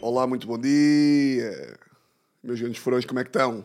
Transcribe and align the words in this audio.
Olá, 0.00 0.26
muito 0.26 0.46
bom 0.46 0.58
dia. 0.58 1.78
Meus 2.42 2.60
grandes 2.60 2.78
furões, 2.78 3.04
como 3.04 3.18
é 3.18 3.24
que 3.24 3.30
estão? 3.30 3.64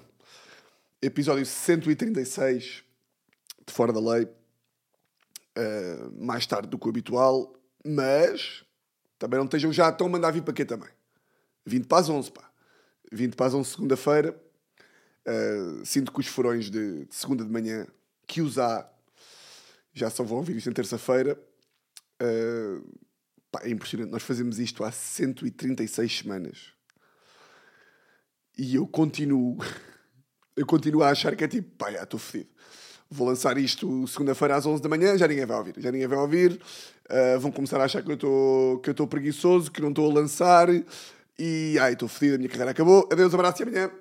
Episódio 1.01 1.45
136 1.45 2.83
de 3.65 3.73
Fora 3.73 3.93
da 3.93 3.99
Lei. 3.99 4.25
Uh, 5.57 6.23
mais 6.23 6.45
tarde 6.45 6.67
do 6.67 6.77
que 6.77 6.87
o 6.87 6.89
habitual, 6.89 7.53
mas 7.85 8.63
também 9.19 9.37
não 9.37 9.45
estejam 9.45 9.71
já 9.71 9.91
tão 9.91 10.07
a 10.07 10.09
mandar 10.09 10.31
vir 10.31 10.43
para 10.43 10.53
quê 10.53 10.65
também. 10.65 10.89
20 11.65 11.87
para 11.87 11.99
as 11.99 12.09
11, 12.09 12.31
pá. 12.31 12.49
20 13.11 13.35
para 13.35 13.45
as 13.47 13.53
11 13.53 13.69
segunda-feira. 13.69 14.41
Uh, 15.27 15.85
sinto 15.85 16.11
que 16.11 16.19
os 16.19 16.27
furões 16.27 16.69
de, 16.69 17.05
de, 17.05 17.15
segunda 17.15 17.45
de 17.45 17.51
manhã, 17.51 17.85
que 18.25 18.41
os 18.41 18.57
há, 18.57 18.89
já 19.93 20.09
só 20.09 20.23
vão 20.23 20.39
ouvir 20.39 20.55
isto 20.55 20.69
em 20.69 20.73
terça-feira. 20.73 21.39
Uh, 22.21 22.83
pá, 23.51 23.61
é 23.63 23.69
impressionante. 23.69 24.11
Nós 24.11 24.23
fazemos 24.23 24.59
isto 24.59 24.83
há 24.83 24.91
136 24.91 26.19
semanas. 26.19 26.57
E 28.57 28.75
eu 28.75 28.87
continuo, 28.87 29.57
eu 30.55 30.65
continuo 30.65 31.03
a 31.03 31.09
achar 31.09 31.35
que 31.35 31.43
é 31.43 31.47
tipo, 31.47 31.69
pá, 31.77 31.91
estou 31.91 32.19
fedido. 32.19 32.49
Vou 33.09 33.27
lançar 33.27 33.57
isto 33.57 34.07
segunda-feira 34.07 34.55
às 34.55 34.65
11 34.65 34.81
da 34.81 34.87
manhã, 34.87 35.17
já 35.17 35.27
ninguém 35.27 35.45
vai 35.45 35.57
ouvir. 35.57 35.73
Já 35.77 35.91
ninguém 35.91 36.07
vai 36.07 36.17
ouvir. 36.17 36.61
Uh, 37.09 37.39
vão 37.41 37.51
começar 37.51 37.79
a 37.81 37.83
achar 37.83 38.01
que 38.01 38.09
eu 38.09 38.15
estou 38.89 39.07
preguiçoso, 39.07 39.69
que 39.69 39.81
não 39.81 39.89
estou 39.89 40.09
a 40.09 40.13
lançar. 40.13 40.69
E 41.37 41.77
ai, 41.79 41.93
estou 41.93 42.07
fedido, 42.07 42.35
a 42.35 42.37
minha 42.37 42.49
carreira 42.49 42.71
acabou. 42.71 43.09
Adeus, 43.11 43.33
abraço 43.33 43.61
e 43.61 43.67
amanhã. 43.67 43.91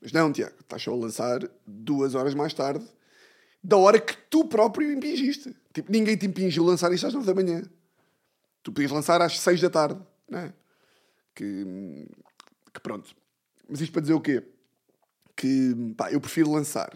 Mas 0.00 0.12
não, 0.12 0.32
Tiago, 0.32 0.54
estás 0.60 0.82
só 0.82 0.92
a 0.92 0.96
lançar 0.96 1.40
duas 1.66 2.14
horas 2.14 2.34
mais 2.34 2.54
tarde 2.54 2.86
da 3.62 3.76
hora 3.76 4.00
que 4.00 4.16
tu 4.30 4.46
próprio 4.46 4.90
impingiste. 4.92 5.54
Tipo, 5.72 5.90
ninguém 5.90 6.16
te 6.16 6.26
impingiu 6.26 6.64
lançar 6.64 6.92
isto 6.92 7.06
às 7.06 7.14
nove 7.14 7.26
da 7.26 7.34
manhã. 7.34 7.62
Tu 8.62 8.72
podias 8.72 8.90
lançar 8.90 9.22
às 9.22 9.38
seis 9.38 9.60
da 9.60 9.70
tarde, 9.70 10.00
não 10.28 10.38
é? 10.38 10.52
Que, 11.34 12.06
que 12.74 12.80
pronto. 12.80 13.14
Mas 13.68 13.80
isto 13.80 13.92
para 13.92 14.02
dizer 14.02 14.14
o 14.14 14.20
quê? 14.20 14.42
Que 15.36 15.94
pá, 15.96 16.10
eu 16.10 16.20
prefiro 16.20 16.50
lançar. 16.50 16.90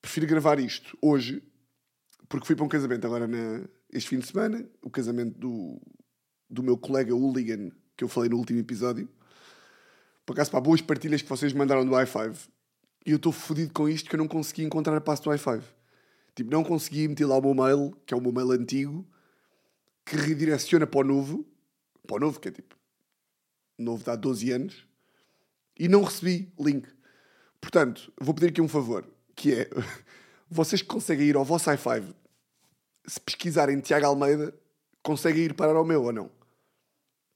Prefiro 0.00 0.26
gravar 0.26 0.60
isto 0.60 0.96
hoje, 1.02 1.42
porque 2.28 2.46
fui 2.46 2.54
para 2.54 2.64
um 2.64 2.68
casamento 2.68 3.04
agora 3.06 3.26
na, 3.26 3.64
este 3.92 4.10
fim 4.10 4.18
de 4.20 4.26
semana, 4.26 4.64
o 4.80 4.88
casamento 4.88 5.36
do, 5.38 5.80
do 6.48 6.62
meu 6.62 6.78
colega 6.78 7.14
Hooligan, 7.14 7.70
que 7.96 8.04
eu 8.04 8.08
falei 8.08 8.30
no 8.30 8.36
último 8.36 8.60
episódio. 8.60 9.08
Por 10.24 10.32
acaso, 10.32 10.50
pá, 10.50 10.60
boas 10.60 10.80
partilhas 10.80 11.22
que 11.22 11.28
vocês 11.28 11.52
mandaram 11.52 11.84
do 11.84 11.92
i5. 11.92 12.48
E 13.04 13.10
eu 13.10 13.16
estou 13.16 13.32
fodido 13.32 13.72
com 13.72 13.88
isto 13.88 14.08
que 14.08 14.16
eu 14.16 14.18
não 14.18 14.28
consegui 14.28 14.62
encontrar 14.62 14.96
a 14.96 15.00
passo 15.00 15.24
do 15.24 15.30
i5. 15.30 15.62
Tipo, 16.36 16.50
não 16.50 16.62
consegui 16.62 17.08
meter 17.08 17.24
lá 17.24 17.38
o 17.38 17.42
meu 17.42 17.54
mail, 17.54 17.96
que 18.04 18.12
é 18.12 18.16
o 18.16 18.20
meu 18.20 18.30
mail 18.30 18.52
antigo, 18.52 19.08
que 20.04 20.16
redireciona 20.16 20.86
para 20.86 21.00
o 21.00 21.04
novo. 21.04 21.48
Para 22.06 22.16
o 22.16 22.20
novo, 22.20 22.38
que 22.38 22.48
é 22.48 22.50
tipo... 22.52 22.76
Novo 23.78 24.04
de 24.04 24.10
há 24.10 24.16
12 24.16 24.52
anos. 24.52 24.86
E 25.78 25.88
não 25.88 26.02
recebi 26.02 26.52
link. 26.60 26.86
Portanto, 27.60 28.12
vou 28.20 28.34
pedir 28.34 28.48
aqui 28.48 28.60
um 28.60 28.68
favor, 28.68 29.10
que 29.34 29.54
é... 29.54 29.70
Vocês 30.48 30.80
que 30.80 30.86
conseguem 30.86 31.26
ir 31.26 31.34
ao 31.34 31.44
vosso 31.44 31.68
i5, 31.68 32.14
se 33.06 33.20
pesquisarem 33.20 33.80
Tiago 33.80 34.06
Almeida, 34.06 34.54
conseguem 35.02 35.42
ir 35.44 35.54
parar 35.54 35.74
ao 35.74 35.84
meu 35.84 36.04
ou 36.04 36.12
não? 36.12 36.30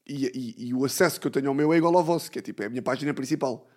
E, 0.06 0.26
e, 0.26 0.68
e, 0.68 0.74
o 0.74 0.84
acesso 0.84 1.20
que 1.20 1.26
eu 1.26 1.30
tenho 1.30 1.48
ao 1.48 1.54
meu 1.54 1.72
é 1.72 1.76
igual 1.76 1.96
ao 1.96 2.04
vosso, 2.04 2.30
que 2.30 2.38
é 2.38 2.42
tipo, 2.42 2.62
é 2.62 2.66
a 2.66 2.70
minha 2.70 2.82
página 2.82 3.12
principal. 3.12 3.68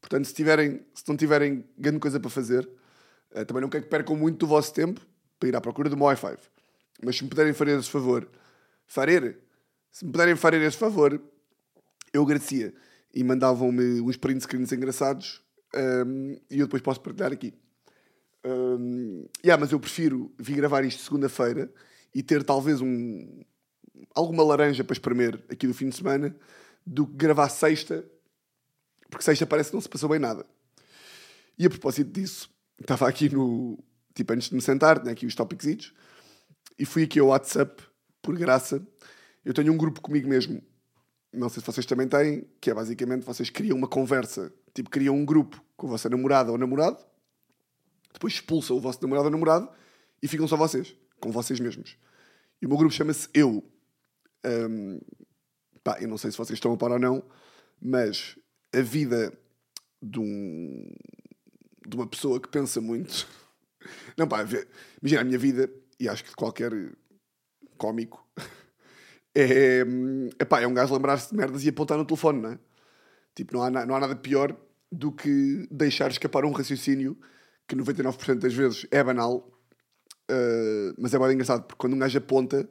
Portanto, 0.00 0.24
se, 0.24 0.34
tiverem, 0.34 0.84
se 0.92 1.08
não 1.08 1.16
tiverem 1.16 1.64
grande 1.78 2.00
coisa 2.00 2.18
para 2.18 2.30
fazer, 2.30 2.68
também 3.42 3.62
não 3.62 3.68
quero 3.68 3.84
que 3.84 3.90
percam 3.90 4.14
muito 4.14 4.38
do 4.38 4.46
vosso 4.46 4.72
tempo 4.72 5.00
para 5.40 5.48
ir 5.48 5.56
à 5.56 5.60
procura 5.60 5.88
do 5.88 5.96
meu 5.96 6.06
i5. 6.06 6.38
Mas 7.02 7.16
se 7.16 7.24
me 7.24 7.30
puderem 7.30 7.52
fazer 7.52 7.78
esse 7.78 7.90
favor, 7.90 8.28
fazer, 8.86 9.38
se 9.90 10.04
me 10.04 10.12
puderem 10.12 10.36
fazer 10.36 10.62
esse 10.62 10.76
favor, 10.76 11.20
eu 12.12 12.22
agradecia. 12.22 12.74
E 13.12 13.24
mandavam-me 13.24 14.00
uns 14.00 14.16
print 14.16 14.42
screens 14.42 14.72
engraçados 14.72 15.42
um, 15.74 15.78
ehm, 15.78 16.40
e 16.50 16.60
eu 16.60 16.66
depois 16.66 16.82
posso 16.82 17.00
partilhar 17.00 17.32
aqui. 17.32 17.54
Um, 18.44 19.22
ehm, 19.22 19.26
yeah, 19.44 19.60
mas 19.60 19.72
eu 19.72 19.80
prefiro 19.80 20.32
vir 20.38 20.56
gravar 20.56 20.84
isto 20.84 21.02
segunda-feira 21.02 21.72
e 22.14 22.22
ter 22.22 22.44
talvez 22.44 22.80
um, 22.80 23.42
alguma 24.14 24.44
laranja 24.44 24.84
para 24.84 24.94
espremer 24.94 25.42
aqui 25.48 25.66
do 25.66 25.74
fim 25.74 25.88
de 25.88 25.96
semana 25.96 26.36
do 26.86 27.06
que 27.06 27.14
gravar 27.14 27.48
sexta, 27.48 28.04
porque 29.10 29.24
sexta 29.24 29.46
parece 29.46 29.70
que 29.70 29.74
não 29.74 29.80
se 29.80 29.88
passou 29.88 30.08
bem 30.08 30.18
nada. 30.18 30.46
E 31.58 31.66
a 31.66 31.70
propósito 31.70 32.10
disso, 32.10 32.50
estava 32.80 33.08
aqui 33.08 33.28
no. 33.28 33.78
Tipo, 34.14 34.32
antes 34.32 34.48
de 34.48 34.54
me 34.54 34.62
sentar, 34.62 35.00
tinha 35.00 35.12
aqui 35.12 35.26
os 35.26 35.34
topics 35.34 35.92
e 36.78 36.84
fui 36.84 37.04
aqui 37.04 37.18
ao 37.18 37.28
WhatsApp, 37.28 37.82
por 38.22 38.36
graça. 38.38 38.86
Eu 39.44 39.52
tenho 39.52 39.72
um 39.72 39.76
grupo 39.76 40.00
comigo 40.00 40.28
mesmo, 40.28 40.62
não 41.32 41.48
sei 41.48 41.60
se 41.60 41.66
vocês 41.66 41.84
também 41.84 42.08
têm, 42.08 42.46
que 42.60 42.70
é 42.70 42.74
basicamente 42.74 43.24
vocês 43.24 43.50
criam 43.50 43.76
uma 43.76 43.88
conversa, 43.88 44.52
tipo, 44.72 44.88
criam 44.88 45.16
um 45.16 45.24
grupo 45.24 45.62
com 45.76 45.86
a 45.88 45.90
vossa 45.90 46.08
namorada 46.08 46.50
ou 46.50 46.58
namorado, 46.58 46.98
depois 48.12 48.34
expulsam 48.34 48.76
o 48.76 48.80
vosso 48.80 49.02
namorado 49.02 49.26
ou 49.26 49.30
namorado 49.30 49.68
e 50.22 50.28
ficam 50.28 50.46
só 50.48 50.56
vocês, 50.56 50.96
com 51.20 51.30
vocês 51.30 51.60
mesmos. 51.60 51.96
E 52.62 52.66
o 52.66 52.68
meu 52.68 52.78
grupo 52.78 52.94
chama-se 52.94 53.28
Eu. 53.34 53.62
Um, 54.46 55.00
pá, 55.82 55.98
eu 56.00 56.08
não 56.08 56.16
sei 56.16 56.30
se 56.30 56.38
vocês 56.38 56.56
estão 56.56 56.72
a 56.72 56.76
par 56.76 56.92
ou 56.92 56.98
não, 56.98 57.22
mas 57.80 58.38
a 58.72 58.80
vida 58.80 59.36
de, 60.00 60.20
um, 60.20 60.88
de 61.86 61.96
uma 61.96 62.06
pessoa 62.06 62.40
que 62.40 62.48
pensa 62.48 62.80
muito. 62.80 63.26
Não, 64.16 64.26
pá, 64.26 64.46
imagina 65.02 65.20
a 65.20 65.24
minha 65.24 65.38
vida, 65.38 65.70
e 65.98 66.08
acho 66.08 66.24
que 66.24 66.34
qualquer 66.34 66.72
cómico, 67.76 68.26
é, 69.34 69.84
pá, 70.48 70.60
é 70.60 70.66
um 70.66 70.74
gajo 70.74 70.94
lembrar-se 70.94 71.30
de 71.30 71.36
merdas 71.36 71.64
e 71.64 71.68
apontar 71.68 71.98
no 71.98 72.04
telefone, 72.04 72.40
não 72.40 72.52
é? 72.52 72.58
Tipo, 73.34 73.54
não 73.54 73.62
há, 73.62 73.70
não 73.70 73.94
há 73.96 74.00
nada 74.00 74.14
pior 74.14 74.56
do 74.90 75.10
que 75.10 75.66
deixar 75.70 76.10
escapar 76.10 76.44
um 76.44 76.52
raciocínio 76.52 77.18
que 77.66 77.74
99% 77.74 78.38
das 78.38 78.54
vezes 78.54 78.86
é 78.90 79.02
banal, 79.02 79.50
uh, 80.30 80.94
mas 80.96 81.12
é 81.12 81.18
bem 81.18 81.32
engraçado, 81.32 81.64
porque 81.64 81.80
quando 81.80 81.94
um 81.94 81.98
gajo 81.98 82.16
aponta 82.16 82.68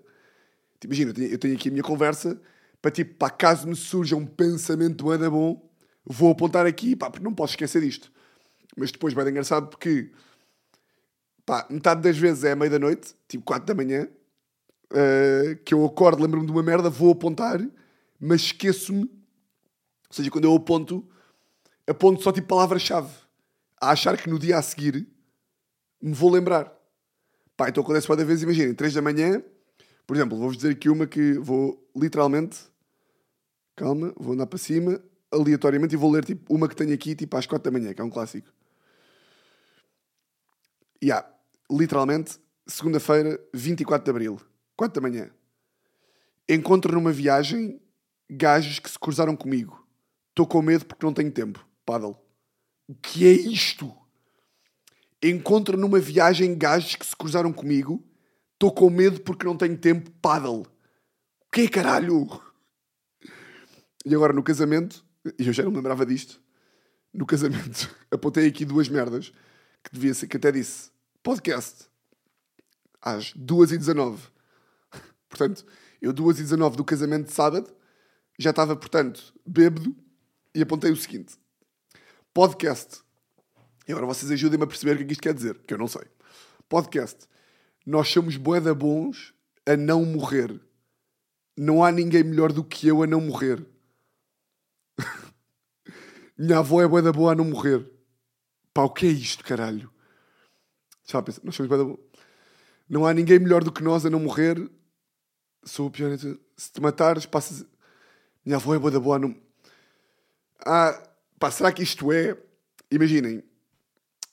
Tipo, 0.83 0.93
imagina, 0.93 1.11
eu 1.11 1.13
tenho, 1.13 1.27
eu 1.29 1.37
tenho, 1.37 1.55
aqui 1.55 1.69
a 1.69 1.71
minha 1.71 1.83
conversa 1.83 2.41
para 2.81 2.91
tipo, 2.91 3.15
pá, 3.15 3.29
caso 3.29 3.65
me 3.65 3.75
surja 3.75 4.17
um 4.17 4.25
pensamento 4.25 5.09
anda 5.09 5.29
bom, 5.29 5.71
vou 6.03 6.31
apontar 6.31 6.65
aqui, 6.65 6.93
pá, 6.93 7.09
porque 7.09 7.23
não 7.23 7.33
posso 7.33 7.53
esquecer 7.53 7.81
disto. 7.81 8.11
Mas 8.77 8.91
depois 8.91 9.13
vai 9.13 9.27
engraçado 9.29 9.67
porque, 9.67 10.11
pá, 11.45 11.65
metade 11.69 12.01
das 12.01 12.17
vezes 12.17 12.43
é 12.43 12.51
à 12.51 12.55
meia 12.55 12.71
da 12.71 12.79
noite, 12.79 13.13
tipo 13.27 13.43
4 13.43 13.65
da 13.65 13.75
manhã, 13.75 14.07
uh, 14.91 15.55
que 15.63 15.73
eu 15.73 15.85
acordo, 15.85 16.21
lembro-me 16.21 16.45
de 16.45 16.51
uma 16.51 16.63
merda, 16.63 16.89
vou 16.89 17.11
apontar, 17.11 17.59
mas 18.19 18.41
esqueço-me. 18.41 19.03
Ou 19.03 20.15
seja, 20.15 20.31
quando 20.31 20.45
eu 20.45 20.55
aponto, 20.55 21.07
aponto 21.87 22.23
só 22.23 22.31
tipo 22.31 22.47
palavra-chave, 22.47 23.11
a 23.79 23.91
achar 23.91 24.17
que 24.17 24.29
no 24.29 24.39
dia 24.39 24.57
a 24.57 24.61
seguir 24.61 25.07
me 26.01 26.13
vou 26.13 26.29
lembrar. 26.29 26.71
Pá, 27.55 27.69
então 27.69 27.83
acontece 27.83 28.07
várias 28.07 28.27
vezes, 28.27 28.43
imaginem, 28.43 28.73
3 28.73 28.93
da 28.93 29.01
manhã, 29.01 29.43
por 30.05 30.15
exemplo, 30.15 30.37
vou-vos 30.37 30.57
dizer 30.57 30.71
aqui 30.71 30.89
uma 30.89 31.07
que 31.07 31.33
vou 31.39 31.81
literalmente. 31.95 32.59
Calma, 33.75 34.13
vou 34.17 34.33
andar 34.33 34.45
para 34.45 34.59
cima, 34.59 35.01
aleatoriamente, 35.31 35.95
e 35.95 35.97
vou 35.97 36.11
ler 36.11 36.23
tipo, 36.25 36.53
uma 36.53 36.67
que 36.67 36.75
tenho 36.75 36.93
aqui 36.93 37.15
tipo 37.15 37.35
às 37.37 37.47
4 37.47 37.71
da 37.71 37.79
manhã, 37.79 37.93
que 37.93 38.01
é 38.01 38.03
um 38.03 38.09
clássico. 38.09 38.47
Yeah, 41.03 41.27
literalmente, 41.69 42.39
segunda-feira, 42.65 43.39
24 43.53 44.05
de 44.05 44.09
abril, 44.09 44.39
4 44.77 45.01
da 45.01 45.09
manhã. 45.09 45.29
Encontro 46.47 46.93
numa 46.93 47.11
viagem 47.11 47.81
gajos 48.29 48.79
que 48.79 48.89
se 48.89 48.97
cruzaram 48.97 49.35
comigo. 49.35 49.85
Estou 50.29 50.47
com 50.47 50.61
medo 50.61 50.85
porque 50.85 51.05
não 51.05 51.13
tenho 51.13 51.31
tempo. 51.31 51.65
Paddle. 51.85 52.17
O 52.87 52.95
que 52.95 53.27
é 53.27 53.31
isto? 53.31 53.93
Encontro 55.21 55.77
numa 55.77 55.99
viagem 55.99 56.57
gajos 56.57 56.95
que 56.95 57.05
se 57.05 57.15
cruzaram 57.15 57.51
comigo 57.51 58.03
Estou 58.63 58.71
com 58.71 58.89
medo 58.89 59.19
porque 59.19 59.45
não 59.45 59.57
tenho 59.57 59.77
tempo. 59.77 60.09
Paddle. 60.21 60.61
O 60.61 61.51
que 61.51 61.63
é 61.63 61.67
caralho? 61.67 62.29
E 64.05 64.15
agora 64.15 64.31
no 64.31 64.41
casamento, 64.41 65.03
e 65.37 65.47
eu 65.47 65.51
já 65.51 65.63
não 65.63 65.71
me 65.71 65.75
lembrava 65.75 66.05
disto, 66.05 66.41
no 67.13 67.25
casamento 67.25 67.93
apontei 68.09 68.47
aqui 68.47 68.63
duas 68.63 68.87
merdas 68.87 69.33
que 69.83 69.91
devia 69.91 70.13
ser, 70.13 70.27
que 70.27 70.37
até 70.37 70.49
disse 70.49 70.92
podcast 71.23 71.89
às 73.01 73.33
2h19. 73.33 74.19
Portanto, 75.29 75.65
eu 76.01 76.13
2h19 76.13 76.75
do 76.75 76.83
casamento 76.83 77.27
de 77.27 77.33
sábado 77.33 77.73
já 78.37 78.49
estava, 78.49 78.75
portanto, 78.75 79.33
bêbado 79.45 79.95
e 80.53 80.61
apontei 80.61 80.91
o 80.91 80.97
seguinte: 80.97 81.35
podcast. 82.33 83.01
E 83.87 83.91
agora 83.91 84.05
vocês 84.05 84.31
ajudem-me 84.31 84.65
a 84.65 84.67
perceber 84.67 84.93
o 84.93 84.97
que 84.97 85.03
é 85.03 85.07
que 85.07 85.13
isto 85.13 85.23
quer 85.23 85.33
dizer, 85.33 85.57
que 85.59 85.73
eu 85.73 85.77
não 85.77 85.87
sei. 85.87 86.03
Podcast 86.69 87.27
nós 87.85 88.07
somos 88.09 88.37
boeda 88.37 88.73
bons 88.73 89.33
a 89.65 89.75
não 89.75 90.05
morrer. 90.05 90.59
Não 91.57 91.83
há 91.83 91.91
ninguém 91.91 92.23
melhor 92.23 92.51
do 92.51 92.63
que 92.63 92.87
eu 92.87 93.03
a 93.03 93.07
não 93.07 93.21
morrer. 93.21 93.65
Minha 96.37 96.59
avó 96.59 96.81
é 96.81 96.87
boeda 96.87 97.11
boa 97.11 97.33
a 97.33 97.35
não 97.35 97.45
morrer. 97.45 97.89
Pá, 98.73 98.83
o 98.83 98.89
que 98.89 99.05
é 99.05 99.09
isto, 99.09 99.43
caralho? 99.43 99.92
Já 101.05 101.21
pensa, 101.21 101.41
nós 101.43 101.55
somos 101.55 101.69
boeda 101.69 101.97
Não 102.89 103.05
há 103.05 103.13
ninguém 103.13 103.39
melhor 103.39 103.63
do 103.63 103.71
que 103.71 103.83
nós 103.83 104.05
a 104.05 104.09
não 104.09 104.19
morrer. 104.19 104.69
Sou 105.63 105.87
o 105.87 105.91
pior. 105.91 106.17
Se 106.17 106.71
te 106.71 106.81
matares, 106.81 107.25
passas. 107.25 107.65
Minha 108.45 108.57
avó 108.57 108.75
é 108.75 108.79
boa 108.79 108.91
da 108.91 108.99
boa. 108.99 109.19
Não... 109.19 109.35
Ah, 110.65 111.01
pá, 111.39 111.51
será 111.51 111.71
que 111.71 111.83
isto 111.83 112.11
é. 112.11 112.37
Imaginem, 112.91 113.43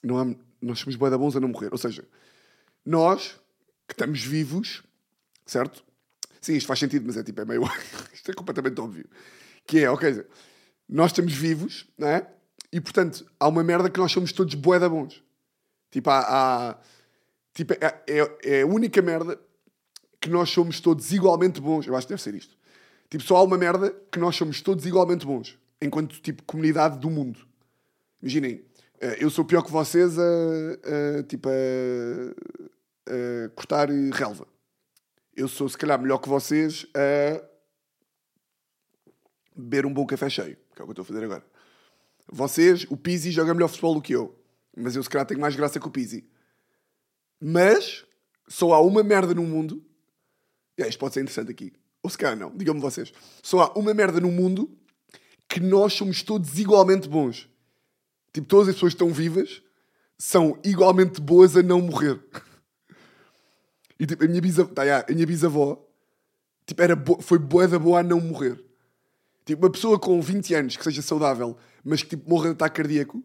não 0.03 0.17
há... 0.19 0.35
nós 0.61 0.79
somos 0.79 0.95
boa 0.95 1.09
da 1.09 1.17
bons 1.17 1.35
a 1.35 1.39
não 1.39 1.47
morrer. 1.47 1.69
Ou 1.71 1.77
seja, 1.77 2.07
nós 2.85 3.39
que 3.87 3.93
estamos 3.93 4.23
vivos, 4.23 4.83
certo? 5.45 5.83
Sim, 6.39 6.55
isto 6.55 6.67
faz 6.67 6.79
sentido, 6.79 7.05
mas 7.05 7.17
é 7.17 7.23
tipo, 7.23 7.41
é 7.41 7.45
meio. 7.45 7.63
isto 8.13 8.31
é 8.31 8.33
completamente 8.33 8.79
óbvio. 8.79 9.05
Que 9.65 9.79
é, 9.79 9.89
ok, 9.89 10.25
nós 10.87 11.11
estamos 11.11 11.33
vivos, 11.33 11.85
não 11.97 12.07
é? 12.07 12.27
E 12.71 12.79
portanto, 12.79 13.25
há 13.39 13.47
uma 13.47 13.63
merda 13.63 13.89
que 13.89 13.99
nós 13.99 14.11
somos 14.11 14.31
todos 14.31 14.55
boeda 14.55 14.89
bons. 14.89 15.21
Tipo, 15.91 16.09
há. 16.09 16.19
há- 16.71 16.77
tipo, 17.53 17.73
é, 17.73 18.03
é, 18.07 18.37
é 18.59 18.61
a 18.61 18.65
única 18.65 19.01
merda 19.01 19.39
que 20.19 20.29
nós 20.29 20.49
somos 20.49 20.79
todos 20.79 21.11
igualmente 21.11 21.59
bons. 21.61 21.85
Eu 21.85 21.95
acho 21.95 22.07
que 22.07 22.13
deve 22.13 22.21
ser 22.23 22.33
isto. 22.33 22.55
Tipo, 23.09 23.23
só 23.23 23.35
há 23.37 23.43
uma 23.43 23.57
merda 23.57 23.93
que 24.11 24.19
nós 24.19 24.35
somos 24.35 24.61
todos 24.61 24.85
igualmente 24.85 25.25
bons. 25.25 25.57
Enquanto, 25.81 26.19
tipo, 26.21 26.43
comunidade 26.43 26.97
do 26.97 27.09
mundo. 27.09 27.45
Imaginem, 28.21 28.63
eh, 28.99 29.17
eu 29.19 29.29
sou 29.29 29.43
pior 29.43 29.63
que 29.63 29.71
vocês 29.71 30.17
a, 30.17 30.23
a, 31.19 31.23
tipo, 31.23 31.49
a, 31.49 31.51
a 33.45 33.49
cortar 33.49 33.89
relva. 33.89 34.47
Eu 35.35 35.47
sou, 35.47 35.67
se 35.67 35.77
calhar, 35.77 35.99
melhor 35.99 36.19
que 36.19 36.29
vocês 36.29 36.85
a 36.95 37.43
beber 39.55 39.85
um 39.85 39.93
bom 39.93 40.05
café 40.05 40.29
cheio, 40.29 40.55
que 40.75 40.81
é 40.81 40.83
o 40.83 40.87
que 40.87 40.89
eu 40.89 40.91
estou 40.91 41.03
a 41.03 41.05
fazer 41.05 41.23
agora. 41.23 41.43
Vocês, 42.31 42.85
o 42.89 42.95
Pizzi 42.95 43.31
joga 43.31 43.53
melhor 43.53 43.67
futebol 43.67 43.95
do 43.95 44.01
que 44.01 44.13
eu. 44.13 44.35
Mas 44.81 44.95
eu, 44.95 45.03
se 45.03 45.09
calhar, 45.09 45.25
tenho 45.25 45.39
mais 45.39 45.55
graça 45.55 45.79
que 45.79 45.87
o 45.87 45.91
Pizzi. 45.91 46.25
Mas 47.39 48.05
só 48.47 48.73
há 48.73 48.81
uma 48.81 49.03
merda 49.03 49.33
no 49.33 49.43
mundo. 49.43 49.83
É, 50.77 50.87
isto 50.87 50.99
pode 50.99 51.13
ser 51.13 51.21
interessante 51.21 51.51
aqui. 51.51 51.73
Ou 52.03 52.09
se 52.09 52.17
calhar 52.17 52.37
não, 52.37 52.55
digam-me 52.55 52.79
vocês. 52.81 53.11
Só 53.43 53.59
há 53.61 53.73
uma 53.77 53.93
merda 53.93 54.19
no 54.19 54.31
mundo 54.31 54.75
que 55.47 55.59
nós 55.59 55.93
somos 55.93 56.23
todos 56.23 56.57
igualmente 56.59 57.07
bons. 57.07 57.47
Tipo, 58.33 58.47
todas 58.47 58.69
as 58.69 58.75
pessoas 58.75 58.93
que 58.93 59.03
estão 59.03 59.13
vivas 59.13 59.61
são 60.17 60.59
igualmente 60.63 61.19
boas 61.19 61.55
a 61.57 61.61
não 61.63 61.81
morrer. 61.81 62.19
E 63.99 64.05
tipo, 64.05 64.23
a 64.23 64.27
minha 64.27 64.41
bisavó, 64.41 64.73
tá, 64.73 64.85
já, 64.85 65.05
a 65.07 65.11
minha 65.13 65.27
bisavó 65.27 65.87
tipo, 66.65 66.81
era 66.81 66.95
bo- 66.95 67.21
foi 67.21 67.37
boa 67.37 67.67
da 67.67 67.77
boa 67.77 67.99
a 67.99 68.03
não 68.03 68.19
morrer. 68.19 68.63
Tipo, 69.45 69.65
uma 69.65 69.71
pessoa 69.71 69.99
com 69.99 70.19
20 70.21 70.53
anos 70.55 70.77
que 70.77 70.83
seja 70.83 71.01
saudável, 71.01 71.57
mas 71.83 72.01
que 72.01 72.09
tipo, 72.11 72.29
morra 72.29 72.45
de 72.45 72.51
ataque 72.53 72.77
cardíaco, 72.77 73.23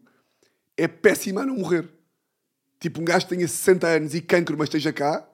é 0.77 0.87
péssima 0.87 1.41
a 1.41 1.45
não 1.45 1.57
morrer. 1.57 1.89
Tipo, 2.79 3.01
um 3.01 3.05
gajo 3.05 3.25
que 3.25 3.35
tenha 3.35 3.47
60 3.47 3.87
anos 3.87 4.13
e 4.13 4.21
cancro, 4.21 4.55
mas 4.57 4.67
esteja 4.67 4.93
cá, 4.93 5.27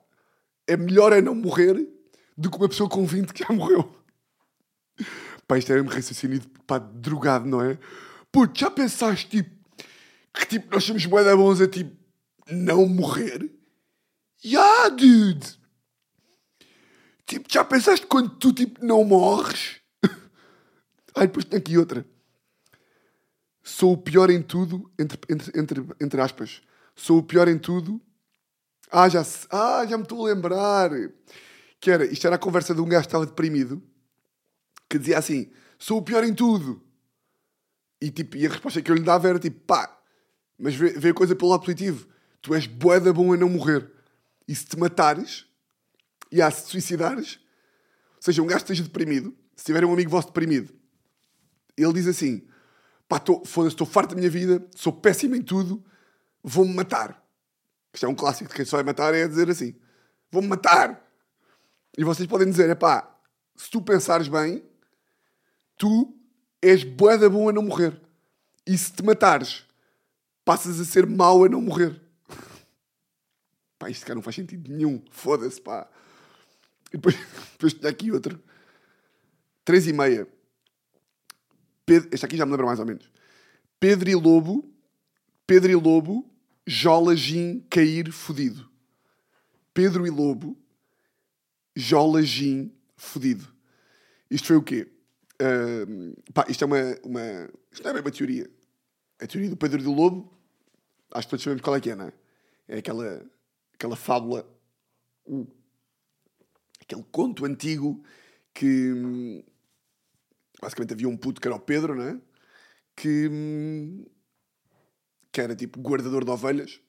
é 0.65 0.77
melhor 0.77 1.11
a 1.11 1.21
não 1.21 1.35
morrer 1.35 1.87
do 2.37 2.49
que 2.49 2.57
uma 2.57 2.69
pessoa 2.69 2.89
com 2.89 3.05
20 3.05 3.33
que 3.33 3.43
já 3.43 3.53
morreu. 3.53 3.93
Pá, 5.45 5.57
isto 5.57 5.71
era 5.71 5.83
um 5.83 5.87
raciocínio 5.87 6.41
pá, 6.65 6.79
drogado, 6.79 7.45
não 7.45 7.61
é? 7.61 7.77
Puto, 8.31 8.57
já 8.57 8.71
pensaste, 8.71 9.27
tipo, 9.27 9.51
que 10.33 10.45
tipo, 10.45 10.73
nós 10.73 10.83
somos 10.83 11.05
bué 11.05 11.23
da 11.23 11.35
bons 11.35 11.61
a, 11.61 11.67
tipo, 11.67 11.95
não 12.49 12.87
morrer? 12.87 13.51
Ya, 14.43 14.89
dude! 14.89 15.59
Tipo, 17.25 17.45
já 17.51 17.63
pensaste 17.63 18.07
quando 18.07 18.29
tu, 18.37 18.53
tipo, 18.53 18.83
não 18.83 19.03
morres? 19.03 19.81
Ai, 21.15 21.27
depois 21.27 21.45
tem 21.45 21.59
aqui 21.59 21.77
outra. 21.77 22.05
Sou 23.63 23.93
o 23.93 23.97
pior 23.97 24.29
em 24.29 24.41
tudo, 24.41 24.91
entre, 24.99 25.17
entre, 25.29 25.59
entre, 25.59 25.85
entre 26.01 26.21
aspas. 26.21 26.61
Sou 26.93 27.19
o 27.19 27.23
pior 27.23 27.47
em 27.47 27.57
tudo. 27.57 28.01
Ah, 28.91 29.07
já, 29.07 29.25
ah, 29.49 29.85
já 29.85 29.97
me 29.97 30.03
estou 30.03 30.25
a 30.25 30.33
lembrar. 30.33 30.91
Que 31.79 31.89
era, 31.89 32.05
isto 32.05 32.27
era 32.27 32.35
a 32.35 32.39
conversa 32.39 32.75
de 32.75 32.81
um 32.81 32.87
gajo 32.87 33.03
que 33.03 33.07
estava 33.07 33.25
deprimido, 33.25 33.81
que 34.89 34.99
dizia 34.99 35.17
assim, 35.17 35.49
sou 35.79 35.99
o 35.99 36.01
pior 36.01 36.23
em 36.25 36.33
tudo. 36.33 36.83
E, 38.01 38.11
tipo, 38.11 38.35
e 38.35 38.45
a 38.45 38.49
resposta 38.49 38.81
que 38.81 38.91
eu 38.91 38.95
lhe 38.95 39.01
dava 39.01 39.29
era 39.29 39.39
tipo, 39.39 39.59
pá, 39.61 39.97
mas 40.57 40.75
vê, 40.75 40.89
vê 40.91 41.09
a 41.09 41.13
coisa 41.13 41.35
pelo 41.35 41.51
lado 41.51 41.61
positivo. 41.61 42.05
Tu 42.41 42.53
és 42.53 42.67
boeda 42.67 43.13
bom 43.13 43.31
a 43.31 43.37
não 43.37 43.47
morrer. 43.47 43.89
E 44.45 44.53
se 44.53 44.65
te 44.65 44.77
matares, 44.77 45.45
e 46.29 46.41
há 46.41 46.51
se 46.51 46.65
te 46.65 46.71
suicidares, 46.71 47.39
ou 48.17 48.21
seja, 48.21 48.41
um 48.41 48.45
gajo 48.45 48.63
esteja 48.63 48.83
deprimido, 48.83 49.33
se 49.55 49.63
tiver 49.63 49.85
um 49.85 49.93
amigo 49.93 50.09
vosso 50.09 50.27
deprimido, 50.27 50.73
ele 51.77 51.93
diz 51.93 52.07
assim, 52.07 52.45
pá, 53.19 53.21
foda-se, 53.45 53.73
estou 53.73 53.85
farto 53.85 54.11
da 54.11 54.15
minha 54.15 54.29
vida, 54.29 54.65
sou 54.75 54.91
péssimo 54.91 55.35
em 55.35 55.41
tudo, 55.41 55.83
vou-me 56.43 56.73
matar. 56.73 57.23
Isto 57.93 58.05
é 58.05 58.09
um 58.09 58.15
clássico 58.15 58.49
de 58.49 58.55
quem 58.55 58.65
só 58.65 58.77
vai 58.77 58.83
matar, 58.83 59.13
é 59.13 59.27
dizer 59.27 59.49
assim, 59.49 59.75
vou-me 60.31 60.47
matar. 60.47 60.99
E 61.97 62.03
vocês 62.03 62.27
podem 62.27 62.49
dizer, 62.49 62.69
é 62.69 62.75
pá, 62.75 63.15
se 63.55 63.69
tu 63.69 63.81
pensares 63.81 64.27
bem, 64.27 64.63
tu 65.77 66.15
és 66.61 66.83
boeda 66.83 67.29
bom 67.29 67.49
a 67.49 67.53
não 67.53 67.61
morrer. 67.61 68.01
E 68.65 68.75
se 68.77 68.91
te 68.91 69.03
matares, 69.03 69.63
passas 70.43 70.79
a 70.79 70.85
ser 70.85 71.05
mau 71.05 71.43
a 71.43 71.49
não 71.49 71.61
morrer. 71.61 72.01
Pá, 73.77 73.89
isto 73.89 74.05
cá 74.05 74.15
não 74.15 74.21
faz 74.21 74.37
sentido 74.37 74.71
nenhum. 74.71 75.03
Foda-se, 75.11 75.59
pá. 75.59 75.85
E 76.87 76.91
depois, 76.95 77.15
depois 77.51 77.73
tinha 77.73 77.89
aqui 77.89 78.09
outro. 78.09 78.41
Três 79.65 79.85
e 79.85 79.91
meia. 79.91 80.25
Pedro, 81.85 82.09
este 82.11 82.25
aqui 82.25 82.37
já 82.37 82.45
me 82.45 82.51
lembra 82.51 82.65
mais 82.65 82.79
ou 82.79 82.85
menos. 82.85 83.09
Pedro 83.79 84.09
e 84.09 84.15
Lobo. 84.15 84.73
Pedro 85.45 85.71
e 85.71 85.75
Lobo. 85.75 86.29
Jola 86.65 87.15
Gin 87.15 87.59
cair 87.69 88.11
fudido. 88.11 88.69
Pedro 89.73 90.07
e 90.07 90.09
Lobo. 90.09 90.57
Jola 91.75 92.23
Gin 92.23 92.73
fudido. 92.95 93.53
Isto 94.29 94.47
foi 94.47 94.55
o 94.55 94.63
quê? 94.63 94.89
Ahm, 95.41 96.13
pá, 96.33 96.45
isto 96.47 96.63
é 96.63 96.67
uma, 96.67 96.77
uma. 97.03 97.49
Isto 97.71 97.83
não 97.83 97.91
é 97.91 97.93
bem 97.93 98.01
uma 98.01 98.11
teoria. 98.11 98.49
A 99.19 99.27
teoria 99.27 99.49
do 99.49 99.57
Pedro 99.57 99.81
e 99.81 99.83
do 99.83 99.91
Lobo. 99.91 100.31
Acho 101.11 101.27
que 101.27 101.31
todos 101.31 101.43
sabemos 101.43 101.61
qual 101.61 101.75
é 101.75 101.81
que 101.81 101.89
é, 101.91 101.95
não 101.95 102.05
é? 102.07 102.13
É 102.67 102.77
aquela, 102.77 103.25
aquela 103.73 103.95
fábula. 103.95 104.47
hum, 105.27 105.45
Aquele 106.81 107.03
conto 107.11 107.45
antigo 107.45 108.03
que. 108.53 109.43
Basicamente 110.63 110.93
havia 110.93 111.09
um 111.09 111.17
puto 111.17 111.41
que 111.41 111.47
era 111.47 111.55
o 111.55 111.59
Pedro, 111.59 111.93
não 111.93 112.03
é? 112.03 112.17
Que. 112.95 113.27
hum, 113.29 114.05
que 115.31 115.41
era 115.41 115.55
tipo 115.55 115.79
guardador 115.81 116.23
de 116.23 116.31
ovelhas. 116.31 116.79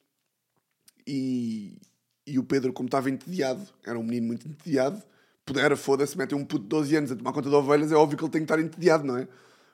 E, 1.05 1.77
e 2.25 2.39
o 2.39 2.43
Pedro, 2.43 2.71
como 2.73 2.87
estava 2.87 3.09
entediado, 3.09 3.67
era 3.85 3.97
um 3.99 4.03
menino 4.03 4.27
muito 4.27 4.47
entediado, 4.47 5.01
pudera, 5.45 5.75
foda-se, 5.75 6.17
mete 6.17 6.33
um 6.33 6.45
puto 6.45 6.63
de 6.63 6.69
12 6.69 6.95
anos 6.95 7.11
a 7.11 7.15
tomar 7.15 7.33
conta 7.33 7.49
de 7.49 7.55
ovelhas, 7.55 7.91
é 7.91 7.95
óbvio 7.95 8.17
que 8.17 8.23
ele 8.23 8.31
tem 8.31 8.41
que 8.41 8.45
estar 8.45 8.59
entediado, 8.59 9.03
não 9.03 9.17
é? 9.17 9.27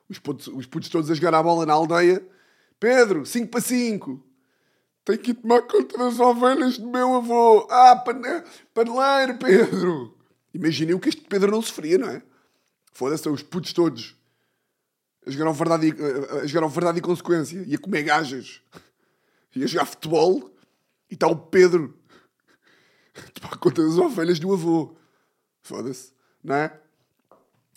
Os 0.09 0.19
putos, 0.19 0.47
os 0.47 0.65
putos 0.65 0.89
todos 0.89 1.09
a 1.09 1.13
jogar 1.13 1.33
a 1.35 1.43
bola 1.43 1.65
na 1.65 1.73
aldeia. 1.73 2.25
Pedro, 2.79 3.25
5 3.25 3.47
para 3.49 3.61
5. 3.61 4.25
Tenho 5.05 5.19
que 5.19 5.31
ir 5.31 5.35
tomar 5.35 5.61
conta 5.63 5.97
das 5.97 6.19
ovelhas 6.19 6.77
do 6.77 6.89
meu 6.89 7.15
avô. 7.15 7.67
Ah, 7.69 7.95
pane- 7.97 8.43
paneleiro, 8.73 9.37
Pedro. 9.37 10.17
Imaginem 10.53 10.95
o 10.95 10.99
que 10.99 11.09
este 11.09 11.21
Pedro 11.21 11.51
não 11.51 11.61
sofria, 11.61 11.97
não 11.97 12.09
é? 12.09 12.21
Foda-se, 12.91 13.27
os 13.29 13.41
putos 13.43 13.73
todos 13.73 14.15
a 15.25 15.29
jogar 15.29 15.51
verdade, 15.51 15.87
e- 15.89 16.39
a 16.41 16.45
jogar 16.45 16.67
verdade 16.67 16.99
e 16.99 17.01
consequência 17.01 17.63
e 17.67 17.75
a 17.75 17.77
comer 17.77 18.03
gajas 18.03 18.61
e 19.55 19.63
a 19.63 19.67
jogar 19.67 19.85
futebol 19.85 20.53
e 21.09 21.13
está 21.13 21.27
o 21.27 21.35
Pedro 21.35 21.97
a 23.43 23.57
conta 23.57 23.83
das 23.83 23.97
ovelhas 23.97 24.39
do 24.39 24.53
avô. 24.53 24.95
Foda-se, 25.61 26.11
não 26.43 26.55
é? 26.55 26.79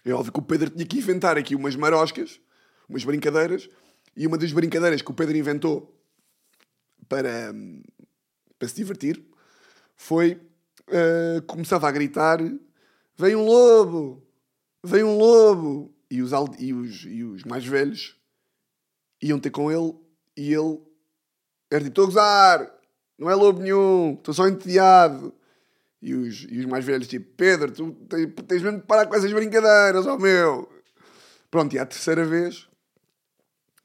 É 0.05 0.13
óbvio 0.13 0.33
que 0.33 0.39
o 0.39 0.43
Pedro 0.43 0.71
tinha 0.71 0.87
que 0.87 0.99
inventar 0.99 1.37
aqui 1.37 1.55
umas 1.55 1.77
maroscas, 1.77 2.41
umas 2.89 3.05
brincadeiras, 3.05 3.69
e 4.17 4.27
uma 4.27 4.39
das 4.39 4.53
brincadeiras 4.53 5.03
que 5.03 5.11
o 5.11 5.15
Pedro 5.15 5.37
inventou 5.37 5.99
para, 7.09 7.53
para 8.59 8.69
se 8.69 8.77
divertir 8.77 9.23
foi 9.97 10.35
uh, 10.89 11.43
começava 11.47 11.89
a 11.89 11.93
gritar: 11.93 12.39
Vem 13.17 13.35
um 13.37 13.45
lobo! 13.45 14.24
Vem 14.85 15.03
um 15.03 15.17
lobo! 15.17 15.95
E 16.11 16.21
os, 16.21 16.31
e 16.59 16.75
os, 16.75 17.05
e 17.07 17.25
os 17.25 17.43
mais 17.45 17.65
velhos 17.65 18.15
iam 19.21 19.41
ter 19.41 19.51
com 19.51 19.73
ele 19.73 19.95
e 20.37 20.53
ele 20.53 20.79
era 21.71 21.83
tipo: 21.83 21.89
Estou 21.89 22.05
a 22.05 22.07
gozar! 22.07 22.75
Não 23.19 23.31
é 23.31 23.35
lobo 23.35 23.63
nenhum! 23.63 24.13
Estou 24.13 24.35
só 24.35 24.47
entediado! 24.47 25.35
E 26.03 26.15
os, 26.15 26.47
e 26.51 26.59
os 26.59 26.67
mais 26.67 26.85
velhos, 26.85 27.09
tipo, 27.09 27.35
Pedro, 27.35 27.73
tu 27.73 27.93
tens, 28.09 28.31
tens 28.47 28.63
mesmo 28.63 28.79
de 28.79 28.87
parar 28.87 29.07
com 29.07 29.15
essas 29.15 29.33
brincadeiras, 29.33 30.07
ó 30.07 30.19
meu! 30.19 30.69
Pronto, 31.51 31.75
e 31.75 31.79
à 31.79 31.87
terceira 31.87 32.27
vez. 32.27 32.69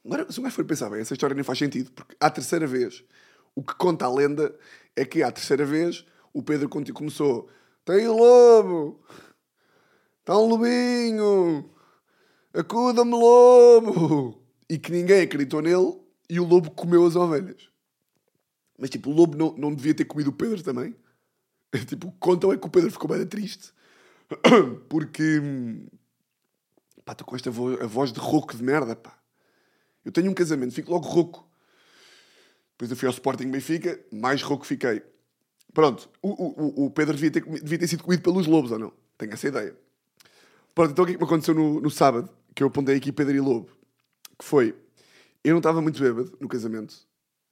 Agora, 0.03 0.29
se 0.29 0.37
o 0.37 0.43
gajo 0.43 0.55
for 0.55 0.65
pensar 0.65 0.89
bem, 0.89 0.99
essa 0.99 1.13
história 1.13 1.33
nem 1.33 1.45
faz 1.45 1.59
sentido, 1.59 1.91
porque 1.93 2.15
à 2.19 2.29
terceira 2.29 2.67
vez, 2.67 3.05
o 3.55 3.63
que 3.63 3.73
conta 3.75 4.05
a 4.05 4.13
lenda 4.13 4.53
é 4.97 5.05
que 5.05 5.23
à 5.23 5.31
terceira 5.31 5.63
vez 5.63 6.05
o 6.33 6.43
Pedro 6.43 6.67
começou: 6.67 7.49
Tem 7.85 8.05
lobo! 8.05 9.01
Está 10.29 10.37
um 10.37 10.45
lobinho! 10.45 11.71
Acuda-me, 12.53 13.09
lobo! 13.09 14.39
E 14.69 14.77
que 14.77 14.91
ninguém 14.91 15.21
acreditou 15.21 15.59
nele 15.59 15.99
e 16.29 16.39
o 16.39 16.45
lobo 16.45 16.69
comeu 16.69 17.03
as 17.03 17.15
ovelhas. 17.15 17.67
Mas 18.77 18.91
tipo, 18.91 19.09
o 19.09 19.11
lobo 19.11 19.35
não, 19.35 19.57
não 19.57 19.73
devia 19.73 19.95
ter 19.95 20.05
comido 20.05 20.27
o 20.27 20.33
Pedro 20.33 20.61
também? 20.61 20.95
tipo, 21.87 22.11
contam 22.19 22.53
é 22.53 22.57
que 22.57 22.67
o 22.67 22.69
Pedro 22.69 22.91
ficou 22.91 23.09
bem 23.09 23.25
triste. 23.25 23.73
Porque. 24.87 25.41
Pá, 27.03 27.13
estou 27.13 27.25
com 27.25 27.35
esta 27.35 27.49
voz, 27.49 27.81
a 27.81 27.87
voz 27.87 28.13
de 28.13 28.19
rouco 28.19 28.55
de 28.55 28.61
merda, 28.61 28.95
pá. 28.95 29.17
Eu 30.05 30.11
tenho 30.11 30.29
um 30.29 30.35
casamento, 30.35 30.75
fico 30.75 30.91
logo 30.91 31.07
rouco. 31.07 31.49
Depois 32.73 32.91
eu 32.91 32.95
fui 32.95 33.07
ao 33.07 33.13
Sporting 33.13 33.49
Benfica, 33.49 33.99
mais 34.11 34.43
rouco 34.43 34.63
fiquei. 34.63 35.01
Pronto, 35.73 36.07
o, 36.21 36.29
o, 36.29 36.85
o 36.85 36.91
Pedro 36.91 37.15
devia 37.15 37.31
ter, 37.31 37.43
devia 37.63 37.79
ter 37.79 37.87
sido 37.87 38.03
comido 38.03 38.21
pelos 38.21 38.45
lobos, 38.45 38.71
ou 38.71 38.77
não? 38.77 38.93
Tenho 39.17 39.33
essa 39.33 39.47
ideia. 39.47 39.88
Pronto, 40.79 40.91
então 40.91 41.03
o 41.03 41.05
que 41.05 41.11
é 41.11 41.15
que 41.15 41.21
me 41.21 41.27
aconteceu 41.27 41.53
no, 41.53 41.81
no 41.81 41.89
sábado? 41.89 42.29
Que 42.55 42.63
eu 42.63 42.67
apontei 42.67 42.95
aqui 42.95 43.11
Pedro 43.11 43.35
e 43.35 43.41
Lobo. 43.41 43.69
Que 44.37 44.45
foi, 44.45 44.73
eu 45.43 45.51
não 45.51 45.57
estava 45.57 45.81
muito 45.81 46.01
bêbado 46.01 46.37
no 46.39 46.47
casamento. 46.47 46.95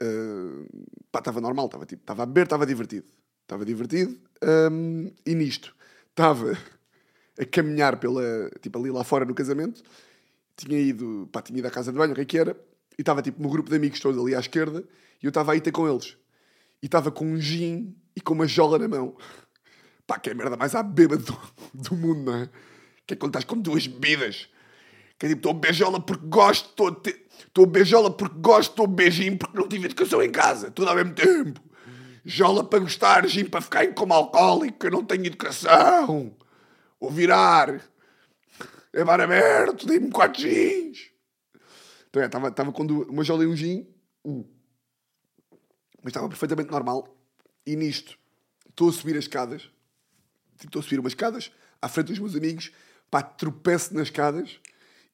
Uh, 0.02 0.66
pá, 1.12 1.20
estava 1.20 1.42
normal, 1.42 1.66
estava 1.66 1.86
tipo, 1.86 2.10
a 2.10 2.26
beber, 2.26 2.46
estava 2.46 2.66
divertido. 2.66 3.06
Estava 3.42 3.66
divertido. 3.66 4.18
Um, 4.72 5.12
e 5.26 5.36
nisto, 5.36 5.76
estava 6.10 6.58
a 7.38 7.46
caminhar 7.46 8.00
pela, 8.00 8.50
tipo, 8.62 8.80
ali 8.80 8.92
lá 8.92 9.04
fora 9.04 9.26
no 9.26 9.36
casamento. 9.36 9.84
Tinha 10.56 10.80
ido, 10.80 11.28
pá, 11.30 11.42
tinha 11.42 11.60
ido 11.60 11.68
à 11.68 11.72
casa 11.72 11.92
de 11.92 11.98
banho, 11.98 12.14
o 12.14 12.16
que 12.16 12.22
é 12.22 12.26
que 12.26 12.38
era. 12.38 12.56
E 12.98 13.02
estava 13.02 13.22
tipo 13.22 13.44
no 13.44 13.50
grupo 13.50 13.70
de 13.70 13.76
amigos 13.76 14.00
todos 14.00 14.24
ali 14.24 14.36
à 14.36 14.40
esquerda. 14.40 14.86
E 15.22 15.26
eu 15.26 15.30
estava 15.32 15.52
aí 15.52 15.60
ter 15.60 15.74
com 15.74 15.86
eles. 15.86 16.16
E 16.82 16.86
estava 16.86 17.12
com 17.12 17.26
um 17.26 17.42
gin 17.42 17.94
e 18.16 18.22
com 18.22 18.34
uma 18.34 18.48
jola 18.48 18.80
na 18.80 18.88
mão. 18.88 19.18
Pá, 20.08 20.18
que 20.18 20.30
é 20.30 20.32
a 20.32 20.36
merda 20.36 20.56
mais 20.56 20.74
à 20.74 20.82
bêbada 20.82 21.22
do, 21.22 21.38
do 21.74 21.94
mundo, 21.94 22.32
não 22.32 22.36
é? 22.38 22.50
Que 23.08 23.14
é 23.14 23.18
quando 23.18 23.32
estás 23.32 23.46
com 23.46 23.58
duas 23.58 23.88
bebidas. 23.88 24.48
Que 25.18 25.26
é 25.26 25.30
tipo, 25.30 25.40
estou 25.40 25.54
beijola 25.54 26.00
porque 26.00 26.28
gosto, 26.28 26.70
estou 26.70 26.94
te... 26.94 27.66
beijola 27.66 28.12
porque 28.12 28.36
gosto, 28.40 28.72
estou 28.72 28.86
beijinho 28.86 29.38
porque 29.38 29.58
não 29.58 29.68
tive 29.68 29.86
educação 29.86 30.22
em 30.22 30.30
casa. 30.30 30.70
Tudo 30.70 30.90
ao 30.90 30.96
mesmo 30.96 31.16
tempo. 31.16 31.60
Jola 32.24 32.64
para 32.64 32.80
gostar, 32.80 33.26
gin 33.28 33.46
para 33.46 33.62
ficar 33.62 33.88
como 33.94 34.14
alcoólico, 34.14 34.86
eu 34.86 34.92
não 34.92 35.04
tenho 35.04 35.26
educação. 35.26 36.36
Vou 37.00 37.10
virar. 37.10 37.82
É 38.94 39.04
bar 39.04 39.22
aberto, 39.22 39.88
dei-me 39.88 40.12
quatro 40.12 40.42
gins. 40.42 41.10
Então 42.10 42.22
é, 42.22 42.50
estava 42.50 42.72
com 42.72 42.84
uma 42.84 43.24
jola 43.24 43.44
e 43.44 43.48
um 43.48 43.56
gin. 43.56 43.88
Uh. 44.26 44.46
Mas 46.04 46.12
estava 46.12 46.28
perfeitamente 46.28 46.70
normal. 46.70 47.08
E 47.66 47.76
nisto, 47.76 48.18
estou 48.70 48.90
a 48.90 48.94
subir 48.94 49.18
as 49.18 49.24
escadas 49.24 49.70
Tipo, 50.58 50.70
estou 50.70 50.80
a 50.80 50.84
subir 50.84 51.00
umas 51.00 51.12
escadas 51.12 51.52
à 51.82 51.88
frente 51.88 52.08
dos 52.08 52.20
meus 52.20 52.36
amigos, 52.36 52.72
pá, 53.10 53.22
tropeço 53.22 53.94
nas 53.94 54.08
escadas 54.08 54.60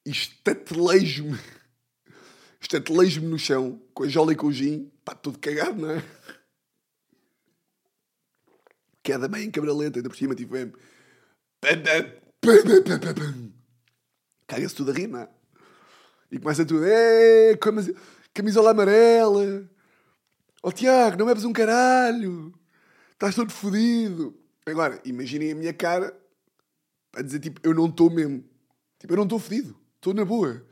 e 0.04 0.10
estatelejo-me. 0.10 1.38
Estatelejo-me 2.60 3.26
no 3.26 3.38
chão, 3.38 3.80
com 3.92 4.04
a 4.04 4.08
jola 4.08 4.32
e 4.32 4.36
com 4.36 4.46
o 4.46 4.52
gin, 4.52 4.90
pá, 5.04 5.14
tudo 5.14 5.38
cagado, 5.38 5.80
não 5.80 5.90
é? 5.90 6.02
Queda 9.02 9.28
bem 9.28 9.44
em 9.44 9.50
câmera 9.50 9.74
lenta, 9.74 9.98
ainda 9.98 10.08
por 10.08 10.16
cima, 10.16 10.34
tipo, 10.34 10.56
é... 10.56 10.70
Caga-se 14.46 14.74
tudo 14.74 14.90
a 14.90 14.94
rir, 14.94 15.06
não 15.06 15.20
é? 15.20 15.28
E 16.30 16.38
começa 16.38 16.64
tudo, 16.64 16.84
é, 16.84 17.52
camisola 18.32 18.70
amarela. 18.70 19.70
Ó 20.62 20.68
oh, 20.68 20.72
Tiago, 20.72 21.18
não 21.18 21.26
bebes 21.26 21.44
um 21.44 21.52
caralho. 21.52 22.52
Estás 23.12 23.34
todo 23.34 23.52
fodido. 23.52 24.34
Agora, 24.66 25.00
imaginem 25.04 25.52
a 25.52 25.54
minha 25.54 25.72
cara 25.74 26.18
a 27.16 27.22
dizer 27.22 27.40
tipo, 27.40 27.60
eu 27.62 27.74
não 27.74 27.86
estou 27.86 28.10
mesmo. 28.10 28.44
Tipo, 28.98 29.12
eu 29.12 29.16
não 29.16 29.24
estou 29.24 29.38
fedido. 29.38 29.76
Estou 29.96 30.14
na 30.14 30.24
boa. 30.24 30.64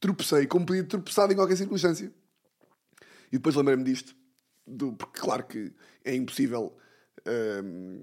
Tropecei, 0.00 0.46
como 0.46 0.66
podia 0.66 0.84
tropeçado 0.84 1.32
em 1.32 1.36
qualquer 1.36 1.56
circunstância. 1.56 2.12
E 3.28 3.36
depois 3.36 3.54
lembrei-me 3.54 3.84
disto. 3.84 4.14
Do, 4.66 4.92
porque 4.94 5.20
claro 5.20 5.44
que 5.44 5.72
é 6.04 6.14
impossível. 6.14 6.76
Hum, 7.26 8.02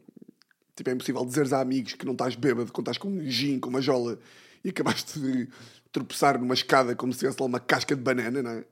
tipo, 0.76 0.90
é 0.90 0.94
impossível 0.94 1.26
dizeres 1.26 1.54
a 1.54 1.62
amigos 1.62 1.94
que 1.94 2.06
não 2.06 2.14
estás 2.14 2.36
bêbado 2.36 2.72
quando 2.72 2.86
estás 2.86 2.98
com 2.98 3.10
um 3.10 3.24
gin, 3.24 3.60
com 3.60 3.70
uma 3.70 3.82
jola 3.82 4.20
e 4.64 4.70
acabaste 4.70 5.20
de 5.20 5.48
tropeçar 5.92 6.40
numa 6.40 6.54
escada 6.54 6.96
como 6.96 7.12
se 7.14 7.20
tivesse 7.20 7.38
lá 7.40 7.46
uma 7.46 7.60
casca 7.60 7.96
de 7.96 8.02
banana, 8.02 8.42
não 8.42 8.52
é? 8.52 8.66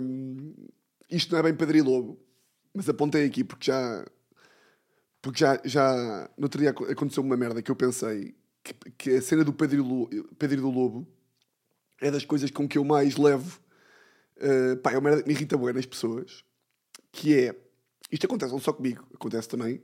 Hum, 0.00 0.54
isto 1.10 1.32
não 1.32 1.38
é 1.38 1.42
bem 1.42 1.54
Padre 1.54 1.82
Lobo, 1.82 2.18
mas 2.74 2.88
apontei 2.88 3.24
aqui 3.26 3.44
porque 3.44 3.66
já 3.66 4.04
porque 5.20 5.40
já, 5.40 5.60
já 5.64 6.30
no 6.36 6.44
outro 6.44 6.60
dia 6.60 6.70
aconteceu 6.70 7.22
uma 7.22 7.36
merda 7.36 7.60
que 7.60 7.70
eu 7.70 7.76
pensei 7.76 8.34
que, 8.62 8.74
que 8.96 9.10
a 9.16 9.22
cena 9.22 9.44
do 9.44 9.52
Pedro, 9.52 10.08
Pedro 10.38 10.62
do 10.62 10.70
Lobo 10.70 11.06
é 12.00 12.10
das 12.10 12.24
coisas 12.24 12.50
com 12.50 12.68
que 12.68 12.78
eu 12.78 12.84
mais 12.84 13.16
levo. 13.16 13.60
Uh, 14.36 14.76
pá, 14.76 14.92
é 14.92 14.98
uma 14.98 15.10
merda 15.10 15.22
que 15.22 15.28
me 15.28 15.34
irrita 15.34 15.56
bem 15.56 15.72
nas 15.72 15.86
pessoas. 15.86 16.44
Que 17.10 17.34
é. 17.34 17.56
Isto 18.10 18.26
acontece 18.26 18.52
não 18.52 18.60
só 18.60 18.72
comigo, 18.72 19.06
acontece 19.12 19.48
também. 19.48 19.82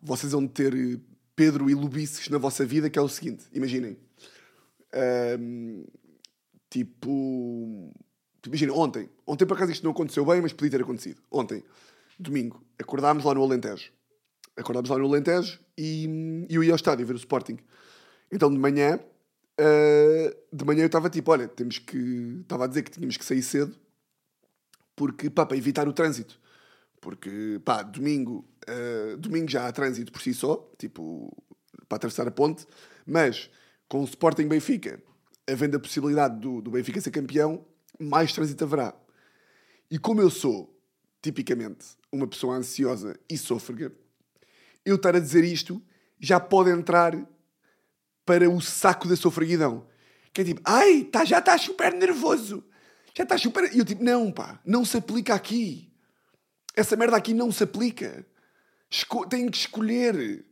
Vocês 0.00 0.32
vão 0.32 0.46
ter 0.46 0.74
eh, 0.74 1.00
Pedro 1.34 1.70
e 1.70 1.74
Lobices 1.74 2.28
na 2.28 2.36
vossa 2.36 2.66
vida, 2.66 2.90
que 2.90 2.98
é 2.98 3.02
o 3.02 3.08
seguinte: 3.08 3.46
imaginem. 3.52 3.96
Um, 5.38 5.84
tipo. 6.68 7.92
Imagina, 8.46 8.74
ontem. 8.74 9.08
Ontem 9.26 9.46
por 9.46 9.54
acaso 9.54 9.72
isto 9.72 9.84
não 9.84 9.92
aconteceu 9.92 10.26
bem, 10.26 10.42
mas 10.42 10.52
podia 10.52 10.72
ter 10.72 10.82
acontecido. 10.82 11.22
Ontem, 11.30 11.62
domingo, 12.18 12.62
acordámos 12.78 13.24
lá 13.24 13.32
no 13.32 13.42
Alentejo 13.42 13.90
acordámos 14.56 14.90
lá 14.90 14.98
no 14.98 15.06
Alentejo 15.06 15.60
e, 15.76 16.46
eu 16.48 16.62
ia 16.62 16.72
ao 16.72 16.76
estádio 16.76 17.06
ver 17.06 17.14
o 17.14 17.16
Sporting. 17.16 17.58
Então 18.30 18.50
de 18.50 18.58
manhã, 18.58 18.98
uh, 19.60 20.56
de 20.56 20.64
manhã 20.64 20.82
eu 20.82 20.86
estava 20.86 21.10
tipo, 21.10 21.30
olha, 21.30 21.48
temos 21.48 21.78
que. 21.78 22.40
Estava 22.42 22.64
a 22.64 22.66
dizer 22.66 22.82
que 22.82 22.90
tínhamos 22.90 23.16
que 23.16 23.24
sair 23.24 23.42
cedo 23.42 23.76
porque, 24.96 25.28
pá, 25.28 25.44
para 25.44 25.56
evitar 25.56 25.88
o 25.88 25.92
trânsito. 25.92 26.40
Porque, 27.00 27.60
pá, 27.64 27.82
domingo, 27.82 28.44
uh, 28.68 29.16
domingo 29.18 29.50
já 29.50 29.66
há 29.66 29.72
trânsito 29.72 30.12
por 30.12 30.22
si 30.22 30.32
só, 30.32 30.70
tipo, 30.78 31.30
para 31.88 31.96
atravessar 31.96 32.26
a 32.26 32.30
ponte, 32.30 32.66
mas 33.06 33.50
com 33.88 34.00
o 34.00 34.04
Sporting 34.04 34.48
Benfica, 34.48 35.02
havendo 35.46 35.76
a 35.76 35.80
possibilidade 35.80 36.40
do, 36.40 36.62
do 36.62 36.70
Benfica 36.70 37.00
ser 37.00 37.10
campeão, 37.10 37.64
mais 37.98 38.32
trânsito 38.32 38.64
haverá. 38.64 38.94
E 39.90 39.98
como 39.98 40.22
eu 40.22 40.30
sou, 40.30 40.74
tipicamente, 41.20 41.86
uma 42.10 42.26
pessoa 42.26 42.56
ansiosa 42.56 43.18
e 43.28 43.36
sôfrega, 43.36 43.92
eu 44.84 44.96
estar 44.96 45.14
a 45.16 45.20
dizer 45.20 45.44
isto 45.44 45.82
já 46.18 46.38
pode 46.38 46.70
entrar 46.70 47.16
para 48.24 48.48
o 48.48 48.60
saco 48.60 49.08
da 49.08 49.16
sofreguidão. 49.16 49.86
Que 50.32 50.40
é 50.40 50.44
tipo, 50.44 50.60
ai, 50.64 51.04
tá, 51.04 51.24
já 51.24 51.38
estás 51.38 51.62
super 51.62 51.92
nervoso. 51.92 52.64
Já 53.14 53.22
estás 53.22 53.40
super. 53.40 53.72
E 53.74 53.78
eu 53.78 53.84
tipo, 53.84 54.02
não, 54.02 54.32
pá, 54.32 54.60
não 54.64 54.84
se 54.84 54.96
aplica 54.96 55.34
aqui. 55.34 55.92
Essa 56.74 56.96
merda 56.96 57.16
aqui 57.16 57.32
não 57.32 57.52
se 57.52 57.62
aplica. 57.62 58.26
Esco... 58.90 59.28
Que 59.28 59.36
escolher. 59.36 60.44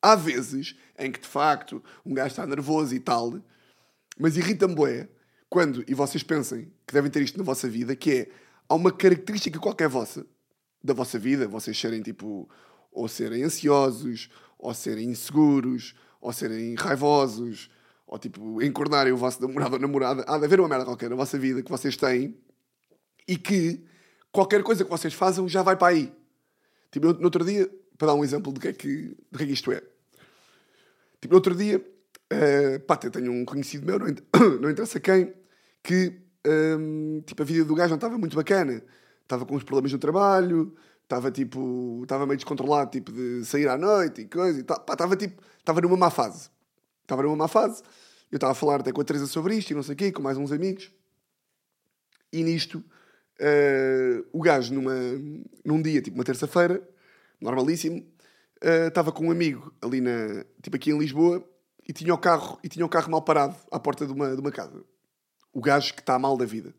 Há 0.00 0.14
vezes 0.14 0.76
em 0.98 1.10
que 1.10 1.20
de 1.20 1.26
facto 1.26 1.82
um 2.06 2.14
gajo 2.14 2.28
está 2.28 2.46
nervoso 2.46 2.94
e 2.94 3.00
tal, 3.00 3.40
mas 4.16 4.36
irrita-me 4.36 4.74
bué 4.74 5.08
quando, 5.48 5.82
e 5.88 5.94
vocês 5.94 6.22
pensem 6.22 6.70
que 6.86 6.92
devem 6.92 7.10
ter 7.10 7.22
isto 7.22 7.38
na 7.38 7.44
vossa 7.44 7.68
vida, 7.68 7.96
que 7.96 8.12
é 8.12 8.28
há 8.68 8.74
uma 8.74 8.92
característica 8.92 9.58
qualquer 9.58 9.88
vossa, 9.88 10.26
da 10.82 10.92
vossa 10.92 11.18
vida, 11.18 11.48
vocês 11.48 11.78
serem 11.78 12.02
tipo 12.02 12.48
ou 12.90 13.08
serem 13.08 13.44
ansiosos, 13.44 14.28
ou 14.58 14.74
serem 14.74 15.10
inseguros, 15.10 15.94
ou 16.20 16.32
serem 16.32 16.74
raivosos, 16.74 17.70
ou 18.06 18.18
tipo 18.18 18.62
encornarem 18.62 19.12
o 19.12 19.16
vosso 19.16 19.40
namorado 19.40 19.74
ou 19.74 19.80
namorada. 19.80 20.24
Há 20.26 20.38
de 20.38 20.44
haver 20.44 20.60
uma 20.60 20.68
merda 20.68 20.84
qualquer 20.84 21.10
na 21.10 21.16
vossa 21.16 21.38
vida 21.38 21.62
que 21.62 21.70
vocês 21.70 21.96
têm 21.96 22.36
e 23.26 23.36
que 23.36 23.84
qualquer 24.32 24.62
coisa 24.62 24.84
que 24.84 24.90
vocês 24.90 25.14
façam 25.14 25.48
já 25.48 25.62
vai 25.62 25.76
para 25.76 25.88
aí. 25.88 26.12
Tipo, 26.90 27.12
no 27.12 27.24
outro 27.24 27.44
dia, 27.44 27.70
para 27.96 28.08
dar 28.08 28.14
um 28.14 28.24
exemplo 28.24 28.50
do 28.52 28.60
que 28.60 28.68
é 28.68 28.72
que, 28.72 29.16
que, 29.36 29.42
é 29.42 29.46
que 29.46 29.52
isto 29.52 29.70
é. 29.70 29.82
Tipo, 31.20 31.32
no 31.32 31.36
outro 31.36 31.54
dia, 31.54 31.78
uh, 31.78 32.80
pá, 32.80 32.98
eu 33.02 33.10
tenho 33.10 33.30
um 33.30 33.44
conhecido 33.44 33.84
meu, 33.84 33.98
não, 33.98 34.06
não 34.60 34.70
interessa 34.70 34.98
quem, 34.98 35.34
que 35.82 36.18
um, 36.46 37.22
tipo, 37.26 37.42
a 37.42 37.44
vida 37.44 37.64
do 37.64 37.74
gajo 37.74 37.90
não 37.90 37.96
estava 37.96 38.16
muito 38.16 38.36
bacana. 38.36 38.82
Estava 39.22 39.44
com 39.44 39.54
uns 39.54 39.64
problemas 39.64 39.92
no 39.92 39.98
trabalho, 39.98 40.74
Estava 41.08 41.30
tipo. 41.30 42.00
Estava 42.02 42.26
meio 42.26 42.36
descontrolado, 42.36 42.90
tipo, 42.90 43.10
de 43.10 43.42
sair 43.46 43.66
à 43.66 43.78
noite 43.78 44.20
e 44.20 44.26
coisa 44.26 44.60
e 44.60 44.62
tal. 44.62 44.78
Pá, 44.80 44.92
estava 44.92 45.16
tipo. 45.16 45.42
Estava 45.58 45.80
numa 45.80 45.96
má 45.96 46.10
fase. 46.10 46.50
Estava 47.00 47.22
numa 47.22 47.34
má 47.34 47.48
fase. 47.48 47.82
Eu 48.30 48.36
estava 48.36 48.52
a 48.52 48.54
falar 48.54 48.80
até 48.80 48.92
com 48.92 49.00
a 49.00 49.04
Teresa 49.04 49.26
sobre 49.26 49.56
isto 49.56 49.70
e 49.70 49.74
não 49.74 49.82
sei 49.82 49.94
o 49.94 49.96
quê, 49.96 50.12
com 50.12 50.20
mais 50.20 50.36
uns 50.36 50.52
amigos. 50.52 50.92
E 52.30 52.42
nisto, 52.42 52.84
uh, 53.40 54.28
o 54.34 54.42
gajo, 54.42 54.74
numa, 54.74 54.92
num 55.64 55.80
dia, 55.80 56.02
tipo 56.02 56.14
uma 56.14 56.24
terça-feira, 56.24 56.86
normalíssimo, 57.40 58.00
uh, 58.62 58.88
estava 58.88 59.10
com 59.10 59.28
um 59.28 59.30
amigo 59.30 59.72
ali 59.80 60.02
na. 60.02 60.44
Tipo 60.62 60.76
aqui 60.76 60.90
em 60.90 60.98
Lisboa 60.98 61.42
e 61.88 61.92
tinha 61.94 62.12
o 62.12 62.18
carro, 62.18 62.58
e 62.62 62.68
tinha 62.68 62.84
o 62.84 62.88
carro 62.88 63.10
mal 63.10 63.22
parado 63.22 63.56
à 63.72 63.80
porta 63.80 64.06
de 64.06 64.12
uma, 64.12 64.34
de 64.34 64.40
uma 64.42 64.52
casa. 64.52 64.84
O 65.54 65.62
gajo 65.62 65.94
que 65.94 66.00
está 66.00 66.18
mal 66.18 66.36
da 66.36 66.44
vida. 66.44 66.74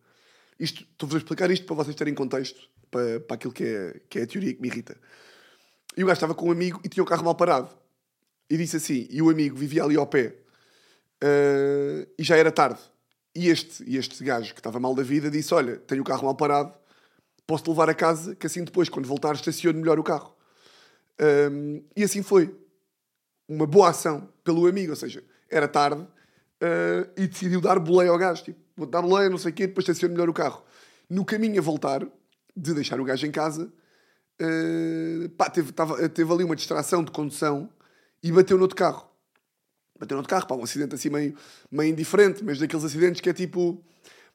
Isto, 0.60 0.84
estou-vos 0.84 1.16
a 1.16 1.18
explicar 1.18 1.50
isto 1.50 1.66
para 1.66 1.78
vocês 1.78 1.96
terem 1.96 2.14
contexto 2.14 2.70
para, 2.90 3.20
para 3.20 3.36
aquilo 3.36 3.54
que 3.54 3.64
é, 3.64 4.02
que 4.10 4.20
é 4.20 4.24
a 4.24 4.28
teoria 4.28 4.54
que 4.54 4.62
me 4.62 4.68
irrita. 4.68 4.96
E 5.96 6.04
o 6.04 6.08
gajo 6.08 6.18
estava 6.18 6.36
com 6.36 6.48
um 6.48 6.52
amigo 6.52 6.80
e 6.84 6.90
tinha 6.90 7.04
o 7.04 7.06
carro 7.06 7.24
mal 7.24 7.36
parado. 7.36 7.70
E 8.50 8.58
disse 8.58 8.78
assim, 8.78 9.08
e 9.10 9.22
o 9.22 9.30
amigo 9.30 9.56
vivia 9.56 9.84
ali 9.84 9.96
ao 9.96 10.08
pé. 10.08 10.36
Uh, 11.24 12.08
e 12.18 12.24
já 12.24 12.38
era 12.38 12.52
tarde. 12.52 12.80
E 13.36 13.50
este, 13.50 13.84
e 13.84 13.98
este 13.98 14.24
gajo 14.24 14.54
que 14.54 14.60
estava 14.60 14.80
mal 14.80 14.96
da 14.96 15.04
vida 15.04 15.30
disse: 15.30 15.54
Olha, 15.54 15.78
tenho 15.78 16.02
o 16.02 16.06
carro 16.06 16.26
mal 16.26 16.36
parado, 16.36 16.74
posso-te 17.46 17.70
levar 17.70 17.90
a 17.90 17.94
casa, 17.94 18.36
que 18.36 18.48
assim 18.48 18.64
depois, 18.64 18.90
quando 18.90 19.08
voltar, 19.08 19.36
estaciono 19.36 19.80
melhor 19.80 20.00
o 20.00 20.04
carro. 20.04 20.36
Um, 21.52 21.84
e 21.96 22.04
assim 22.04 22.24
foi. 22.24 22.56
Uma 23.48 23.66
boa 23.66 23.90
ação 23.90 24.30
pelo 24.44 24.68
amigo, 24.68 24.92
ou 24.92 24.96
seja, 24.96 25.24
era 25.50 25.68
tarde 25.68 26.02
uh, 26.02 27.10
e 27.18 27.28
decidiu 27.28 27.60
dar 27.60 27.80
boleia 27.80 28.12
ao 28.12 28.18
gajo. 28.18 28.44
Tipo, 28.44 28.60
vou 28.78 28.86
dar 28.86 29.02
boleia, 29.02 29.30
não 29.30 29.40
sei 29.40 29.52
o 29.52 29.54
quê, 29.56 29.66
depois 29.66 29.84
estaciono 29.84 30.14
melhor 30.14 30.30
o 30.30 30.34
carro. 30.34 30.64
No 31.10 31.26
caminho 31.26 31.58
a 31.60 31.62
voltar, 31.64 32.06
de 32.56 32.74
deixar 32.74 33.00
o 33.00 33.04
gajo 33.04 33.26
em 33.26 33.32
casa, 33.32 33.72
uh, 34.42 35.30
pá, 35.32 35.50
teve, 35.50 35.72
tava, 35.72 36.10
teve 36.10 36.32
ali 36.34 36.44
uma 36.44 36.56
distração 36.56 37.04
de 37.04 37.12
condução 37.12 37.70
e 38.22 38.32
bateu 38.32 38.58
no 38.58 38.68
carro. 38.68 39.10
Bateu 40.00 40.18
no 40.18 40.28
carro, 40.28 40.48
pá, 40.48 40.56
um 40.56 40.64
acidente 40.64 40.96
assim 40.96 41.10
meio, 41.10 41.36
meio 41.72 41.92
indiferente, 41.92 42.44
mas 42.44 42.60
daqueles 42.60 42.86
acidentes 42.86 43.22
que 43.22 43.30
é 43.30 43.34
tipo, 43.34 43.84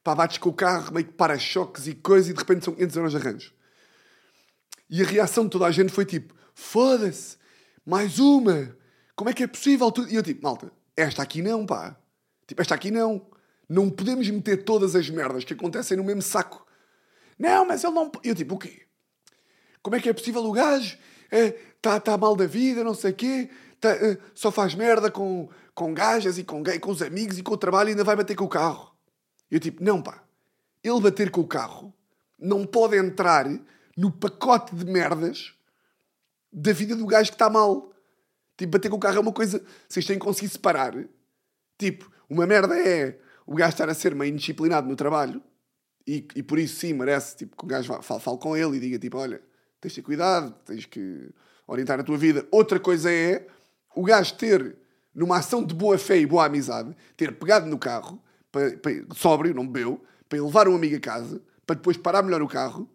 pá, 0.02 0.14
bates 0.14 0.38
com 0.38 0.50
o 0.50 0.52
carro, 0.52 0.92
meio 0.92 1.06
que 1.06 1.12
para-choques 1.12 1.86
e 1.86 1.94
coisa, 1.94 2.30
e 2.30 2.34
de 2.34 2.38
repente 2.38 2.64
são 2.64 2.74
500 2.74 2.96
euros 2.96 3.12
de 3.12 3.18
arranjo. 3.18 3.52
E 4.90 5.02
a 5.02 5.06
reação 5.06 5.44
de 5.44 5.50
toda 5.50 5.66
a 5.66 5.70
gente 5.70 5.92
foi 5.92 6.04
tipo, 6.04 6.34
foda-se, 6.54 7.36
mais 7.84 8.18
uma, 8.18 8.76
como 9.16 9.30
é 9.30 9.32
que 9.32 9.42
é 9.42 9.46
possível? 9.46 9.92
E 10.08 10.16
eu 10.16 10.22
tipo, 10.22 10.42
malta, 10.42 10.72
esta 10.96 11.22
aqui 11.22 11.40
não, 11.40 11.64
pá. 11.64 11.96
Tipo, 12.46 12.60
esta 12.60 12.74
aqui 12.74 12.90
não. 12.90 13.26
Não 13.68 13.88
podemos 13.88 14.28
meter 14.28 14.64
todas 14.64 14.94
as 14.94 15.08
merdas 15.08 15.44
que 15.44 15.54
acontecem 15.54 15.96
no 15.96 16.04
mesmo 16.04 16.20
saco. 16.20 16.63
Não, 17.38 17.66
mas 17.66 17.84
ele 17.84 17.92
não. 17.92 18.10
Eu 18.22 18.34
tipo, 18.34 18.54
o 18.54 18.58
quê? 18.58 18.82
Como 19.82 19.96
é 19.96 20.00
que 20.00 20.08
é 20.08 20.12
possível 20.12 20.44
o 20.44 20.52
gajo? 20.52 20.96
Está 21.24 21.36
é, 21.36 21.50
tá, 21.80 22.00
tá 22.00 22.18
mal 22.18 22.34
da 22.34 22.46
vida, 22.46 22.82
não 22.82 22.94
sei 22.94 23.10
o 23.10 23.14
quê. 23.14 23.50
Tá, 23.80 23.90
é, 23.90 24.18
só 24.34 24.50
faz 24.50 24.74
merda 24.74 25.10
com, 25.10 25.48
com 25.74 25.92
gajas 25.92 26.38
e 26.38 26.44
com, 26.44 26.62
com 26.80 26.90
os 26.90 27.02
amigos 27.02 27.38
e 27.38 27.42
com 27.42 27.52
o 27.52 27.58
trabalho 27.58 27.88
e 27.88 27.90
ainda 27.90 28.04
vai 28.04 28.16
bater 28.16 28.36
com 28.36 28.44
o 28.44 28.48
carro. 28.48 28.94
Eu 29.50 29.60
tipo, 29.60 29.82
não 29.82 30.02
pá. 30.02 30.22
Ele 30.82 31.00
bater 31.00 31.30
com 31.30 31.40
o 31.40 31.46
carro 31.46 31.92
não 32.38 32.66
pode 32.66 32.96
entrar 32.96 33.46
no 33.96 34.10
pacote 34.10 34.74
de 34.74 34.84
merdas 34.84 35.54
da 36.52 36.72
vida 36.72 36.94
do 36.96 37.06
gajo 37.06 37.30
que 37.30 37.34
está 37.34 37.50
mal. 37.50 37.92
Tipo, 38.56 38.72
bater 38.72 38.88
com 38.88 38.96
o 38.96 39.00
carro 39.00 39.16
é 39.16 39.20
uma 39.20 39.32
coisa. 39.32 39.62
Vocês 39.88 40.06
têm 40.06 40.18
que 40.18 40.24
conseguir 40.24 40.48
separar. 40.48 40.94
Tipo, 41.78 42.10
uma 42.28 42.46
merda 42.46 42.78
é 42.78 43.18
o 43.46 43.54
gajo 43.54 43.72
estar 43.72 43.88
a 43.88 43.94
ser 43.94 44.14
meio 44.14 44.32
indisciplinado 44.32 44.88
no 44.88 44.96
trabalho 44.96 45.42
e, 46.06 46.26
e 46.36 46.42
por 46.42 46.58
isso 46.58 46.76
sim 46.76 46.92
merece 46.92 47.36
tipo, 47.36 47.56
que 47.56 47.64
o 47.64 47.66
gajo 47.66 48.02
fale, 48.02 48.20
fale 48.20 48.38
com 48.38 48.56
ele 48.56 48.76
e 48.76 48.80
diga 48.80 48.98
tipo: 48.98 49.18
olha, 49.18 49.40
tens 49.80 49.92
de 49.92 49.96
ter 49.96 50.02
cuidado, 50.02 50.54
tens 50.64 50.86
que 50.86 51.30
orientar 51.66 52.00
a 52.00 52.04
tua 52.04 52.16
vida. 52.16 52.46
Outra 52.50 52.78
coisa 52.78 53.10
é 53.10 53.46
o 53.94 54.02
gajo 54.02 54.34
ter, 54.34 54.76
numa 55.14 55.38
ação 55.38 55.64
de 55.64 55.74
boa 55.74 55.96
fé 55.98 56.18
e 56.18 56.26
boa 56.26 56.46
amizade, 56.46 56.94
ter 57.16 57.38
pegado 57.38 57.66
no 57.66 57.78
carro, 57.78 58.22
para, 58.50 58.76
para, 58.76 58.92
sóbrio, 59.14 59.54
não 59.54 59.66
bebeu, 59.66 60.02
para 60.28 60.42
levar 60.42 60.68
um 60.68 60.74
amigo 60.74 60.96
a 60.96 61.00
casa, 61.00 61.40
para 61.66 61.76
depois 61.76 61.96
parar 61.96 62.22
melhor 62.22 62.42
o 62.42 62.48
carro 62.48 62.88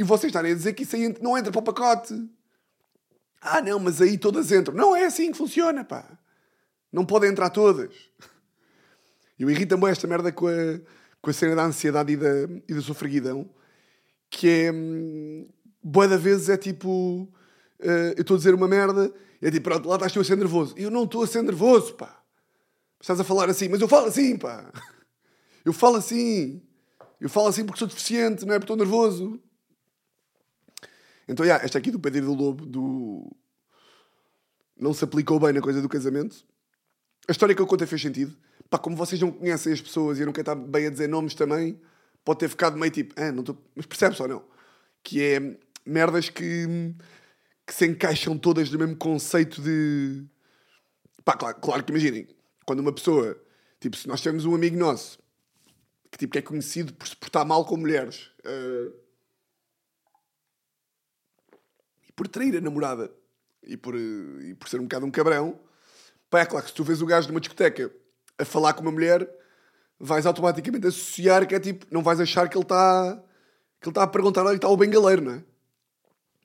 e 0.00 0.02
vocês 0.02 0.30
estarem 0.30 0.52
a 0.52 0.54
dizer 0.54 0.72
que 0.72 0.84
isso 0.84 0.96
aí 0.96 1.14
não 1.20 1.36
entra 1.36 1.52
para 1.52 1.58
o 1.58 1.62
pacote. 1.62 2.14
Ah, 3.38 3.60
não, 3.60 3.78
mas 3.78 4.00
aí 4.00 4.16
todas 4.16 4.50
entram. 4.50 4.74
Não 4.74 4.96
é 4.96 5.04
assim 5.04 5.30
que 5.30 5.36
funciona, 5.36 5.84
pá. 5.84 6.18
Não 6.90 7.04
podem 7.04 7.30
entrar 7.30 7.50
todas. 7.50 7.94
Eu 9.38 9.50
irrito 9.50 9.74
também 9.74 9.90
esta 9.90 10.06
merda 10.06 10.32
com 10.32 10.46
a, 10.46 10.80
com 11.20 11.30
a 11.30 11.32
cena 11.32 11.54
da 11.54 11.64
ansiedade 11.64 12.12
e 12.12 12.16
da, 12.16 12.32
e 12.68 12.74
da 12.74 12.80
sofreguidão, 12.80 13.48
que 14.28 14.48
é. 14.48 14.72
Hum, 14.72 15.48
boa 15.82 16.08
da 16.08 16.16
vezes 16.16 16.48
é 16.48 16.56
tipo. 16.56 17.28
Uh, 17.80 18.12
eu 18.16 18.20
estou 18.20 18.34
a 18.34 18.38
dizer 18.38 18.54
uma 18.54 18.68
merda, 18.68 19.12
e 19.40 19.46
é 19.46 19.50
tipo, 19.50 19.64
pronto, 19.64 19.88
lá 19.88 19.96
estás 19.96 20.12
tu 20.12 20.20
a 20.20 20.24
ser 20.24 20.36
nervoso. 20.36 20.74
Eu 20.76 20.90
não 20.90 21.04
estou 21.04 21.22
a 21.22 21.26
ser 21.26 21.42
nervoso, 21.42 21.94
pá. 21.94 22.22
Estás 23.00 23.18
a 23.18 23.24
falar 23.24 23.48
assim, 23.48 23.68
mas 23.68 23.80
eu 23.80 23.88
falo 23.88 24.06
assim, 24.06 24.36
pá. 24.36 24.70
Eu 25.64 25.72
falo 25.72 25.96
assim. 25.96 26.62
Eu 27.20 27.28
falo 27.28 27.48
assim 27.48 27.64
porque 27.64 27.78
sou 27.78 27.88
deficiente, 27.88 28.46
não 28.46 28.54
é 28.54 28.58
porque 28.58 28.72
estou 28.72 28.76
nervoso. 28.76 29.42
Então, 31.28 31.44
yeah, 31.44 31.62
esta 31.64 31.78
aqui 31.78 31.90
do 31.90 32.00
Pedro 32.00 32.26
do 32.26 32.34
Lobo, 32.34 32.66
do. 32.66 33.36
Não 34.76 34.94
se 34.94 35.04
aplicou 35.04 35.38
bem 35.38 35.52
na 35.52 35.60
coisa 35.60 35.82
do 35.82 35.88
casamento. 35.88 36.44
A 37.28 37.32
história 37.32 37.54
que 37.54 37.60
eu 37.60 37.66
contei 37.66 37.86
fez 37.86 38.00
sentido. 38.00 38.36
Pá, 38.70 38.78
como 38.78 38.96
vocês 38.96 39.20
não 39.20 39.32
conhecem 39.32 39.72
as 39.72 39.80
pessoas 39.80 40.18
e 40.18 40.22
eu 40.22 40.26
não 40.26 40.32
quero 40.32 40.52
estar 40.52 40.54
bem 40.54 40.86
a 40.86 40.90
dizer 40.90 41.08
nomes 41.08 41.34
também, 41.34 41.78
pode 42.24 42.38
ter 42.38 42.48
ficado 42.48 42.78
meio 42.78 42.92
tipo, 42.92 43.14
ah, 43.20 43.32
não 43.32 43.42
tô... 43.42 43.56
mas 43.74 43.84
percebes 43.84 44.20
ou 44.20 44.28
não? 44.28 44.44
Que 45.02 45.22
é 45.22 45.58
merdas 45.84 46.28
que, 46.28 46.94
que 47.66 47.74
se 47.74 47.86
encaixam 47.86 48.38
todas 48.38 48.70
no 48.70 48.78
mesmo 48.78 48.96
conceito 48.96 49.60
de. 49.60 50.24
Pá, 51.24 51.36
claro, 51.36 51.58
claro 51.60 51.84
que 51.84 51.90
imaginem, 51.90 52.28
quando 52.64 52.80
uma 52.80 52.92
pessoa, 52.92 53.36
tipo, 53.80 53.96
se 53.96 54.06
nós 54.08 54.20
temos 54.20 54.44
um 54.44 54.54
amigo 54.54 54.76
nosso 54.76 55.18
que, 56.10 56.18
tipo, 56.18 56.32
que 56.32 56.38
é 56.38 56.42
conhecido 56.42 56.92
por 56.94 57.06
se 57.08 57.16
portar 57.16 57.44
mal 57.44 57.64
com 57.64 57.76
mulheres. 57.76 58.30
Uh 58.44 59.10
por 62.20 62.28
trair 62.28 62.54
a 62.54 62.60
namorada 62.60 63.10
e 63.62 63.78
por, 63.78 63.94
e 63.96 64.54
por 64.54 64.68
ser 64.68 64.78
um 64.78 64.82
bocado 64.82 65.06
um 65.06 65.10
cabrão, 65.10 65.58
pá, 66.28 66.40
é 66.40 66.44
claro 66.44 66.62
que 66.62 66.70
se 66.70 66.76
tu 66.76 66.84
vês 66.84 67.00
o 67.00 67.06
gajo 67.06 67.28
numa 67.28 67.40
discoteca 67.40 67.90
a 68.40 68.44
falar 68.44 68.72
com 68.74 68.82
uma 68.82 68.92
mulher, 68.92 69.28
vais 69.98 70.24
automaticamente 70.24 70.86
associar 70.86 71.46
que 71.46 71.54
é 71.54 71.60
tipo, 71.60 71.86
não 71.90 72.02
vais 72.02 72.20
achar 72.20 72.48
que 72.48 72.56
ele 72.56 72.64
está 72.64 73.22
que 73.80 73.88
ele 73.88 73.92
está 73.92 74.02
a 74.02 74.06
perguntar 74.06 74.44
onde 74.44 74.56
está 74.56 74.68
o 74.68 74.76
bengaleiro, 74.76 75.22
não 75.22 75.32
é? 75.32 75.44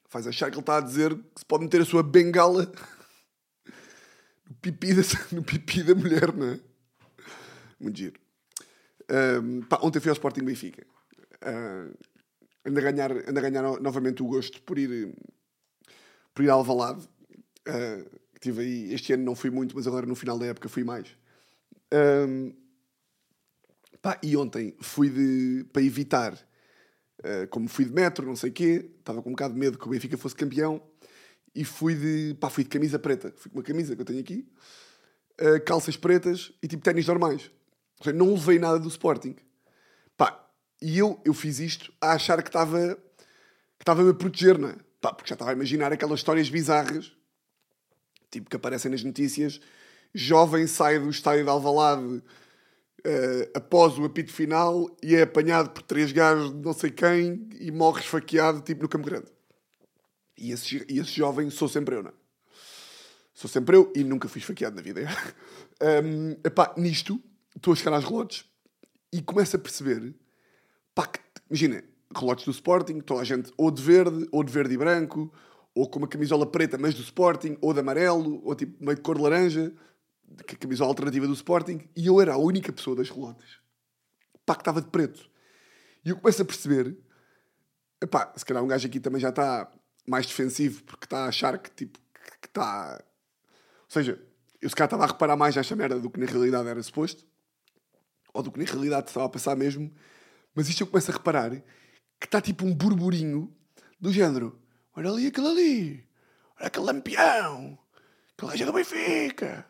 Vais 0.10 0.25
achar 0.27 0.49
que 0.49 0.55
ele 0.55 0.62
está 0.62 0.77
a 0.77 0.81
dizer 0.81 1.13
que 1.13 1.39
se 1.39 1.45
pode 1.45 1.63
meter 1.63 1.81
a 1.81 1.86
sua 1.86 2.01
bengala 2.01 2.71
no 4.47 4.55
pipi 4.62 4.93
da, 4.93 5.01
no 5.34 5.43
pipi 5.43 5.84
da 5.84 5.95
mulher, 5.95 6.34
não 6.34 6.47
é? 6.47 6.60
Muito 7.79 7.97
giro. 7.97 8.19
Um, 9.12 9.62
pá, 9.63 9.79
ontem 9.81 9.99
fui 9.99 10.10
ao 10.10 10.13
Sporting 10.13 10.43
Benfica. 10.43 10.86
Uh, 11.43 11.93
a 12.65 12.69
ganhar, 12.69 13.12
a 13.12 13.31
ganhar 13.31 13.79
novamente 13.79 14.23
o 14.23 14.27
gosto 14.27 14.62
por 14.62 14.79
ir 14.79 15.13
por 16.34 16.43
ir 16.43 16.49
a 16.49 16.53
Alvalade. 16.53 17.08
Uh, 17.67 18.19
tive 18.39 18.62
aí, 18.62 18.93
este 18.93 19.13
ano 19.13 19.23
não 19.23 19.36
fui 19.36 19.49
muito, 19.49 19.75
mas 19.75 19.88
agora 19.88 20.05
no 20.05 20.15
final 20.15 20.39
da 20.39 20.45
época 20.45 20.69
fui 20.69 20.84
mais. 20.84 21.15
Um, 21.95 22.53
pá, 24.01 24.19
e 24.21 24.36
ontem 24.36 24.75
fui 24.81 25.10
de, 25.10 25.65
para 25.71 25.81
evitar, 25.81 26.34
uh, 26.34 27.47
como 27.49 27.69
fui 27.69 27.86
de 27.86 27.91
metro, 27.91 28.25
não 28.25 28.36
sei 28.36 28.49
o 28.49 28.53
quê, 28.53 28.91
estava 28.99 29.21
com 29.21 29.29
um 29.29 29.34
bocado 29.34 29.53
de 29.53 29.60
medo 29.60 29.77
que 29.77 29.88
o 29.88 29.89
Benfica 29.89 30.17
fosse 30.17 30.36
campeão, 30.36 30.81
e 31.55 31.63
fui 31.63 31.95
de, 31.95 32.36
pá, 32.39 32.49
fui 32.49 32.65
de 32.65 32.69
camisa 32.69 32.99
preta. 32.99 33.34
Fui 33.38 33.49
com 33.49 33.60
uma 33.60 33.63
camisa 33.63 33.95
que 33.95 34.01
eu 34.01 34.05
tenho 34.05 34.19
aqui, 34.19 34.45
uh, 35.41 35.63
calças 35.65 35.95
pretas 35.95 36.51
e 36.62 36.67
tipo 36.67 36.84
ténis 36.84 37.08
normais. 37.08 37.49
Ou 37.99 38.03
seja, 38.03 38.15
não 38.15 38.34
levei 38.34 38.60
nada 38.60 38.77
do 38.77 38.89
Sporting. 38.89 39.38
Pá, 40.17 40.45
e 40.81 40.97
eu, 40.97 41.21
eu 41.23 41.34
fiz 41.34 41.60
isto 41.60 41.93
a 42.01 42.12
achar 42.12 42.43
que 42.43 42.49
estava 42.49 42.95
que 43.77 43.84
estava-me 43.84 44.13
proteger, 44.13 44.58
não 44.58 44.69
é? 44.69 44.75
Pá, 44.99 45.13
porque 45.13 45.29
já 45.29 45.36
estava 45.36 45.51
a 45.51 45.53
imaginar 45.53 45.93
aquelas 45.93 46.19
histórias 46.19 46.49
bizarras, 46.49 47.15
tipo 48.29 48.49
que 48.49 48.55
aparecem 48.55 48.91
nas 48.91 49.03
notícias. 49.03 49.62
Jovem 50.17 50.65
sai 50.65 50.97
do 50.97 51.10
estádio 51.10 51.43
de 51.43 51.49
Alvalade 51.49 52.04
uh, 53.06 53.51
após 53.54 53.99
o 53.99 54.06
apito 54.06 54.32
final 54.32 54.89
e 55.04 55.13
é 55.13 55.23
apanhado 55.23 55.71
por 55.71 55.84
três 55.84 56.13
gajos 56.13 56.54
de 56.54 56.58
não 56.58 56.71
sei 56.71 56.89
quem 56.89 57.49
e 57.60 57.69
morre 57.69 57.99
esfaqueado, 57.99 58.62
tipo 58.62 58.82
no 58.82 58.88
Campo 58.88 59.06
Grande. 59.06 59.28
E 60.38 60.54
esse, 60.54 60.86
e 60.89 60.99
esse 60.99 61.12
jovem 61.12 61.49
sou 61.49 61.67
sempre 61.67 61.95
eu, 61.95 62.04
não 62.04 62.12
é? 62.12 62.13
Sou 63.34 63.49
sempre 63.49 63.75
eu 63.75 63.91
e 63.93 64.06
nunca 64.06 64.30
fui 64.30 64.39
esfaqueado 64.39 64.78
na 64.78 64.82
vida. 64.82 65.01
um, 66.04 66.32
epá, 66.45 66.73
nisto, 66.78 67.21
estou 67.54 67.73
a 67.73 67.75
chegar 67.75 67.97
às 67.97 68.06
relotes 68.06 68.45
e 69.12 69.21
começo 69.21 69.58
a 69.58 69.60
perceber, 69.60 70.15
pá, 70.93 71.08
que, 71.08 71.19
imagina, 71.49 71.84
relotes 72.15 72.45
do 72.45 72.51
Sporting, 72.51 73.01
toda 73.01 73.19
a 73.19 73.25
gente 73.25 73.51
ou 73.58 73.69
de 73.69 73.82
verde, 73.82 74.30
ou 74.32 74.45
de 74.45 74.54
verde 74.54 74.75
e 74.75 74.78
branco, 74.78 75.34
ou 75.73 75.89
com 75.89 75.99
uma 75.99 76.08
camisola 76.08 76.45
preta, 76.45 76.78
mas 76.78 76.95
do 76.95 77.01
Sporting, 77.01 77.58
ou 77.60 77.73
de 77.73 77.82
amarelo, 77.82 78.41
ou 78.45 78.56
tipo 78.56 78.82
meio 78.82 78.95
de 78.95 79.01
cor 79.01 79.17
de 79.17 79.21
laranja, 79.21 79.73
a 80.39 80.55
camisola 80.55 80.89
alternativa 80.89 81.27
do 81.27 81.33
Sporting, 81.33 81.88
e 81.95 82.07
eu 82.07 82.19
era 82.21 82.33
a 82.33 82.38
única 82.38 82.71
pessoa 82.71 82.95
das 82.95 83.09
relotes. 83.09 83.59
Pá, 84.45 84.55
que 84.55 84.61
estava 84.61 84.81
de 84.81 84.88
preto. 84.89 85.29
E 86.03 86.09
eu 86.09 86.17
começo 86.17 86.41
a 86.41 86.45
perceber, 86.45 86.97
se 88.35 88.45
calhar 88.45 88.63
um 88.63 88.67
gajo 88.67 88.88
aqui 88.88 88.99
também 88.99 89.19
já 89.19 89.29
está 89.29 89.71
mais 90.07 90.25
defensivo, 90.25 90.83
porque 90.83 91.05
está 91.05 91.25
a 91.25 91.27
achar 91.27 91.57
que 91.57 91.71
tipo, 91.71 91.99
que 92.41 92.47
está... 92.47 93.03
Ou 93.83 93.89
seja, 93.89 94.21
eu 94.61 94.69
se 94.69 94.75
calhar 94.75 94.88
estava 94.88 95.03
a 95.03 95.07
reparar 95.07 95.35
mais 95.35 95.55
nesta 95.55 95.75
merda 95.75 95.99
do 95.99 96.09
que 96.09 96.19
na 96.19 96.25
realidade 96.25 96.67
era 96.67 96.81
suposto, 96.83 97.25
ou 98.33 98.43
do 98.43 98.51
que 98.51 98.59
na 98.59 98.65
realidade 98.65 99.07
estava 99.07 99.25
a 99.25 99.29
passar 99.29 99.55
mesmo, 99.55 99.91
mas 100.53 100.69
isto 100.69 100.81
eu 100.81 100.88
começo 100.88 101.09
a 101.11 101.13
reparar 101.13 101.51
que 102.19 102.25
está 102.25 102.41
tipo 102.41 102.65
um 102.65 102.73
burburinho 102.73 103.55
do 103.99 104.11
género. 104.11 104.61
Olha 104.95 105.09
ali 105.09 105.27
aquele 105.27 105.47
ali. 105.47 106.09
Olha 106.57 106.67
aquele 106.67 106.85
lampião. 106.85 107.79
Aquele 108.33 108.51
gajo 108.51 108.63
é 108.63 108.65
do 108.65 108.73
Benfica. 108.73 109.65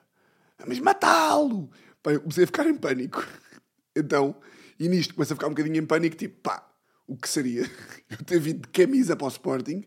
Vamos 0.60 0.80
matá-lo. 0.80 1.70
Pá, 2.02 2.14
eu 2.14 2.22
comecei 2.22 2.44
a 2.44 2.48
ficar 2.48 2.68
em 2.68 2.76
pânico. 2.76 3.26
Então, 3.98 4.36
e 4.78 4.90
nisto 4.90 5.14
começo 5.14 5.32
a 5.32 5.38
ficar 5.38 5.48
um 5.48 5.52
bocadinho 5.52 5.78
em 5.78 5.86
pânico, 5.86 6.18
tipo, 6.18 6.38
pá, 6.42 6.70
o 7.08 7.16
que 7.16 7.30
seria 7.30 7.62
eu 8.12 8.18
ter 8.26 8.42
vindo 8.42 8.64
de 8.64 8.68
camisa 8.68 9.16
para 9.16 9.24
o 9.24 9.30
Sporting 9.30 9.86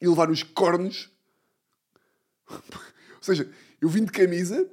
e 0.00 0.08
levar 0.08 0.30
os 0.30 0.42
cornos. 0.42 1.10
Ou 2.48 3.20
seja, 3.20 3.46
eu 3.78 3.90
vim 3.90 4.06
de 4.06 4.12
camisa 4.12 4.66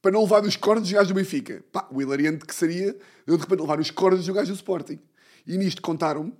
para 0.00 0.12
não 0.12 0.22
levar 0.22 0.44
os 0.44 0.54
cornos 0.54 0.84
dos 0.84 0.92
gajos 0.92 1.08
do 1.08 1.14
Benfica. 1.14 1.64
Pá, 1.72 1.88
o 1.90 2.00
hilariante 2.00 2.46
que 2.46 2.54
seria 2.54 2.96
eu 3.26 3.36
de 3.36 3.42
repente 3.42 3.62
levar 3.62 3.80
os 3.80 3.90
cornos 3.90 4.24
do 4.24 4.32
gajo 4.32 4.52
do 4.52 4.56
Sporting. 4.56 5.00
E 5.44 5.58
nisto 5.58 5.82
contaram-me 5.82 6.32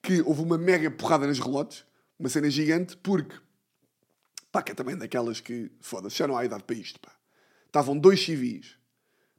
que 0.00 0.22
houve 0.22 0.40
uma 0.40 0.56
mega 0.56 0.90
porrada 0.90 1.26
nas 1.26 1.38
relotes, 1.38 1.84
uma 2.18 2.30
cena 2.30 2.48
gigante, 2.48 2.96
porque 2.96 3.36
Pá, 4.52 4.62
que 4.62 4.72
é 4.72 4.74
também 4.74 4.96
daquelas 4.96 5.40
que, 5.40 5.70
foda-se, 5.80 6.16
já 6.16 6.26
não 6.26 6.36
há 6.36 6.44
idade 6.44 6.64
para 6.64 6.76
isto, 6.76 6.98
pá. 6.98 7.12
Estavam 7.70 7.96
dois 7.96 8.20
civis, 8.20 8.76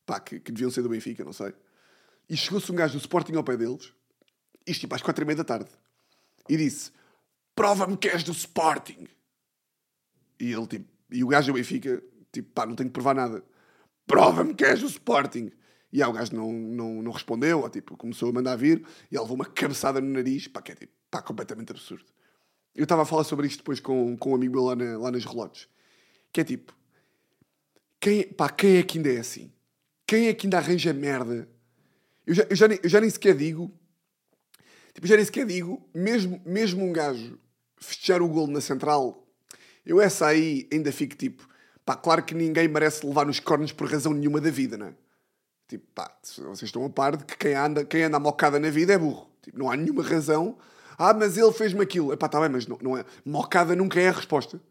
pá, 0.06 0.18
que, 0.18 0.40
que 0.40 0.54
deviam 0.54 0.72
ser 0.72 0.82
do 0.82 0.88
Benfica, 0.88 1.22
não 1.26 1.34
sei. 1.34 1.54
E 2.30 2.38
chegou-se 2.38 2.72
um 2.72 2.76
gajo 2.76 2.94
do 2.94 3.02
Sporting 3.02 3.36
ao 3.36 3.44
pé 3.44 3.58
deles, 3.58 3.92
isto 4.66 4.80
tipo 4.80 4.96
às 4.96 5.02
quatro 5.02 5.22
e 5.22 5.28
meia 5.28 5.36
da 5.36 5.44
tarde, 5.44 5.70
e 6.48 6.56
disse, 6.56 6.94
prova-me 7.54 7.98
que 7.98 8.08
és 8.08 8.24
do 8.24 8.32
Sporting. 8.32 9.06
E 10.40 10.54
ele, 10.54 10.66
tipo, 10.66 10.88
e 11.12 11.26
o 11.26 11.28
gajo 11.28 11.52
do 11.52 11.56
Benfica, 11.58 12.02
tipo, 12.32 12.50
pá, 12.54 12.66
não 12.66 12.74
tenho 12.74 12.88
que 12.88 12.94
provar 12.94 13.14
nada. 13.14 13.44
Prova-me 14.08 14.54
que 14.54 14.64
és 14.64 14.80
do 14.80 14.88
Sporting. 14.88 15.52
E 15.92 16.02
aí 16.02 16.10
o 16.10 16.14
gajo 16.14 16.34
não, 16.34 16.54
não, 16.54 17.02
não 17.02 17.12
respondeu, 17.12 17.60
ou, 17.60 17.70
tipo, 17.70 17.98
começou 17.98 18.30
a 18.30 18.32
mandar 18.32 18.56
vir, 18.56 18.78
e 19.12 19.16
ele 19.16 19.22
levou 19.22 19.36
uma 19.36 19.46
cabeçada 19.46 20.00
no 20.00 20.08
nariz, 20.08 20.48
pá, 20.48 20.62
que 20.62 20.72
é 20.72 20.76
tipo, 20.76 20.94
pá, 21.12 21.22
completamente 21.22 21.74
absurdo. 21.74 22.06
Eu 22.74 22.84
estava 22.84 23.02
a 23.02 23.06
falar 23.06 23.26
sobre 23.26 23.46
isto 23.46 23.58
depois 23.58 23.82
com, 23.82 24.16
com 24.16 24.32
um 24.32 24.36
amigo 24.36 24.54
meu 24.54 24.64
lá, 24.64 24.76
na, 24.78 24.98
lá 24.98 25.12
nas 25.12 25.26
relotes. 25.26 25.68
Que 26.32 26.40
é 26.40 26.44
tipo, 26.46 26.74
quem, 28.02 28.28
pá, 28.28 28.50
quem 28.50 28.78
é 28.78 28.84
que 28.84 28.98
ainda 28.98 29.14
é 29.14 29.20
assim? 29.20 29.50
Quem 30.06 30.28
é 30.28 30.34
que 30.34 30.46
ainda 30.46 30.58
arranja 30.58 30.92
merda? 30.92 31.48
Eu 32.28 32.34
já, 32.34 32.44
eu 32.50 32.56
já, 32.56 32.68
nem, 32.68 32.80
eu 32.84 32.90
já 32.90 33.00
nem 33.00 33.10
sequer 33.10 33.36
digo, 33.36 33.72
tipo, 34.94 35.08
já 35.08 35.16
nem 35.16 35.24
sequer 35.24 35.46
digo, 35.46 35.88
mesmo, 35.94 36.42
mesmo 36.46 36.84
um 36.84 36.92
gajo 36.92 37.40
festejar 37.78 38.22
o 38.22 38.28
golo 38.28 38.52
na 38.52 38.60
central, 38.60 39.26
eu 39.86 40.02
essa 40.02 40.28
aí 40.28 40.68
ainda 40.72 40.92
fico 40.92 41.16
tipo, 41.16 41.48
pá, 41.86 41.96
claro 41.96 42.24
que 42.24 42.36
ninguém 42.36 42.68
merece 42.68 43.06
levar 43.06 43.26
nos 43.26 43.40
cornos 43.40 43.72
por 43.72 43.90
razão 43.90 44.14
nenhuma 44.14 44.42
da 44.42 44.52
vida, 44.52 44.78
não 44.78 44.88
é? 44.88 44.94
Tipo, 45.70 45.86
pá, 45.96 46.14
vocês 46.22 46.64
estão 46.64 46.84
a 46.84 46.90
par 46.90 47.16
de 47.16 47.24
que 47.24 47.38
quem 47.38 47.54
anda, 47.54 47.86
quem 47.86 48.04
anda 48.04 48.20
mocada 48.20 48.60
na 48.60 48.70
vida 48.70 48.92
é 48.92 48.98
burro. 48.98 49.30
Tipo, 49.42 49.58
não 49.58 49.72
há 49.72 49.78
nenhuma 49.78 50.04
razão 50.04 50.58
ah, 51.04 51.16
mas 51.16 51.36
ele 51.36 51.52
fez-me 51.52 51.82
aquilo. 51.82 52.14
Epá, 52.14 52.28
está 52.28 52.40
bem, 52.40 52.50
mas 52.50 52.68
não, 52.68 52.78
não 52.80 52.96
é. 52.96 53.04
Mocada 53.26 53.76
nunca 53.76 54.00
é 54.00 54.10
a 54.10 54.12
resposta. 54.12 54.62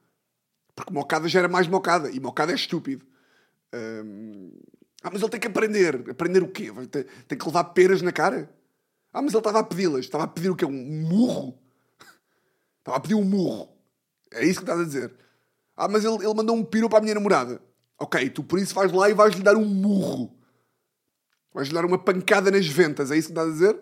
Porque 0.77 0.93
mocada 0.93 1.27
gera 1.27 1.49
mais 1.49 1.67
mocada. 1.67 2.09
E 2.09 2.21
mocada 2.21 2.53
é 2.53 2.55
estúpido. 2.55 3.05
Hum... 3.75 4.53
Ah, 5.03 5.11
mas 5.11 5.23
ele 5.23 5.31
tem 5.31 5.41
que 5.41 5.47
aprender. 5.47 6.11
Aprender 6.11 6.43
o 6.43 6.49
quê? 6.49 6.71
Tem, 6.91 7.05
tem 7.27 7.39
que 7.39 7.47
levar 7.47 7.65
peras 7.65 8.03
na 8.03 8.13
cara? 8.13 8.53
Ah, 9.13 9.23
mas 9.23 9.33
ele 9.33 9.41
estava 9.41 9.61
a 9.61 9.65
pedi-las. 9.65 10.05
Estava 10.05 10.25
a 10.25 10.29
pedir 10.29 10.51
o 10.51 10.57
quê? 10.57 10.65
Um 10.65 11.09
murro? 11.09 11.59
Estava 12.79 12.99
a 12.99 13.01
pedir 13.01 13.15
um 13.15 13.25
murro. 13.25 13.69
É 14.33 14.45
isso 14.45 14.61
que 14.61 14.65
estás 14.65 14.81
a 14.81 14.85
dizer. 14.85 15.15
Ah, 15.77 15.89
mas 15.89 16.05
ele, 16.05 16.25
ele 16.25 16.35
mandou 16.35 16.55
um 16.55 16.65
piro 16.65 16.89
para 16.89 16.99
a 16.99 17.03
minha 17.03 17.15
namorada. 17.15 17.61
Ok, 17.99 18.31
tu 18.31 18.45
por 18.45 18.59
isso 18.59 18.75
vais 18.75 18.93
lá 18.93 19.11
e 19.11 19.15
vais-lhe 19.15 19.43
dar 19.43 19.57
um 19.57 19.65
murro. 19.65 20.39
Vais-lhe 21.53 21.75
dar 21.75 21.85
uma 21.85 21.99
pancada 21.99 22.51
nas 22.51 22.67
ventas. 22.67 23.11
É 23.11 23.17
isso 23.17 23.29
que 23.29 23.33
estás 23.33 23.49
a 23.49 23.53
dizer? 23.53 23.81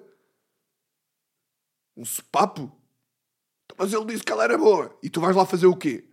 Um 1.96 2.04
sopapo? 2.04 2.72
Então, 3.64 3.76
mas 3.78 3.92
ele 3.92 4.06
disse 4.06 4.22
que 4.22 4.32
ela 4.32 4.44
era 4.44 4.56
boa. 4.56 4.96
E 5.02 5.10
tu 5.10 5.20
vais 5.20 5.36
lá 5.36 5.44
fazer 5.44 5.66
o 5.66 5.76
quê? 5.76 6.04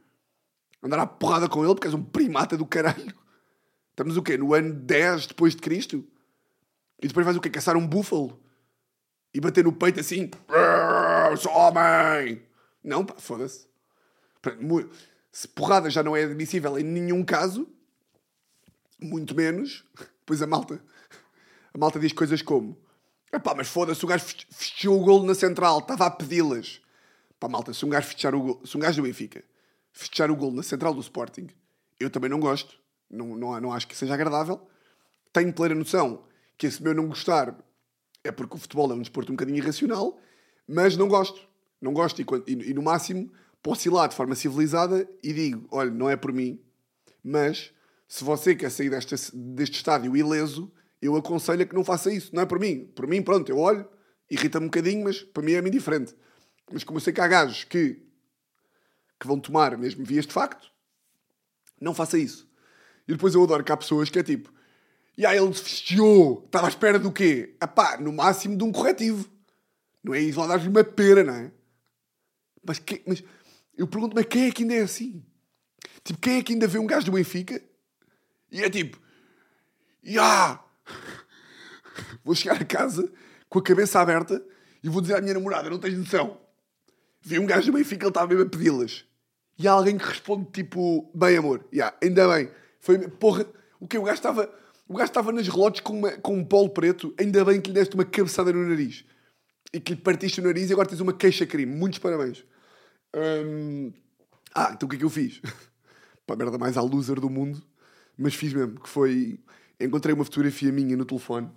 Andar 0.83 0.99
à 0.99 1.07
porrada 1.07 1.47
com 1.47 1.63
ele 1.63 1.73
porque 1.73 1.87
és 1.87 1.93
um 1.93 2.03
primata 2.03 2.57
do 2.57 2.65
caralho. 2.65 3.24
Estamos 3.95 4.17
o 4.17 4.21
quê? 4.21 4.37
No 4.37 4.53
ano 4.53 4.73
10 4.73 5.27
depois 5.27 5.55
de 5.55 5.61
Cristo? 5.61 6.05
E 7.01 7.07
depois 7.07 7.23
vais 7.23 7.37
o 7.37 7.39
quê? 7.39 7.49
Caçar 7.49 7.77
um 7.77 7.87
búfalo? 7.87 8.37
E 9.33 9.39
bater 9.39 9.63
no 9.63 9.71
peito 9.71 10.01
assim? 10.01 10.29
Sou 11.37 11.53
homem! 11.53 12.45
Não, 12.83 13.05
pá, 13.05 13.15
foda-se. 13.17 13.65
Se 15.31 15.47
porrada 15.47 15.89
já 15.89 16.03
não 16.03 16.13
é 16.13 16.25
admissível 16.25 16.77
em 16.77 16.83
nenhum 16.83 17.23
caso, 17.23 17.69
muito 18.99 19.33
menos, 19.33 19.85
pois 20.25 20.41
a 20.41 20.47
malta, 20.47 20.83
a 21.73 21.77
malta 21.77 21.97
diz 21.97 22.11
coisas 22.11 22.41
como 22.41 22.77
Epá, 23.31 23.55
mas 23.55 23.69
foda-se, 23.69 24.03
o 24.03 24.07
gajo 24.07 24.25
fechou 24.49 25.01
o 25.01 25.03
golo 25.03 25.25
na 25.25 25.35
central, 25.35 25.79
estava 25.79 26.05
a 26.05 26.11
pedi-las. 26.11 26.81
Pá, 27.39 27.47
malta, 27.47 27.73
se 27.73 27.85
um 27.85 27.89
gajo 27.89 28.07
fechar 28.07 28.35
o 28.35 28.41
golo, 28.41 28.67
se 28.67 28.75
um 28.75 28.79
gajo 28.79 29.01
do 29.01 29.07
Benfica 29.07 29.41
fechar 29.93 30.29
o 30.29 30.35
golo 30.35 30.53
na 30.53 30.63
central 30.63 30.93
do 30.93 30.99
Sporting, 30.99 31.47
eu 31.97 32.09
também 32.09 32.29
não 32.29 32.39
gosto, 32.39 32.77
não, 33.09 33.35
não, 33.35 33.59
não 33.61 33.73
acho 33.73 33.87
que 33.87 33.95
seja 33.95 34.13
agradável. 34.13 34.67
Tenho 35.31 35.53
plena 35.53 35.75
noção 35.75 36.25
que 36.57 36.67
esse 36.67 36.81
meu 36.81 36.93
não 36.93 37.07
gostar 37.07 37.55
é 38.23 38.31
porque 38.31 38.55
o 38.55 38.57
futebol 38.57 38.91
é 38.91 38.95
um 38.95 39.01
desporto 39.01 39.31
um 39.31 39.35
bocadinho 39.35 39.57
irracional, 39.57 40.19
mas 40.67 40.97
não 40.97 41.07
gosto. 41.07 41.47
Não 41.81 41.93
gosto 41.93 42.21
e, 42.21 42.25
e, 42.47 42.71
e 42.71 42.73
no 42.73 42.81
máximo 42.81 43.31
posso 43.61 43.87
ir 43.87 43.91
lá 43.91 44.07
de 44.07 44.15
forma 44.15 44.35
civilizada 44.35 45.07
e 45.23 45.33
digo, 45.33 45.67
olha, 45.71 45.91
não 45.91 46.09
é 46.09 46.15
por 46.15 46.31
mim, 46.31 46.59
mas 47.23 47.73
se 48.07 48.23
você 48.23 48.55
quer 48.55 48.69
sair 48.69 48.89
deste, 48.89 49.15
deste 49.35 49.75
estádio 49.75 50.15
ileso, 50.15 50.71
eu 51.01 51.15
aconselho 51.15 51.63
a 51.63 51.65
que 51.65 51.75
não 51.75 51.83
faça 51.83 52.11
isso. 52.11 52.33
Não 52.33 52.41
é 52.41 52.45
por 52.45 52.59
mim. 52.59 52.85
Por 52.95 53.07
mim, 53.07 53.21
pronto, 53.21 53.49
eu 53.49 53.57
olho, 53.57 53.87
irrita-me 54.29 54.65
um 54.65 54.69
bocadinho, 54.69 55.03
mas 55.03 55.21
para 55.21 55.43
mim 55.43 55.53
é-me 55.53 55.69
indiferente. 55.69 56.15
Mas 56.71 56.83
como 56.83 56.97
eu 56.97 57.01
sei 57.01 57.13
que 57.13 57.21
há 57.21 57.27
gajos 57.27 57.63
que, 57.63 57.99
que 59.19 59.27
vão 59.27 59.39
tomar 59.39 59.77
mesmo 59.77 60.05
vias 60.05 60.25
de 60.25 60.33
facto, 60.33 60.71
não 61.79 61.93
faça 61.93 62.17
isso. 62.17 62.47
E 63.07 63.13
depois 63.13 63.35
eu 63.35 63.43
adoro 63.43 63.63
que 63.63 63.71
há 63.71 63.77
pessoas 63.77 64.09
que 64.09 64.19
é 64.19 64.23
tipo, 64.23 64.51
e 65.17 65.25
aí 65.25 65.37
ele 65.37 65.53
festeou, 65.53 66.43
estava 66.45 66.67
à 66.67 66.69
espera 66.69 66.99
do 66.99 67.11
quê? 67.11 67.55
Epá, 67.61 67.97
no 67.97 68.11
máximo 68.11 68.57
de 68.57 68.63
um 68.63 68.71
corretivo. 68.71 69.29
Não 70.03 70.13
é 70.13 70.19
isso 70.19 70.39
lá 70.39 70.47
dar-lhe 70.47 70.67
uma 70.67 70.83
pera, 70.83 71.23
não 71.23 71.33
é? 71.33 71.51
Mas, 72.65 72.79
que, 72.79 73.01
mas 73.05 73.23
eu 73.77 73.87
pergunto-me 73.87 74.23
quem 74.23 74.47
é 74.47 74.51
que 74.51 74.63
ainda 74.63 74.75
é 74.75 74.81
assim? 74.81 75.23
Tipo, 76.03 76.19
quem 76.19 76.37
é 76.37 76.43
que 76.43 76.53
ainda 76.53 76.67
vê 76.67 76.77
um 76.77 76.87
gajo 76.87 77.05
do 77.05 77.11
Benfica 77.11 77.61
e 78.51 78.63
é 78.63 78.69
tipo, 78.69 78.99
ya, 80.03 80.63
Vou 82.23 82.35
chegar 82.35 82.61
a 82.61 82.65
casa 82.65 83.11
com 83.49 83.59
a 83.59 83.63
cabeça 83.63 83.99
aberta 83.99 84.43
e 84.83 84.89
vou 84.89 85.01
dizer 85.01 85.15
à 85.15 85.21
minha 85.21 85.33
namorada: 85.33 85.69
não 85.69 85.79
tens 85.79 85.97
noção. 85.97 86.39
Vi 87.21 87.39
um 87.39 87.45
gajo 87.45 87.71
do 87.71 87.77
Benfica, 87.77 88.05
ele 88.05 88.09
estava 88.09 88.27
mesmo 88.27 88.43
a 88.43 88.49
pedi-las. 88.49 89.05
E 89.57 89.67
há 89.67 89.71
alguém 89.71 89.97
que 89.97 90.05
responde 90.05 90.49
tipo: 90.51 91.09
bem, 91.13 91.37
amor, 91.37 91.65
yeah, 91.73 91.95
ainda 92.01 92.27
bem. 92.27 92.49
Foi, 92.85 92.99
porra, 93.09 93.47
o 93.79 93.87
que? 93.87 93.97
O 93.97 94.03
gajo 94.03 94.17
estava. 94.17 94.53
O 94.87 95.01
estava 95.01 95.31
nas 95.31 95.47
relotes 95.47 95.81
com, 95.81 95.97
uma, 95.97 96.11
com 96.17 96.37
um 96.37 96.45
polo 96.45 96.69
preto, 96.69 97.15
ainda 97.19 97.43
bem 97.43 97.59
que 97.59 97.71
lhe 97.71 97.73
deste 97.73 97.95
uma 97.95 98.05
cabeçada 98.05 98.53
no 98.53 98.69
nariz. 98.69 99.03
E 99.73 99.79
que 99.79 99.95
lhe 99.95 99.99
partiste 99.99 100.39
o 100.39 100.43
nariz 100.43 100.69
e 100.69 100.73
agora 100.73 100.87
tens 100.87 100.99
uma 100.99 101.11
queixa-crime. 101.11 101.75
Muitos 101.75 101.97
parabéns. 101.97 102.45
Hum... 103.15 103.91
Ah, 104.53 104.69
então 104.73 104.85
o 104.85 104.89
que 104.89 104.97
é 104.97 104.99
que 104.99 105.05
eu 105.05 105.09
fiz? 105.09 105.41
Para 106.27 106.35
a 106.35 106.37
merda 106.37 106.59
mais 106.59 106.77
à 106.77 106.81
loser 106.83 107.19
do 107.19 107.27
mundo. 107.27 107.59
Mas 108.15 108.35
fiz 108.35 108.53
mesmo, 108.53 108.79
que 108.79 108.87
foi 108.87 109.39
encontrei 109.79 110.13
uma 110.13 110.23
fotografia 110.23 110.71
minha 110.71 110.95
no 110.95 111.05
telefone 111.05 111.49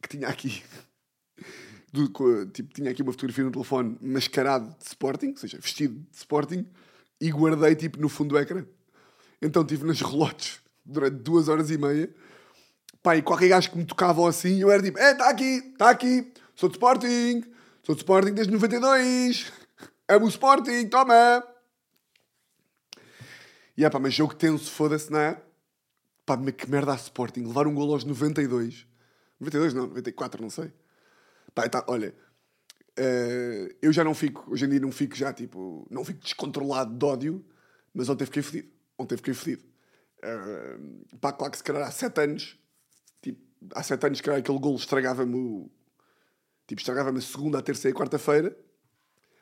que 0.00 0.08
tinha 0.08 0.28
aqui. 0.28 0.62
Do, 1.92 2.06
tipo, 2.46 2.74
tinha 2.74 2.90
aqui 2.90 3.02
uma 3.02 3.12
fotografia 3.12 3.44
no 3.44 3.50
telefone 3.50 3.98
mascarado 4.00 4.74
de 4.78 4.86
Sporting, 4.86 5.28
ou 5.28 5.36
seja, 5.36 5.58
vestido 5.58 5.94
de 6.10 6.16
Sporting, 6.16 6.66
e 7.18 7.30
guardei 7.30 7.74
tipo 7.74 7.98
no 7.98 8.10
fundo 8.10 8.30
do 8.30 8.38
ecrã. 8.38 8.64
Então 9.40 9.62
estive 9.62 9.86
nas 9.86 10.00
relotes 10.00 10.60
durante 10.84 11.16
duas 11.16 11.48
horas 11.48 11.70
e 11.70 11.78
meia. 11.78 12.12
Pá, 13.02 13.16
e 13.16 13.22
qualquer 13.22 13.48
gajo 13.48 13.70
que 13.70 13.78
me 13.78 13.84
tocava 13.84 14.28
assim, 14.28 14.60
eu 14.60 14.70
era 14.70 14.82
tipo, 14.82 14.98
é, 14.98 15.12
está 15.12 15.30
aqui, 15.30 15.44
está 15.72 15.90
aqui, 15.90 16.32
sou 16.54 16.68
de 16.68 16.74
Sporting, 16.74 17.44
sou 17.82 17.94
de 17.94 18.00
Sporting 18.00 18.32
desde 18.32 18.52
92, 18.52 19.52
amo 20.08 20.26
o 20.26 20.28
Sporting, 20.28 20.88
toma! 20.88 21.44
E 23.76 23.84
é 23.84 23.90
pá, 23.90 24.00
mas 24.00 24.12
jogo 24.12 24.34
tenso, 24.34 24.68
foda-se, 24.72 25.12
não 25.12 25.20
é? 25.20 25.40
Pá, 26.26 26.36
que 26.36 26.68
merda 26.68 26.92
a 26.92 26.96
Sporting. 26.96 27.44
Levar 27.44 27.68
um 27.68 27.74
gol 27.74 27.92
aos 27.92 28.02
92. 28.02 28.84
92 29.38 29.72
não, 29.72 29.86
94, 29.86 30.42
não 30.42 30.50
sei. 30.50 30.72
Pá, 31.54 31.68
tá, 31.68 31.84
olha, 31.86 32.12
uh, 32.98 33.76
eu 33.80 33.92
já 33.92 34.02
não 34.02 34.14
fico, 34.14 34.44
hoje 34.52 34.64
em 34.64 34.68
dia 34.68 34.80
não 34.80 34.90
fico 34.90 35.14
já, 35.14 35.32
tipo, 35.32 35.86
não 35.88 36.04
fico 36.04 36.20
descontrolado 36.20 36.92
de 36.92 37.06
ódio, 37.06 37.46
mas 37.94 38.08
ontem 38.08 38.24
fiquei 38.24 38.42
fedido. 38.42 38.77
Ontem 38.98 39.16
fiquei 39.16 39.32
fedido. 39.32 39.62
Uh, 40.18 41.16
pá, 41.18 41.32
claro 41.32 41.52
que 41.52 41.58
se 41.58 41.64
calhar 41.64 41.86
há 41.86 41.90
7 41.90 42.20
anos, 42.20 42.58
tipo, 43.22 43.40
há 43.72 43.82
7 43.82 44.06
anos, 44.06 44.20
que 44.20 44.28
aquele 44.28 44.58
gol 44.58 44.74
estragava-me. 44.74 45.70
Tipo, 46.66 46.80
estragava-me 46.80 47.18
a 47.18 47.22
segunda, 47.22 47.58
a 47.58 47.62
terça 47.62 47.88
e 47.88 47.92
a 47.92 47.94
quarta-feira, 47.94 48.54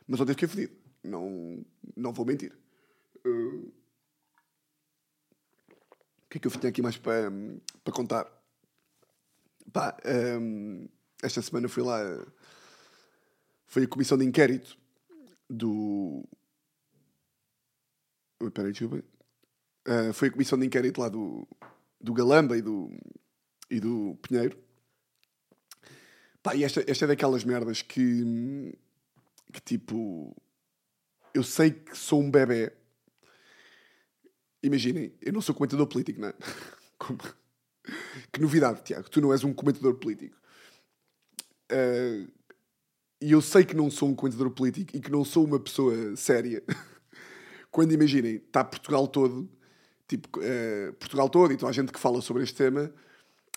mas 0.06 0.20
ontem 0.20 0.32
fiquei 0.34 0.48
fedido. 0.48 0.76
Não, 1.02 1.64
não 1.96 2.12
vou 2.12 2.26
mentir. 2.26 2.56
Uh, 3.24 3.72
o 6.26 6.28
que 6.28 6.38
é 6.38 6.40
que 6.40 6.46
eu 6.46 6.50
tinha 6.52 6.70
aqui 6.70 6.82
mais 6.82 6.96
para, 6.96 7.32
para 7.82 7.92
contar? 7.92 8.26
Pá, 9.72 9.96
um, 10.40 10.88
esta 11.22 11.40
semana 11.40 11.68
fui 11.68 11.82
lá. 11.82 11.98
Foi 13.66 13.84
a 13.84 13.88
comissão 13.88 14.18
de 14.18 14.24
inquérito 14.24 14.76
do. 15.48 16.24
Espera 18.40 18.68
aí, 18.68 18.72
desculpa. 18.72 19.15
Uh, 19.87 20.12
foi 20.12 20.29
a 20.29 20.31
comissão 20.33 20.59
de 20.59 20.66
inquérito 20.66 21.01
lá 21.01 21.09
do, 21.09 21.46
do 22.01 22.12
Galamba 22.12 22.57
e 22.57 22.62
do, 22.62 22.90
e 23.70 23.79
do 23.79 24.18
Pinheiro. 24.22 24.59
Pá, 26.42 26.55
e 26.55 26.64
esta, 26.64 26.85
esta 26.87 27.05
é 27.05 27.09
daquelas 27.09 27.44
merdas 27.44 27.83
que. 27.83 28.77
que 29.53 29.61
tipo. 29.61 30.35
Eu 31.33 31.42
sei 31.42 31.70
que 31.70 31.96
sou 31.96 32.22
um 32.22 32.31
bebê 32.31 32.72
Imaginem, 34.66 35.12
eu 35.22 35.33
não 35.33 35.40
sou 35.40 35.55
comentador 35.55 35.87
político, 35.87 36.20
não 36.20 36.29
é? 36.29 36.35
Como... 36.99 37.18
Que 38.33 38.40
novidade, 38.40 38.83
Tiago, 38.83 39.09
tu 39.09 39.20
não 39.20 39.33
és 39.33 39.44
um 39.44 39.53
comentador 39.53 39.94
político. 39.94 40.37
Uh, 41.70 42.29
e 43.20 43.31
eu 43.31 43.40
sei 43.40 43.64
que 43.64 43.77
não 43.77 43.88
sou 43.90 44.09
um 44.09 44.14
comentador 44.14 44.51
político 44.51 44.96
e 44.96 45.01
que 45.01 45.11
não 45.11 45.25
sou 45.25 45.44
uma 45.44 45.61
pessoa 45.61 46.16
séria 46.16 46.64
quando 47.70 47.92
imaginem, 47.92 48.37
está 48.37 48.64
Portugal 48.64 49.07
todo, 49.07 49.49
tipo, 50.08 50.40
eh, 50.42 50.92
Portugal 50.98 51.28
todo 51.28 51.52
e 51.52 51.56
toda 51.56 51.70
a 51.70 51.74
gente 51.74 51.92
que 51.92 51.98
fala 51.98 52.20
sobre 52.20 52.42
este 52.42 52.56
tema, 52.56 52.92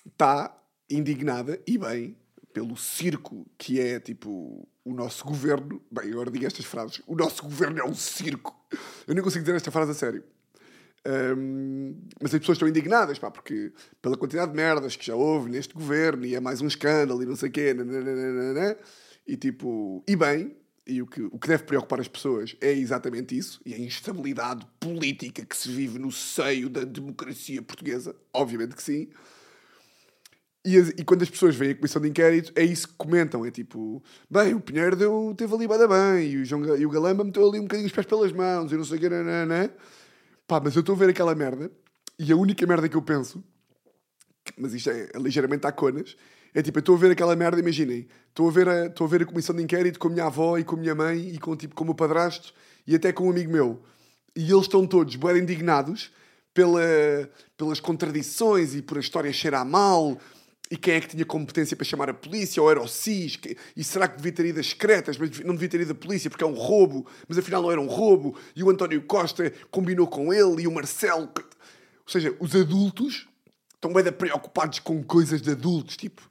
está 0.05 0.55
indignada, 0.89 1.62
e 1.67 1.77
bem, 1.77 2.17
pelo 2.53 2.75
circo 2.75 3.45
que 3.57 3.79
é, 3.79 3.99
tipo, 3.99 4.67
o 4.83 4.93
nosso 4.93 5.23
governo. 5.25 5.81
Bem, 5.91 6.12
agora 6.12 6.31
digo 6.31 6.45
estas 6.45 6.65
frases. 6.65 7.01
O 7.05 7.15
nosso 7.15 7.43
governo 7.43 7.79
é 7.79 7.85
um 7.85 7.93
circo. 7.93 8.55
Eu 9.07 9.13
nem 9.13 9.23
consigo 9.23 9.43
dizer 9.43 9.55
esta 9.55 9.71
frase 9.71 9.91
a 9.91 9.93
sério. 9.93 10.23
Um, 11.07 11.95
mas 12.21 12.33
as 12.33 12.39
pessoas 12.39 12.57
estão 12.57 12.67
indignadas, 12.67 13.17
pá, 13.17 13.31
porque 13.31 13.71
pela 14.01 14.17
quantidade 14.17 14.51
de 14.51 14.57
merdas 14.57 14.95
que 14.95 15.05
já 15.05 15.15
houve 15.15 15.49
neste 15.49 15.73
governo 15.73 16.25
e 16.25 16.35
é 16.35 16.39
mais 16.39 16.62
um 16.62 16.67
escândalo 16.67 17.23
e 17.23 17.25
não 17.25 17.35
sei 17.35 17.49
o 17.49 17.51
quê, 17.51 17.73
nananana, 17.73 18.77
e 19.25 19.38
tipo, 19.38 20.03
e 20.05 20.15
bem, 20.15 20.57
e 20.89 21.02
o 21.02 21.08
que, 21.08 21.21
o 21.21 21.38
que 21.38 21.47
deve 21.47 21.63
preocupar 21.63 21.99
as 21.99 22.08
pessoas 22.08 22.56
é 22.60 22.71
exatamente 22.73 23.38
isso, 23.38 23.62
e 23.65 23.73
a 23.73 23.80
instabilidade 23.80 24.65
política 24.80 25.45
que 25.45 25.56
se 25.56 25.69
vive 25.71 25.99
no 25.99 26.12
seio 26.12 26.69
da 26.69 26.84
democracia 26.84 27.62
portuguesa, 27.62 28.15
obviamente 28.34 28.75
que 28.75 28.84
sim. 28.84 29.10
E, 30.65 30.75
e 30.75 31.04
quando 31.06 31.21
as 31.21 31.30
pessoas 31.30 31.56
veem 31.56 31.71
a 31.71 31.75
comissão 31.75 32.02
de 32.02 32.10
inquérito, 32.10 32.52
é 32.56 32.63
isso 32.63 32.88
que 32.88 32.93
comentam. 32.95 33.45
É 33.45 33.52
tipo, 33.52 34.04
bem, 34.30 34.54
o 34.54 34.60
Pinheiro 34.60 34.95
deu, 34.95 35.34
teve 35.38 35.54
ali 35.56 35.67
bada 35.67 35.88
bem, 35.88 36.32
e 36.32 36.38
o, 36.38 36.45
João, 36.45 36.75
e 36.75 36.86
o 36.86 36.89
Galamba 36.89 37.23
meteu 37.23 37.47
ali 37.47 37.60
um 37.60 37.63
bocadinho 37.63 37.88
os 37.88 37.93
pés 37.93 38.06
pelas 38.06 38.32
mãos, 38.34 38.71
e 38.71 38.75
não 38.75 38.84
sei 38.84 38.97
o 38.97 38.99
que, 38.99 39.10
nananã. 39.10 39.69
Pá, 40.47 40.60
mas 40.60 40.75
eu 40.75 40.82
estou 40.82 40.95
a 40.95 40.97
ver 40.97 41.10
aquela 41.10 41.36
merda, 41.36 41.71
e 42.17 42.32
a 42.32 42.36
única 42.36 42.65
merda 42.65 42.89
que 42.89 42.97
eu 42.97 43.02
penso, 43.02 43.43
mas 44.58 44.73
isto 44.73 44.89
é, 44.89 45.10
ligeiramente 45.15 45.65
a 45.65 45.71
conas, 45.71 46.17
é 46.53 46.62
tipo, 46.62 46.77
eu 46.77 46.81
estou 46.81 46.95
a 46.95 46.97
ver 46.97 47.12
aquela 47.12 47.35
merda, 47.35 47.59
imaginem, 47.59 48.07
estou 48.29 48.47
a, 48.47 48.51
ver 48.51 48.67
a, 48.67 48.85
estou 48.88 49.05
a 49.05 49.09
ver 49.09 49.21
a 49.21 49.25
comissão 49.25 49.55
de 49.55 49.62
inquérito 49.62 49.99
com 49.99 50.07
a 50.07 50.12
minha 50.12 50.25
avó 50.25 50.57
e 50.57 50.63
com 50.63 50.75
a 50.75 50.79
minha 50.79 50.95
mãe 50.95 51.29
e 51.29 51.38
com, 51.38 51.55
tipo, 51.55 51.75
com 51.75 51.83
o 51.83 51.88
meu 51.88 51.95
padrasto 51.95 52.53
e 52.88 52.95
até 52.95 53.12
com 53.12 53.27
um 53.27 53.31
amigo 53.31 53.51
meu. 53.51 53.81
E 54.35 54.49
eles 54.51 54.63
estão 54.63 54.85
todos 54.88 55.15
bem 55.15 55.38
indignados 55.38 56.12
pela, 56.53 56.81
pelas 57.57 57.79
contradições 57.79 58.73
e 58.73 58.81
por 58.81 58.97
a 58.97 59.01
história 59.01 59.31
cheirar 59.31 59.65
mal 59.65 60.17
e 60.71 60.77
quem 60.77 60.95
é 60.95 61.01
que 61.01 61.07
tinha 61.07 61.25
competência 61.25 61.75
para 61.75 61.83
chamar 61.83 62.09
a 62.09 62.13
polícia, 62.13 62.62
ou 62.62 62.69
era 62.69 62.79
o 62.79 62.85
que- 62.85 63.57
e 63.75 63.83
será 63.83 64.07
que 64.07 64.17
devia 64.17 64.31
ter 64.31 64.45
ido 64.45 64.59
as 64.59 64.67
secretas, 64.67 65.17
mas 65.17 65.39
não 65.39 65.55
devia 65.55 65.69
ter 65.69 65.81
ido 65.81 65.93
a 65.93 65.95
polícia 65.95 66.29
porque 66.29 66.43
é 66.43 66.47
um 66.47 66.53
roubo, 66.53 67.07
mas 67.27 67.39
afinal 67.39 67.62
não 67.63 67.71
era 67.71 67.81
um 67.81 67.88
roubo, 67.88 68.38
e 68.55 68.63
o 68.63 68.69
António 68.69 69.01
Costa 69.01 69.51
combinou 69.71 70.07
com 70.07 70.31
ele, 70.31 70.63
e 70.63 70.67
o 70.67 70.71
Marcelo... 70.71 71.29
Ou 71.35 72.12
seja, 72.12 72.35
os 72.39 72.55
adultos 72.55 73.27
estão 73.73 73.93
bem 73.93 74.12
preocupados 74.12 74.79
com 74.79 75.03
coisas 75.03 75.41
de 75.41 75.51
adultos, 75.51 75.95
tipo, 75.97 76.21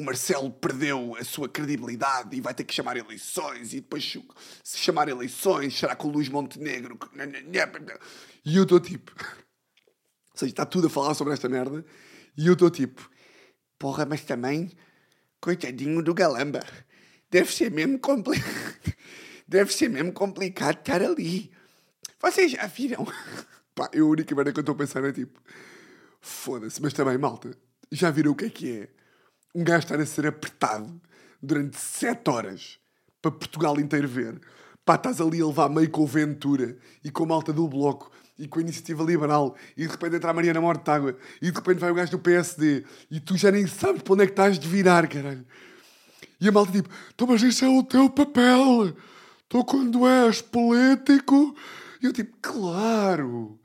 o 0.00 0.04
Marcelo 0.04 0.50
perdeu 0.50 1.14
a 1.16 1.24
sua 1.24 1.46
credibilidade 1.46 2.34
e 2.34 2.40
vai 2.40 2.54
ter 2.54 2.64
que 2.64 2.72
chamar 2.72 2.96
eleições, 2.96 3.74
e 3.74 3.80
depois 3.80 4.18
se 4.64 4.78
chamar 4.78 5.08
eleições, 5.08 5.78
será 5.78 5.94
com 5.94 6.08
o 6.08 6.10
Luís 6.10 6.28
Montenegro? 6.30 6.98
E 8.42 8.56
eu 8.56 8.62
estou 8.62 8.80
tipo... 8.80 9.12
Ou 10.32 10.36
seja, 10.36 10.52
está 10.52 10.64
tudo 10.64 10.86
a 10.86 10.90
falar 10.90 11.12
sobre 11.12 11.34
esta 11.34 11.48
merda, 11.50 11.84
e 12.36 12.46
eu 12.46 12.54
estou 12.54 12.70
tipo... 12.70 13.10
Porra, 13.78 14.06
mas 14.06 14.22
também, 14.22 14.70
coitadinho 15.40 16.02
do 16.02 16.14
Galamba. 16.14 16.60
Deve 17.30 17.52
ser 17.52 17.70
mesmo 17.70 17.98
complicado. 17.98 18.94
Deve 19.46 19.72
ser 19.72 19.88
mesmo 19.88 20.12
complicado 20.12 20.78
estar 20.78 21.02
ali. 21.02 21.50
Vocês 22.20 22.52
já 22.52 22.66
viram? 22.66 23.06
Pá, 23.74 23.90
eu 23.92 24.06
a 24.06 24.10
única 24.10 24.34
merda 24.34 24.52
que 24.52 24.58
eu 24.58 24.62
estou 24.62 24.74
a 24.74 24.78
pensar 24.78 25.04
é 25.04 25.12
tipo, 25.12 25.40
foda-se, 26.20 26.80
mas 26.80 26.92
também, 26.92 27.18
malta, 27.18 27.50
já 27.90 28.10
viram 28.10 28.32
o 28.32 28.34
que 28.34 28.44
é 28.46 28.50
que 28.50 28.80
é? 28.80 28.99
Um 29.54 29.64
gajo 29.64 29.84
estar 29.84 30.00
a 30.00 30.06
ser 30.06 30.26
apertado 30.26 31.00
durante 31.42 31.76
sete 31.76 32.30
horas 32.30 32.78
para 33.20 33.30
Portugal 33.30 33.78
inteiro 33.80 34.08
ver. 34.08 34.40
Pá, 34.84 34.94
estás 34.94 35.20
ali 35.20 35.40
a 35.40 35.46
levar 35.46 35.68
meio 35.68 35.90
com 35.90 36.06
Ventura 36.06 36.76
e 37.04 37.10
com 37.10 37.24
a 37.24 37.26
malta 37.26 37.52
do 37.52 37.68
Bloco 37.68 38.10
e 38.38 38.48
com 38.48 38.58
a 38.58 38.62
Iniciativa 38.62 39.04
Liberal 39.04 39.54
e 39.76 39.86
de 39.86 39.92
repente 39.92 40.16
entra 40.16 40.30
a 40.30 40.34
Mariana 40.34 40.60
Mortágua 40.60 41.16
e 41.42 41.50
de 41.50 41.56
repente 41.56 41.78
vai 41.78 41.90
o 41.90 41.94
gajo 41.94 42.12
do 42.12 42.18
PSD 42.18 42.84
e 43.10 43.20
tu 43.20 43.36
já 43.36 43.50
nem 43.50 43.66
sabes 43.66 44.02
para 44.02 44.14
onde 44.14 44.22
é 44.22 44.26
que 44.26 44.32
estás 44.32 44.58
de 44.58 44.66
virar, 44.66 45.06
caralho. 45.08 45.44
E 46.40 46.48
a 46.48 46.52
malta 46.52 46.72
tipo, 46.72 46.88
então 47.14 47.26
mas 47.26 47.42
isso 47.42 47.64
é 47.64 47.68
o 47.68 47.82
teu 47.82 48.08
papel. 48.08 48.96
Tu 49.48 49.64
quando 49.64 50.06
és 50.06 50.40
político... 50.40 51.54
E 52.02 52.06
eu 52.06 52.12
tipo, 52.12 52.34
claro... 52.40 53.59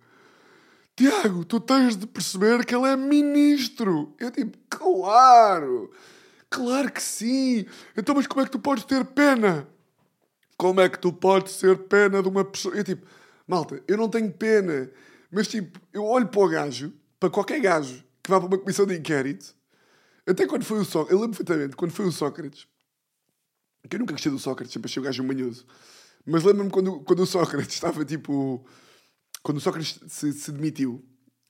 Tiago, 0.95 1.43
tu 1.43 1.59
tens 1.59 1.97
de 1.97 2.07
perceber 2.07 2.65
que 2.65 2.73
ele 2.73 2.87
é 2.87 2.95
ministro. 2.95 4.15
Eu 4.17 4.31
tipo, 4.31 4.57
claro, 4.69 5.91
claro 6.49 6.91
que 6.91 7.01
sim. 7.01 7.65
Então, 7.97 8.15
mas 8.15 8.25
como 8.27 8.41
é 8.41 8.45
que 8.45 8.51
tu 8.51 8.59
podes 8.59 8.85
ter 8.85 9.03
pena? 9.03 9.67
Como 10.57 10.79
é 10.79 10.87
que 10.87 10.97
tu 10.97 11.11
podes 11.11 11.57
ter 11.57 11.77
pena 11.77 12.23
de 12.23 12.29
uma 12.29 12.45
pessoa? 12.45 12.73
Eu 12.75 12.83
tipo, 12.83 13.05
malta, 13.45 13.83
eu 13.87 13.97
não 13.97 14.07
tenho 14.07 14.31
pena. 14.31 14.89
Mas 15.29 15.49
tipo, 15.49 15.79
eu 15.91 16.05
olho 16.05 16.27
para 16.27 16.41
o 16.41 16.47
gajo, 16.47 16.93
para 17.19 17.29
qualquer 17.29 17.59
gajo 17.59 18.01
que 18.23 18.31
vá 18.31 18.39
para 18.39 18.47
uma 18.47 18.57
comissão 18.57 18.85
de 18.85 18.95
inquérito, 18.97 19.53
até 20.25 20.47
quando 20.47 20.63
foi 20.63 20.79
o 20.79 20.85
Sócrates, 20.85 21.11
eu 21.11 21.19
lembro 21.19 21.37
perfeitamente, 21.37 21.75
quando 21.75 21.91
foi 21.91 22.05
o 22.05 22.11
Sócrates, 22.11 22.67
que 23.87 23.95
eu 23.95 23.99
nunca 23.99 24.13
gostei 24.13 24.31
do 24.31 24.39
Sócrates, 24.39 24.73
sempre 24.73 24.89
achei 24.89 25.01
o 25.01 25.03
gajo 25.03 25.23
manhoso. 25.23 25.65
Mas 26.25 26.43
lembro-me 26.43 26.71
quando, 26.71 27.01
quando 27.01 27.19
o 27.19 27.25
Sócrates 27.25 27.75
estava 27.75 28.03
tipo 28.03 28.65
quando 29.45 29.59
o 29.59 29.61
Sócrates 29.61 29.99
se, 30.07 30.33
se 30.33 30.51
demitiu, 30.51 31.05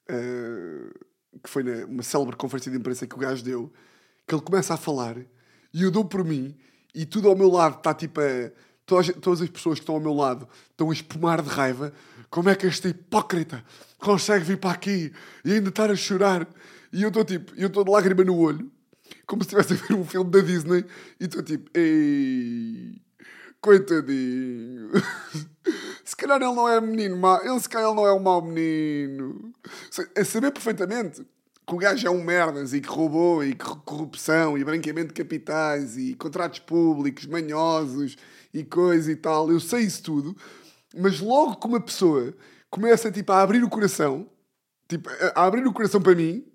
eh, 0.09 0.89
que 1.41 1.49
foi 1.49 1.63
na, 1.63 1.85
uma 1.85 2.03
célebre 2.03 2.35
conferência 2.35 2.69
de 2.69 2.77
imprensa 2.77 3.07
que 3.07 3.15
o 3.15 3.17
gajo 3.17 3.41
deu, 3.41 3.71
que 4.27 4.35
ele 4.35 4.41
começa 4.41 4.73
a 4.73 4.77
falar 4.77 5.15
e 5.73 5.81
eu 5.81 5.89
dou 5.89 6.03
por 6.03 6.25
mim 6.25 6.57
e 6.93 7.05
tudo 7.05 7.29
ao 7.29 7.37
meu 7.37 7.49
lado 7.49 7.77
está 7.77 7.93
tipo 7.93 8.19
a. 8.19 8.51
Todas, 8.85 9.07
todas 9.21 9.41
as 9.41 9.49
pessoas 9.49 9.79
que 9.79 9.83
estão 9.83 9.95
ao 9.95 10.01
meu 10.01 10.13
lado 10.13 10.47
estão 10.69 10.89
a 10.89 10.93
espumar 10.93 11.41
de 11.41 11.47
raiva. 11.47 11.93
Como 12.29 12.49
é 12.49 12.55
que 12.55 12.67
este 12.67 12.89
hipócrita 12.89 13.63
consegue 13.97 14.43
vir 14.43 14.57
para 14.57 14.71
aqui 14.71 15.13
e 15.45 15.53
ainda 15.53 15.69
estar 15.69 15.89
a 15.89 15.95
chorar? 15.95 16.47
E 16.91 17.01
eu 17.01 17.07
estou 17.07 17.23
tipo, 17.23 17.53
eu 17.55 17.67
estou 17.67 17.85
de 17.85 17.91
lágrima 17.91 18.25
no 18.25 18.37
olho, 18.37 18.69
como 19.25 19.41
se 19.41 19.55
estivesse 19.55 19.73
a 19.73 19.87
ver 19.87 19.95
um 19.95 20.03
filme 20.03 20.29
da 20.29 20.41
Disney, 20.41 20.85
e 21.17 21.23
estou 21.23 21.41
tipo, 21.41 21.71
ei, 21.73 23.01
coitadinho. 23.61 24.91
Se 26.05 26.15
calhar 26.15 26.39
ele 26.39 26.53
não 26.53 26.69
é 26.69 26.79
menino 26.79 27.17
mau. 27.17 27.43
Ele 27.43 27.59
se 27.59 27.67
calhar 27.67 27.89
ele 27.89 27.95
não 27.95 28.05
é 28.05 28.13
um 28.13 28.19
mau 28.19 28.41
menino. 28.41 29.51
É 30.13 30.23
saber 30.23 30.51
perfeitamente 30.51 31.25
que 31.67 31.73
o 31.73 31.77
gajo 31.77 32.05
é 32.05 32.11
um 32.11 32.23
merdas 32.23 32.73
e 32.73 32.79
que 32.79 32.87
roubou 32.87 33.43
e 33.43 33.55
que 33.55 33.65
corrupção 33.83 34.55
e 34.55 34.63
branqueamento 34.63 35.07
de 35.07 35.15
capitais 35.15 35.97
e 35.97 36.13
contratos 36.13 36.59
públicos 36.59 37.25
manhosos 37.25 38.15
e 38.53 38.63
coisa 38.63 39.11
e 39.11 39.15
tal. 39.15 39.51
Eu 39.51 39.59
sei 39.59 39.81
isso 39.81 40.03
tudo. 40.03 40.37
Mas 40.95 41.19
logo 41.19 41.55
que 41.55 41.65
uma 41.65 41.81
pessoa 41.81 42.35
começa 42.69 43.11
tipo, 43.11 43.31
a 43.31 43.41
abrir 43.41 43.63
o 43.63 43.69
coração, 43.69 44.29
tipo, 44.87 45.09
a 45.09 45.41
a 45.41 45.45
abrir 45.45 45.65
o 45.65 45.73
coração 45.73 45.99
para 45.99 46.13
mim, 46.13 46.45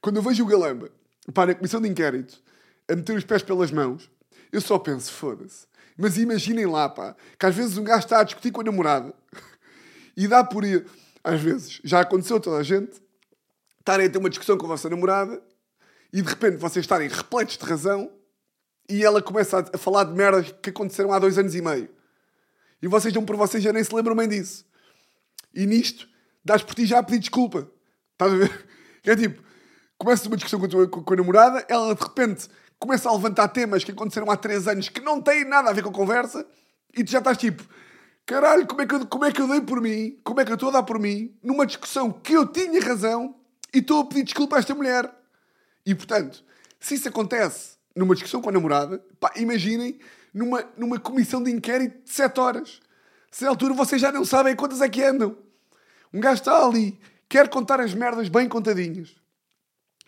quando 0.00 0.16
eu 0.16 0.22
vejo 0.22 0.44
o 0.44 0.46
Galamba 0.46 0.90
para 1.32 1.52
a 1.52 1.54
comissão 1.54 1.80
de 1.80 1.88
inquérito 1.88 2.38
a 2.86 2.94
meter 2.94 3.16
os 3.16 3.24
pés 3.24 3.42
pelas 3.42 3.70
mãos, 3.70 4.10
eu 4.52 4.60
só 4.60 4.78
penso, 4.78 5.10
foda-se. 5.10 5.66
Mas 5.96 6.18
imaginem 6.18 6.66
lá, 6.66 6.88
pá, 6.88 7.14
que 7.38 7.46
às 7.46 7.54
vezes 7.54 7.78
um 7.78 7.84
gajo 7.84 8.04
está 8.04 8.20
a 8.20 8.24
discutir 8.24 8.50
com 8.50 8.60
a 8.60 8.64
namorada 8.64 9.14
e 10.16 10.26
dá 10.26 10.42
por 10.42 10.64
ir. 10.64 10.86
Às 11.22 11.40
vezes, 11.40 11.80
já 11.82 12.00
aconteceu 12.00 12.36
a 12.36 12.40
toda 12.40 12.58
a 12.58 12.62
gente, 12.62 13.00
estarem 13.78 14.06
a 14.06 14.10
ter 14.10 14.18
uma 14.18 14.28
discussão 14.28 14.58
com 14.58 14.66
a 14.66 14.70
vossa 14.70 14.90
namorada 14.90 15.42
e 16.12 16.20
de 16.20 16.28
repente 16.28 16.56
vocês 16.56 16.84
estarem 16.84 17.08
repletos 17.08 17.56
de 17.56 17.64
razão 17.64 18.10
e 18.88 19.02
ela 19.02 19.22
começa 19.22 19.64
a, 19.72 19.78
falar 19.78 20.04
de 20.04 20.12
merdas 20.12 20.52
que 20.62 20.70
aconteceram 20.70 21.12
há 21.12 21.18
dois 21.18 21.38
anos 21.38 21.54
e 21.54 21.62
meio. 21.62 21.88
E 22.82 22.88
vocês 22.88 23.14
dão 23.14 23.24
por 23.24 23.36
vocês 23.36 23.62
já 23.62 23.72
nem 23.72 23.82
se 23.82 23.94
lembram 23.94 24.14
bem 24.14 24.28
disso. 24.28 24.66
E 25.54 25.64
nisto, 25.66 26.06
dás 26.44 26.62
por 26.62 26.74
ti 26.74 26.84
já 26.84 26.98
a 26.98 27.02
pedir 27.02 27.20
desculpa. 27.20 27.70
Estás 28.12 28.32
a 28.32 28.36
ver? 28.36 28.66
É 29.06 29.14
tipo, 29.14 29.42
começas 29.98 30.24
uma 30.26 30.34
discussão 30.34 30.58
com 30.58 30.64
a, 30.64 30.68
tua, 30.68 30.88
com 30.88 31.12
a 31.12 31.16
namorada, 31.16 31.62
ela 31.68 31.94
de 31.94 32.02
repente 32.02 32.48
começa 32.84 33.08
a 33.08 33.12
levantar 33.14 33.48
temas 33.48 33.82
que 33.82 33.92
aconteceram 33.92 34.30
há 34.30 34.36
três 34.36 34.68
anos 34.68 34.90
que 34.90 35.00
não 35.00 35.18
têm 35.18 35.42
nada 35.46 35.70
a 35.70 35.72
ver 35.72 35.82
com 35.82 35.88
a 35.88 35.92
conversa 35.92 36.46
e 36.94 37.02
tu 37.02 37.10
já 37.10 37.18
estás 37.18 37.38
tipo, 37.38 37.64
caralho, 38.26 38.66
como 38.66 38.82
é 38.82 38.86
que 38.86 38.94
eu, 38.94 39.06
como 39.06 39.24
é 39.24 39.32
que 39.32 39.40
eu 39.40 39.48
dei 39.48 39.62
por 39.62 39.80
mim? 39.80 40.18
Como 40.22 40.38
é 40.38 40.44
que 40.44 40.50
eu 40.50 40.54
estou 40.54 40.68
a 40.68 40.72
dar 40.72 40.82
por 40.82 40.98
mim? 40.98 41.34
Numa 41.42 41.64
discussão 41.64 42.12
que 42.12 42.34
eu 42.34 42.46
tinha 42.46 42.78
razão 42.82 43.36
e 43.72 43.78
estou 43.78 44.02
a 44.02 44.04
pedir 44.04 44.24
desculpa 44.24 44.56
a 44.56 44.58
esta 44.58 44.74
mulher. 44.74 45.10
E 45.86 45.94
portanto, 45.94 46.44
se 46.78 46.94
isso 46.94 47.08
acontece 47.08 47.78
numa 47.96 48.14
discussão 48.14 48.42
com 48.42 48.50
a 48.50 48.52
namorada, 48.52 49.02
pá, 49.18 49.32
imaginem 49.36 49.98
numa, 50.34 50.62
numa 50.76 51.00
comissão 51.00 51.42
de 51.42 51.50
inquérito 51.50 52.04
de 52.04 52.12
7 52.12 52.38
horas. 52.38 52.80
Se 53.30 53.44
na 53.44 53.50
altura 53.50 53.72
vocês 53.72 53.98
já 53.98 54.12
não 54.12 54.26
sabem 54.26 54.54
quantas 54.54 54.82
é 54.82 54.90
que 54.90 55.02
andam. 55.02 55.38
Um 56.12 56.20
gajo 56.20 56.40
está 56.40 56.62
ali, 56.62 57.00
quer 57.30 57.48
contar 57.48 57.80
as 57.80 57.94
merdas 57.94 58.28
bem 58.28 58.46
contadinhas. 58.46 59.23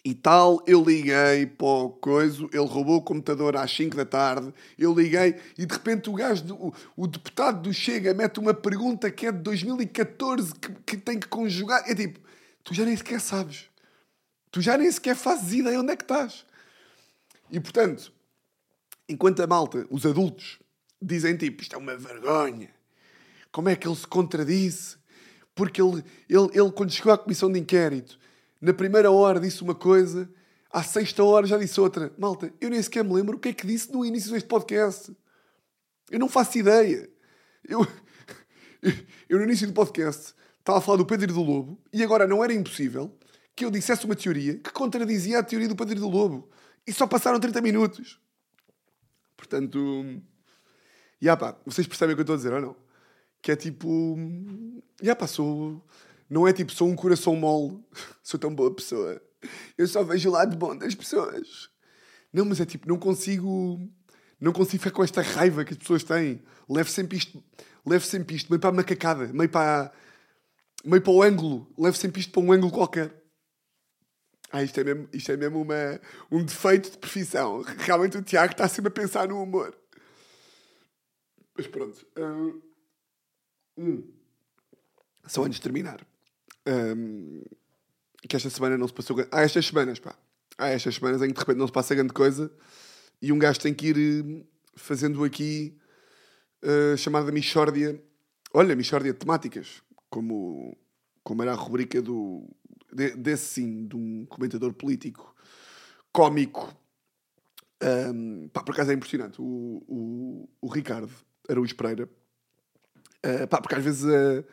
E 0.06 0.14
tal, 0.14 0.62
eu 0.68 0.84
liguei 0.84 1.46
para 1.46 1.66
o 1.66 1.90
coisa, 1.90 2.44
ele 2.52 2.64
roubou 2.64 2.98
o 2.98 3.02
computador 3.02 3.56
às 3.56 3.72
5 3.72 3.96
da 3.96 4.04
tarde, 4.04 4.54
eu 4.78 4.94
liguei 4.94 5.34
e 5.58 5.66
de 5.66 5.74
repente 5.74 6.08
o 6.08 6.12
gajo, 6.12 6.44
do, 6.44 6.54
o, 6.54 6.74
o 6.96 7.06
deputado 7.08 7.60
do 7.62 7.74
Chega 7.74 8.14
mete 8.14 8.38
uma 8.38 8.54
pergunta 8.54 9.10
que 9.10 9.26
é 9.26 9.32
de 9.32 9.40
2014 9.40 10.54
que, 10.54 10.72
que 10.86 10.96
tem 10.96 11.18
que 11.18 11.26
conjugar. 11.26 11.82
É 11.90 11.92
tipo, 11.92 12.20
tu 12.62 12.72
já 12.72 12.84
nem 12.84 12.96
sequer 12.96 13.20
sabes. 13.20 13.64
Tu 14.52 14.60
já 14.60 14.78
nem 14.78 14.88
sequer 14.92 15.16
fazes 15.16 15.52
ideia 15.52 15.80
onde 15.80 15.90
é 15.90 15.96
que 15.96 16.04
estás. 16.04 16.46
E 17.50 17.58
portanto, 17.58 18.12
enquanto 19.08 19.42
a 19.42 19.46
malta, 19.48 19.88
os 19.90 20.06
adultos, 20.06 20.60
dizem 21.02 21.36
tipo, 21.36 21.62
isto 21.62 21.74
é 21.74 21.78
uma 21.80 21.96
vergonha. 21.96 22.70
como 23.50 23.70
é 23.70 23.74
que 23.74 23.88
ele 23.88 23.96
se 23.96 24.06
contradisse? 24.06 24.98
Porque 25.52 25.82
ele, 25.82 26.04
ele, 26.30 26.48
ele, 26.54 26.70
quando 26.70 26.92
chegou 26.92 27.12
à 27.12 27.18
comissão 27.18 27.50
de 27.50 27.58
inquérito, 27.58 28.16
na 28.60 28.72
primeira 28.72 29.10
hora 29.10 29.40
disse 29.40 29.62
uma 29.62 29.74
coisa, 29.74 30.28
à 30.70 30.82
sexta 30.82 31.22
hora 31.22 31.46
já 31.46 31.58
disse 31.58 31.80
outra. 31.80 32.12
Malta, 32.18 32.52
eu 32.60 32.70
nem 32.70 32.82
sequer 32.82 33.04
me 33.04 33.12
lembro 33.12 33.36
o 33.36 33.40
que 33.40 33.48
é 33.48 33.52
que 33.52 33.66
disse 33.66 33.92
no 33.92 34.04
início 34.04 34.30
deste 34.30 34.48
podcast. 34.48 35.14
Eu 36.10 36.18
não 36.18 36.28
faço 36.28 36.58
ideia. 36.58 37.08
Eu, 37.68 37.86
eu 39.28 39.38
no 39.38 39.44
início 39.44 39.66
do 39.66 39.72
podcast 39.72 40.34
estava 40.58 40.78
a 40.78 40.80
falar 40.80 40.98
do 40.98 41.06
Pedro 41.06 41.30
e 41.30 41.34
do 41.34 41.42
Lobo 41.42 41.80
e 41.92 42.02
agora 42.02 42.26
não 42.26 42.42
era 42.42 42.52
impossível 42.52 43.16
que 43.54 43.64
eu 43.64 43.70
dissesse 43.70 44.04
uma 44.04 44.14
teoria 44.14 44.58
que 44.58 44.70
contradizia 44.70 45.38
a 45.38 45.42
teoria 45.42 45.68
do 45.68 45.76
Pedro 45.76 45.96
e 45.96 46.00
do 46.00 46.08
Lobo. 46.08 46.50
E 46.86 46.92
só 46.92 47.06
passaram 47.06 47.40
30 47.40 47.60
minutos. 47.60 48.20
Portanto, 49.36 50.04
e 51.20 51.24
yeah, 51.24 51.38
pá, 51.38 51.58
vocês 51.64 51.86
percebem 51.86 52.12
o 52.12 52.16
que 52.16 52.20
eu 52.20 52.24
estou 52.24 52.34
a 52.34 52.36
dizer 52.36 52.52
ou 52.52 52.60
não? 52.60 52.76
Que 53.40 53.52
é 53.52 53.56
tipo, 53.56 54.16
já 55.00 55.04
yeah, 55.04 55.18
pá, 55.18 55.26
sou, 55.26 55.82
não 56.28 56.46
é 56.46 56.52
tipo, 56.52 56.72
sou 56.72 56.88
um 56.88 56.96
coração 56.96 57.36
mole, 57.36 57.78
sou 58.22 58.38
tão 58.38 58.54
boa 58.54 58.74
pessoa. 58.74 59.20
Eu 59.78 59.86
só 59.86 60.02
vejo 60.02 60.28
o 60.28 60.32
lado 60.32 60.56
bom 60.56 60.76
das 60.76 60.94
pessoas. 60.94 61.68
Não, 62.32 62.44
mas 62.44 62.60
é 62.60 62.66
tipo, 62.66 62.88
não 62.88 62.98
consigo, 62.98 63.80
não 64.40 64.52
consigo 64.52 64.82
ficar 64.82 64.94
com 64.94 65.04
esta 65.04 65.22
raiva 65.22 65.64
que 65.64 65.72
as 65.72 65.78
pessoas 65.78 66.02
têm. 66.02 66.42
Levo 66.68 66.90
sempre 66.90 67.16
isto, 67.16 67.42
levo 67.84 68.04
sempre 68.04 68.36
isto, 68.36 68.50
meio 68.50 68.60
para 68.60 68.70
a 68.70 68.72
macacada, 68.72 69.26
meio 69.32 69.48
para, 69.48 69.92
meio 70.84 71.02
para 71.02 71.12
o 71.12 71.22
ângulo, 71.22 71.72
levo 71.78 71.96
sempre 71.96 72.20
isto 72.20 72.32
para 72.32 72.42
um 72.42 72.52
ângulo 72.52 72.72
qualquer. 72.72 73.14
Ah, 74.50 74.62
isto 74.62 74.80
é 74.80 74.84
mesmo, 74.84 75.08
isto 75.12 75.32
é 75.32 75.36
mesmo 75.36 75.60
uma, 75.60 76.00
um 76.30 76.44
defeito 76.44 76.90
de 76.90 76.98
profissão. 76.98 77.62
Realmente 77.62 78.16
o 78.16 78.22
Tiago 78.22 78.52
está 78.52 78.68
sempre 78.68 78.88
a 78.88 78.94
pensar 78.94 79.28
no 79.28 79.42
humor. 79.42 79.76
Mas 81.56 81.66
pronto. 81.66 82.06
Uh, 82.16 82.62
hum. 83.76 84.12
Só 85.26 85.44
antes 85.44 85.56
de 85.56 85.62
terminar. 85.62 86.06
Um, 86.66 87.42
que 88.28 88.36
esta 88.36 88.50
semana 88.50 88.76
não 88.76 88.88
se 88.88 88.94
passou. 88.94 89.16
Há 89.30 89.42
estas 89.42 89.66
semanas, 89.66 89.98
pá. 89.98 90.16
Há 90.58 90.68
estas 90.68 90.96
semanas 90.96 91.22
em 91.22 91.28
que 91.28 91.34
de 91.34 91.40
repente 91.40 91.58
não 91.58 91.66
se 91.66 91.72
passa 91.72 91.94
grande 91.94 92.12
coisa 92.12 92.50
e 93.20 93.30
um 93.30 93.38
gajo 93.38 93.60
tem 93.60 93.72
que 93.72 93.88
ir 93.88 93.96
uh, 94.24 94.46
fazendo 94.74 95.22
aqui 95.24 95.78
uh, 96.62 96.96
chamada 96.96 97.30
Michórdia. 97.30 98.02
Olha, 98.52 98.74
Michórdia 98.74 99.12
de 99.12 99.18
temáticas. 99.18 99.82
Como, 100.10 100.76
como 101.22 101.42
era 101.42 101.52
a 101.52 101.56
rubrica 101.56 102.00
do, 102.00 102.48
de, 102.92 103.10
desse 103.16 103.46
sim, 103.54 103.86
de 103.86 103.96
um 103.96 104.24
comentador 104.26 104.72
político 104.72 105.34
cómico. 106.12 106.74
Um, 107.82 108.48
pá, 108.48 108.62
por 108.62 108.72
acaso 108.72 108.90
é 108.90 108.94
impressionante. 108.94 109.40
O, 109.40 109.84
o, 109.86 110.48
o 110.62 110.68
Ricardo 110.68 111.12
Araújo 111.48 111.76
Pereira, 111.76 112.08
uh, 113.24 113.46
pá, 113.48 113.60
porque 113.60 113.74
às 113.74 113.84
vezes 113.84 114.04
uh, 114.04 114.44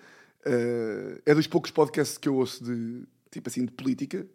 uh, 0.46 1.22
é 1.26 1.34
dos 1.34 1.48
poucos 1.48 1.72
podcasts 1.72 2.18
que 2.18 2.28
eu 2.28 2.36
ouço 2.36 2.64
de 2.64 3.06
tipo 3.32 3.50
assim 3.50 3.66
de 3.66 3.72
política. 3.72 4.28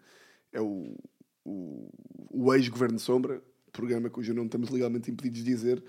É 0.53 0.61
o, 0.61 0.97
o, 1.45 1.91
o 2.31 2.55
ex-Governo 2.55 2.99
Sombra, 2.99 3.43
programa 3.73 4.11
cujo 4.11 4.35
nome 4.35 4.47
estamos 4.47 4.71
legalmente 4.71 5.11
impedidos 5.11 5.45
de 5.45 5.45
dizer. 5.45 5.83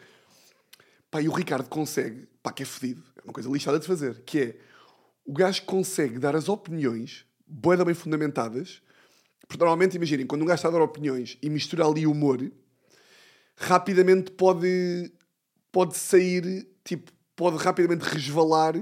Pá, 1.09 1.21
e 1.21 1.27
o 1.27 1.31
Ricardo 1.31 1.67
consegue, 1.67 2.27
pá, 2.43 2.51
que 2.51 2.63
é 2.63 2.65
fedido, 2.65 3.03
é 3.17 3.21
uma 3.23 3.33
coisa 3.33 3.49
lixada 3.49 3.79
de 3.79 3.87
fazer, 3.87 4.21
que 4.21 4.39
é 4.39 4.57
o 5.25 5.33
gajo 5.33 5.63
consegue 5.63 6.19
dar 6.19 6.35
as 6.35 6.49
opiniões 6.49 7.25
boeda 7.47 7.83
bem 7.83 7.95
fundamentadas. 7.95 8.81
Porque 9.47 9.57
normalmente, 9.57 9.95
imaginem, 9.95 10.27
quando 10.27 10.43
um 10.43 10.45
gajo 10.45 10.59
está 10.59 10.67
a 10.69 10.71
dar 10.71 10.81
opiniões 10.81 11.37
e 11.41 11.49
mistura 11.49 11.85
ali 11.85 12.05
humor, 12.05 12.39
rapidamente 13.55 14.31
pode, 14.31 15.11
pode 15.71 15.97
sair, 15.97 16.67
tipo, 16.83 17.11
pode 17.35 17.57
rapidamente 17.57 18.03
resvalar 18.03 18.75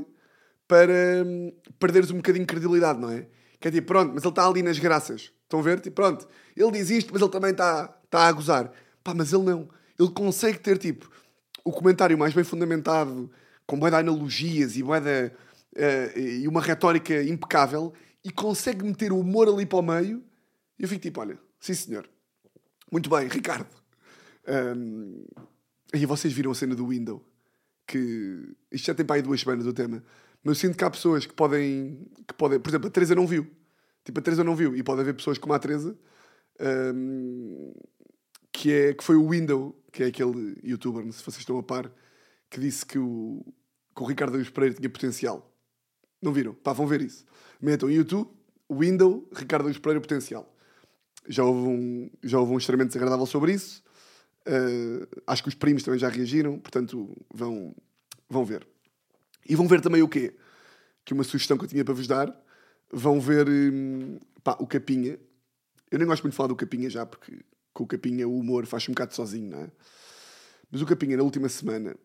para 0.67 1.23
hum, 1.25 1.51
perderes 1.79 2.11
um 2.11 2.17
bocadinho 2.17 2.45
de 2.45 2.49
credibilidade, 2.49 2.99
não 2.99 3.09
é? 3.09 3.27
Que 3.59 3.69
é 3.69 3.71
tipo, 3.71 3.87
pronto, 3.87 4.13
mas 4.13 4.23
ele 4.23 4.31
está 4.31 4.45
ali 4.45 4.61
nas 4.61 4.77
graças. 4.77 5.31
Estão 5.43 5.59
a 5.59 5.63
ver? 5.63 5.79
Tipo, 5.79 5.95
pronto, 5.95 6.27
ele 6.55 6.71
diz 6.71 6.89
isto, 6.89 7.11
mas 7.13 7.21
ele 7.21 7.31
também 7.31 7.51
está, 7.51 7.97
está 8.03 8.27
a 8.27 8.31
gozar. 8.31 8.71
Pá, 9.03 9.13
mas 9.13 9.31
ele 9.31 9.43
não. 9.43 9.69
Ele 9.97 10.09
consegue 10.11 10.59
ter, 10.59 10.77
tipo, 10.77 11.09
o 11.63 11.71
comentário 11.71 12.17
mais 12.17 12.33
bem 12.33 12.43
fundamentado, 12.43 13.31
com 13.65 13.79
boa 13.79 13.89
de 13.89 13.97
analogias 13.97 14.75
e 14.75 14.83
boa 14.83 14.99
de, 14.99 15.27
uh, 15.27 16.19
e 16.19 16.47
uma 16.47 16.61
retórica 16.61 17.21
impecável 17.23 17.93
e 18.23 18.31
consegue 18.31 18.83
meter 18.83 19.11
o 19.11 19.19
humor 19.19 19.47
ali 19.47 19.65
para 19.65 19.79
o 19.79 19.81
meio. 19.81 20.23
E 20.77 20.83
eu 20.83 20.89
fico 20.89 21.01
tipo, 21.01 21.19
olha, 21.19 21.39
sim 21.59 21.73
senhor. 21.73 22.07
Muito 22.91 23.09
bem, 23.09 23.27
Ricardo. 23.27 23.67
Um, 24.47 25.25
e 25.93 26.05
vocês 26.05 26.33
viram 26.33 26.51
a 26.51 26.55
cena 26.55 26.75
do 26.75 26.87
Window. 26.87 27.25
Que 27.85 28.55
isto 28.71 28.87
já 28.87 28.93
tem 28.93 29.05
para 29.05 29.15
aí 29.15 29.21
duas 29.21 29.39
semanas 29.39 29.65
o 29.65 29.73
tema. 29.73 30.03
Mas 30.43 30.57
eu 30.57 30.67
sinto 30.67 30.77
que 30.77 30.83
há 30.83 30.89
pessoas 30.89 31.25
que 31.25 31.33
podem, 31.33 32.07
que 32.27 32.33
podem. 32.33 32.59
Por 32.59 32.69
exemplo, 32.69 32.87
a 32.87 32.91
Teresa 32.91 33.15
não 33.15 33.27
viu. 33.27 33.47
Tipo, 34.03 34.19
a 34.19 34.21
Teresa 34.21 34.43
não 34.43 34.55
viu. 34.55 34.75
E 34.75 34.83
pode 34.83 35.01
haver 35.01 35.13
pessoas 35.13 35.37
como 35.37 35.53
a 35.53 35.59
Teresa. 35.59 35.97
Um, 36.59 37.73
que, 38.51 38.71
é, 38.71 38.93
que 38.93 39.03
foi 39.03 39.15
o 39.15 39.29
Window, 39.29 39.79
que 39.91 40.03
é 40.03 40.07
aquele 40.07 40.57
youtuber, 40.63 41.03
se 41.11 41.23
vocês 41.23 41.37
estão 41.37 41.59
a 41.59 41.63
par, 41.63 41.91
que 42.49 42.59
disse 42.59 42.85
que 42.85 42.97
o, 42.97 43.45
que 43.95 44.01
o 44.01 44.05
Ricardo 44.05 44.35
Aires 44.35 44.49
Pereira 44.49 44.75
tinha 44.75 44.89
potencial. 44.89 45.53
Não 46.21 46.33
viram? 46.33 46.53
Pá, 46.53 46.73
vão 46.73 46.87
ver 46.87 47.01
isso. 47.01 47.25
Metam 47.61 47.89
YouTube, 47.89 48.29
Window, 48.71 49.27
Ricardo 49.33 49.71
Pereira 49.79 50.01
Potencial. 50.01 50.51
Já 51.27 51.43
houve 51.43 51.67
um, 51.67 52.09
já 52.23 52.39
houve 52.39 52.53
um 52.53 52.57
extremamente 52.57 52.89
desagradável 52.89 53.25
sobre 53.25 53.53
isso. 53.53 53.83
Uh, 54.47 55.05
acho 55.27 55.43
que 55.43 55.49
os 55.49 55.55
primos 55.55 55.83
também 55.83 55.99
já 55.99 56.07
reagiram, 56.07 56.57
portanto 56.57 57.13
vão, 57.33 57.75
vão 58.29 58.45
ver. 58.45 58.65
E 59.47 59.55
vão 59.55 59.67
ver 59.67 59.81
também 59.81 60.01
o 60.01 60.07
quê? 60.07 60.35
Que 61.05 61.13
uma 61.13 61.23
sugestão 61.23 61.57
que 61.57 61.65
eu 61.65 61.69
tinha 61.69 61.85
para 61.85 61.93
vos 61.93 62.07
dar. 62.07 62.35
Vão 62.91 63.19
ver 63.19 63.47
um, 63.47 64.19
pá, 64.43 64.57
o 64.59 64.67
Capinha. 64.67 65.19
Eu 65.89 65.99
nem 65.99 66.07
gosto 66.07 66.23
muito 66.23 66.33
de 66.33 66.37
falar 66.37 66.47
do 66.47 66.55
Capinha 66.55 66.89
já, 66.89 67.05
porque 67.05 67.39
com 67.73 67.83
o 67.83 67.87
Capinha 67.87 68.27
o 68.27 68.37
humor 68.37 68.65
faz 68.65 68.87
um 68.89 68.91
bocado 68.91 69.15
sozinho, 69.15 69.49
não 69.49 69.59
é? 69.59 69.71
Mas 70.71 70.81
o 70.81 70.85
Capinha, 70.85 71.15
na 71.15 71.23
última 71.23 71.47
semana, 71.47 71.95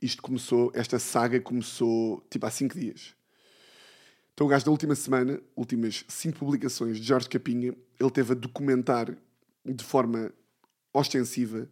isto 0.00 0.20
começou, 0.22 0.72
esta 0.74 0.98
saga 0.98 1.40
começou 1.40 2.26
tipo 2.30 2.44
há 2.44 2.50
5 2.50 2.78
dias. 2.78 3.14
Então 4.34 4.46
o 4.46 4.50
gajo 4.50 4.64
da 4.64 4.70
última 4.70 4.94
semana, 4.94 5.40
últimas 5.56 6.04
5 6.08 6.38
publicações 6.38 6.98
de 6.98 7.04
Jorge 7.04 7.28
Capinha, 7.28 7.74
ele 7.98 8.10
teve 8.10 8.32
a 8.32 8.34
documentar 8.34 9.16
de 9.64 9.84
forma 9.84 10.32
ostensiva 10.92 11.68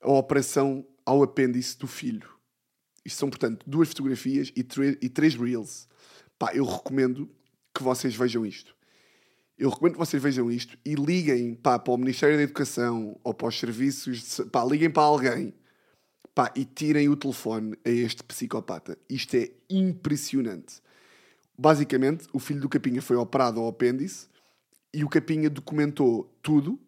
a 0.00 0.10
operação 0.10 0.86
ao 1.04 1.22
apêndice 1.22 1.78
do 1.78 1.86
filho. 1.86 2.28
Isto 3.04 3.18
são, 3.18 3.30
portanto, 3.30 3.64
duas 3.66 3.88
fotografias 3.88 4.52
e, 4.56 4.64
e 5.00 5.08
três 5.08 5.34
reels. 5.34 5.88
Pá, 6.38 6.54
eu 6.54 6.64
recomendo 6.64 7.28
que 7.74 7.82
vocês 7.82 8.14
vejam 8.14 8.44
isto. 8.46 8.74
Eu 9.58 9.70
recomendo 9.70 9.94
que 9.94 9.98
vocês 9.98 10.22
vejam 10.22 10.50
isto 10.50 10.78
e 10.84 10.94
liguem 10.94 11.54
pá, 11.54 11.78
para 11.78 11.92
o 11.92 11.96
Ministério 11.96 12.36
da 12.36 12.42
Educação 12.42 13.18
ou 13.22 13.34
para 13.34 13.48
os 13.48 13.58
serviços, 13.58 14.36
de, 14.36 14.44
pá, 14.46 14.64
liguem 14.64 14.90
para 14.90 15.02
alguém 15.02 15.54
Pá, 16.34 16.50
e 16.56 16.64
tirem 16.64 17.10
o 17.10 17.16
telefone 17.16 17.76
a 17.84 17.90
este 17.90 18.22
psicopata. 18.22 18.96
Isto 19.08 19.36
é 19.36 19.50
impressionante. 19.68 20.80
Basicamente, 21.58 22.26
o 22.32 22.38
filho 22.38 22.60
do 22.60 22.70
Capinha 22.70 23.02
foi 23.02 23.16
operado 23.16 23.60
ao 23.60 23.68
apêndice 23.68 24.28
e 24.94 25.04
o 25.04 25.10
Capinha 25.10 25.50
documentou 25.50 26.34
tudo 26.42 26.80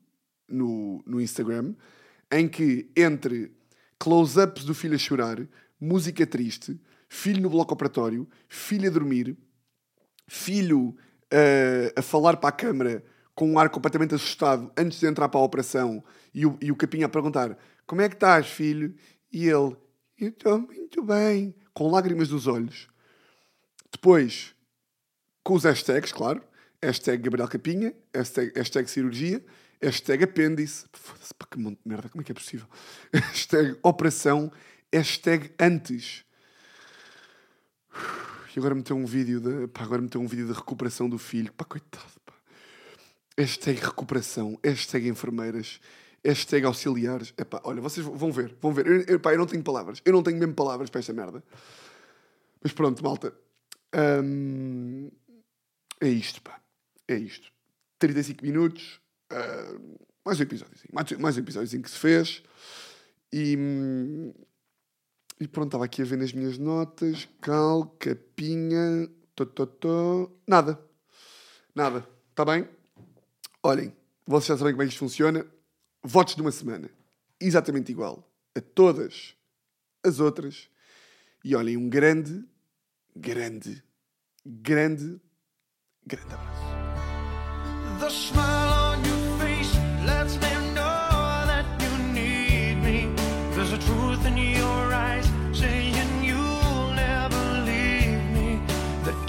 no, 0.48 1.02
no 1.06 1.20
Instagram, 1.20 1.74
em 2.32 2.48
que 2.48 2.90
entre 2.96 3.52
close-ups 3.98 4.64
do 4.64 4.74
filho 4.74 4.94
a 4.94 4.98
chorar, 4.98 5.46
música 5.80 6.26
triste, 6.26 6.80
filho 7.08 7.42
no 7.42 7.50
bloco 7.50 7.74
operatório, 7.74 8.28
filho 8.48 8.88
a 8.88 8.92
dormir, 8.92 9.36
filho 10.26 10.88
uh, 10.88 11.92
a 11.96 12.02
falar 12.02 12.36
para 12.36 12.48
a 12.48 12.52
câmara 12.52 13.04
com 13.34 13.50
um 13.50 13.58
ar 13.58 13.68
completamente 13.68 14.14
assustado 14.14 14.72
antes 14.76 15.00
de 15.00 15.06
entrar 15.06 15.28
para 15.28 15.40
a 15.40 15.44
operação 15.44 16.02
e 16.32 16.46
o, 16.46 16.56
e 16.60 16.70
o 16.70 16.76
Capinha 16.76 17.06
a 17.06 17.08
perguntar 17.08 17.58
como 17.86 18.00
é 18.00 18.08
que 18.08 18.14
estás, 18.14 18.46
filho? 18.46 18.94
E 19.32 19.44
ele, 19.44 19.76
eu 20.18 20.28
estou 20.28 20.58
muito 20.58 21.02
bem, 21.02 21.54
com 21.74 21.90
lágrimas 21.90 22.30
nos 22.30 22.46
olhos. 22.46 22.88
Depois, 23.92 24.54
com 25.42 25.54
os 25.54 25.64
hashtags, 25.64 26.12
claro. 26.12 26.42
Hashtag 26.82 27.22
Gabriel 27.22 27.48
Capinha, 27.48 27.94
hashtag, 28.14 28.52
hashtag 28.56 28.90
cirurgia, 28.90 29.44
hashtag 29.82 30.24
apêndice. 30.24 30.86
Foda-se, 30.92 31.34
para 31.34 31.48
que 31.48 31.58
monte 31.58 31.78
de 31.82 31.88
merda, 31.88 32.08
como 32.08 32.22
é 32.22 32.24
que 32.24 32.32
é 32.32 32.34
possível? 32.34 32.66
Hashtag 33.12 33.78
operação, 33.82 34.52
hashtag 34.94 35.50
antes. 35.58 36.24
E 38.54 38.58
agora 38.58 38.74
meteu 38.74 38.96
um 38.96 39.04
vídeo 39.04 39.40
de, 39.40 39.66
pá, 39.66 39.82
agora 39.82 40.00
meteu 40.00 40.20
um 40.20 40.28
vídeo 40.28 40.46
de 40.46 40.52
recuperação 40.52 41.08
do 41.08 41.18
filho. 41.18 41.52
Pá, 41.52 41.64
coitado, 41.64 42.20
pá. 42.24 42.34
Hashtag 43.36 43.80
recuperação, 43.80 44.56
hashtag 44.62 45.08
enfermeiras, 45.08 45.80
hashtag 46.24 46.64
auxiliares. 46.64 47.34
Epá, 47.36 47.60
olha, 47.64 47.80
vocês 47.80 48.06
vão 48.06 48.30
ver, 48.30 48.54
vão 48.60 48.72
ver. 48.72 48.86
Eu, 48.86 49.00
eu, 49.02 49.20
pá, 49.20 49.32
eu 49.32 49.38
não 49.38 49.46
tenho 49.46 49.62
palavras. 49.64 50.00
Eu 50.04 50.12
não 50.12 50.22
tenho 50.22 50.38
mesmo 50.38 50.54
palavras 50.54 50.88
para 50.88 51.00
esta 51.00 51.12
merda. 51.12 51.42
Mas 52.62 52.72
pronto, 52.72 53.02
malta. 53.02 53.34
Hum, 54.22 55.10
é 56.00 56.08
isto, 56.08 56.40
pá. 56.40 56.60
É 57.08 57.16
isto. 57.16 57.50
35 57.98 58.44
minutos. 58.44 59.00
Uh, 59.32 59.98
mais 60.24 60.38
um 60.38 60.44
episódio. 60.44 60.74
Mais, 60.92 61.10
mais 61.12 61.36
um 61.36 61.40
episódio 61.40 61.82
que 61.82 61.90
se 61.90 61.98
fez. 61.98 62.40
E, 63.32 63.56
hum, 63.58 64.32
E 65.40 65.48
pronto, 65.48 65.68
estava 65.68 65.84
aqui 65.84 66.02
a 66.02 66.04
ver 66.04 66.16
nas 66.16 66.32
minhas 66.32 66.58
notas. 66.58 67.28
Cal, 67.40 67.86
capinha. 67.98 69.08
Tó, 69.34 69.44
tó, 69.44 69.66
tó. 69.66 70.30
Nada. 70.46 70.78
Nada. 71.74 72.08
Está 72.30 72.44
bem? 72.44 72.68
Olhem, 73.62 73.94
vocês 74.26 74.48
já 74.48 74.56
sabem 74.56 74.72
como 74.72 74.82
é 74.82 74.86
que 74.86 74.92
isto 74.92 75.00
funciona. 75.00 75.46
Votos 76.02 76.34
de 76.36 76.42
uma 76.42 76.52
semana. 76.52 76.90
Exatamente 77.40 77.90
igual 77.90 78.30
a 78.54 78.60
todas 78.60 79.34
as 80.04 80.20
outras. 80.20 80.68
E 81.44 81.54
olhem, 81.54 81.76
um 81.76 81.88
grande, 81.88 82.44
grande, 83.14 83.82
grande, 84.44 85.20
grande 86.06 86.34
abraço. 86.34 86.64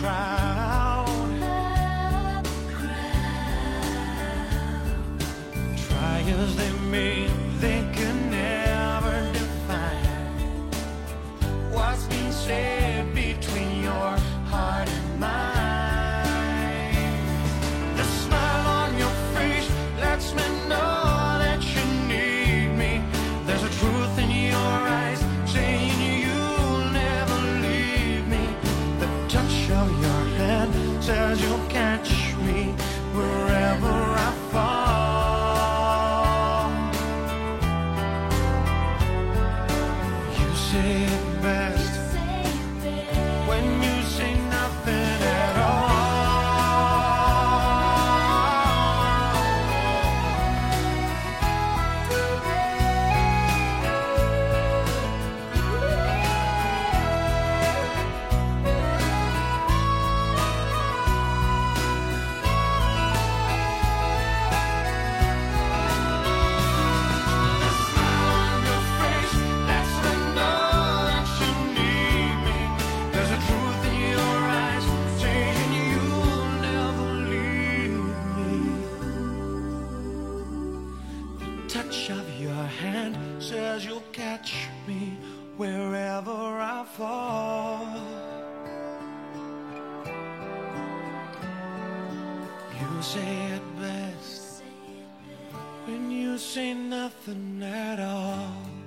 Crowd. 0.00 1.06
Try 5.76 6.24
as 6.38 6.56
they 6.56 6.72
may, 6.90 7.19
hand 82.70 83.42
says 83.42 83.84
you'll 83.84 84.10
catch 84.12 84.68
me 84.86 85.16
wherever 85.56 86.30
I 86.30 86.84
fall. 86.96 87.86
You 92.80 93.02
say 93.02 93.52
it 93.56 93.62
best 93.78 94.62
when 95.86 96.10
you 96.10 96.38
say 96.38 96.74
nothing 96.74 97.62
at 97.62 98.00
all. 98.00 98.79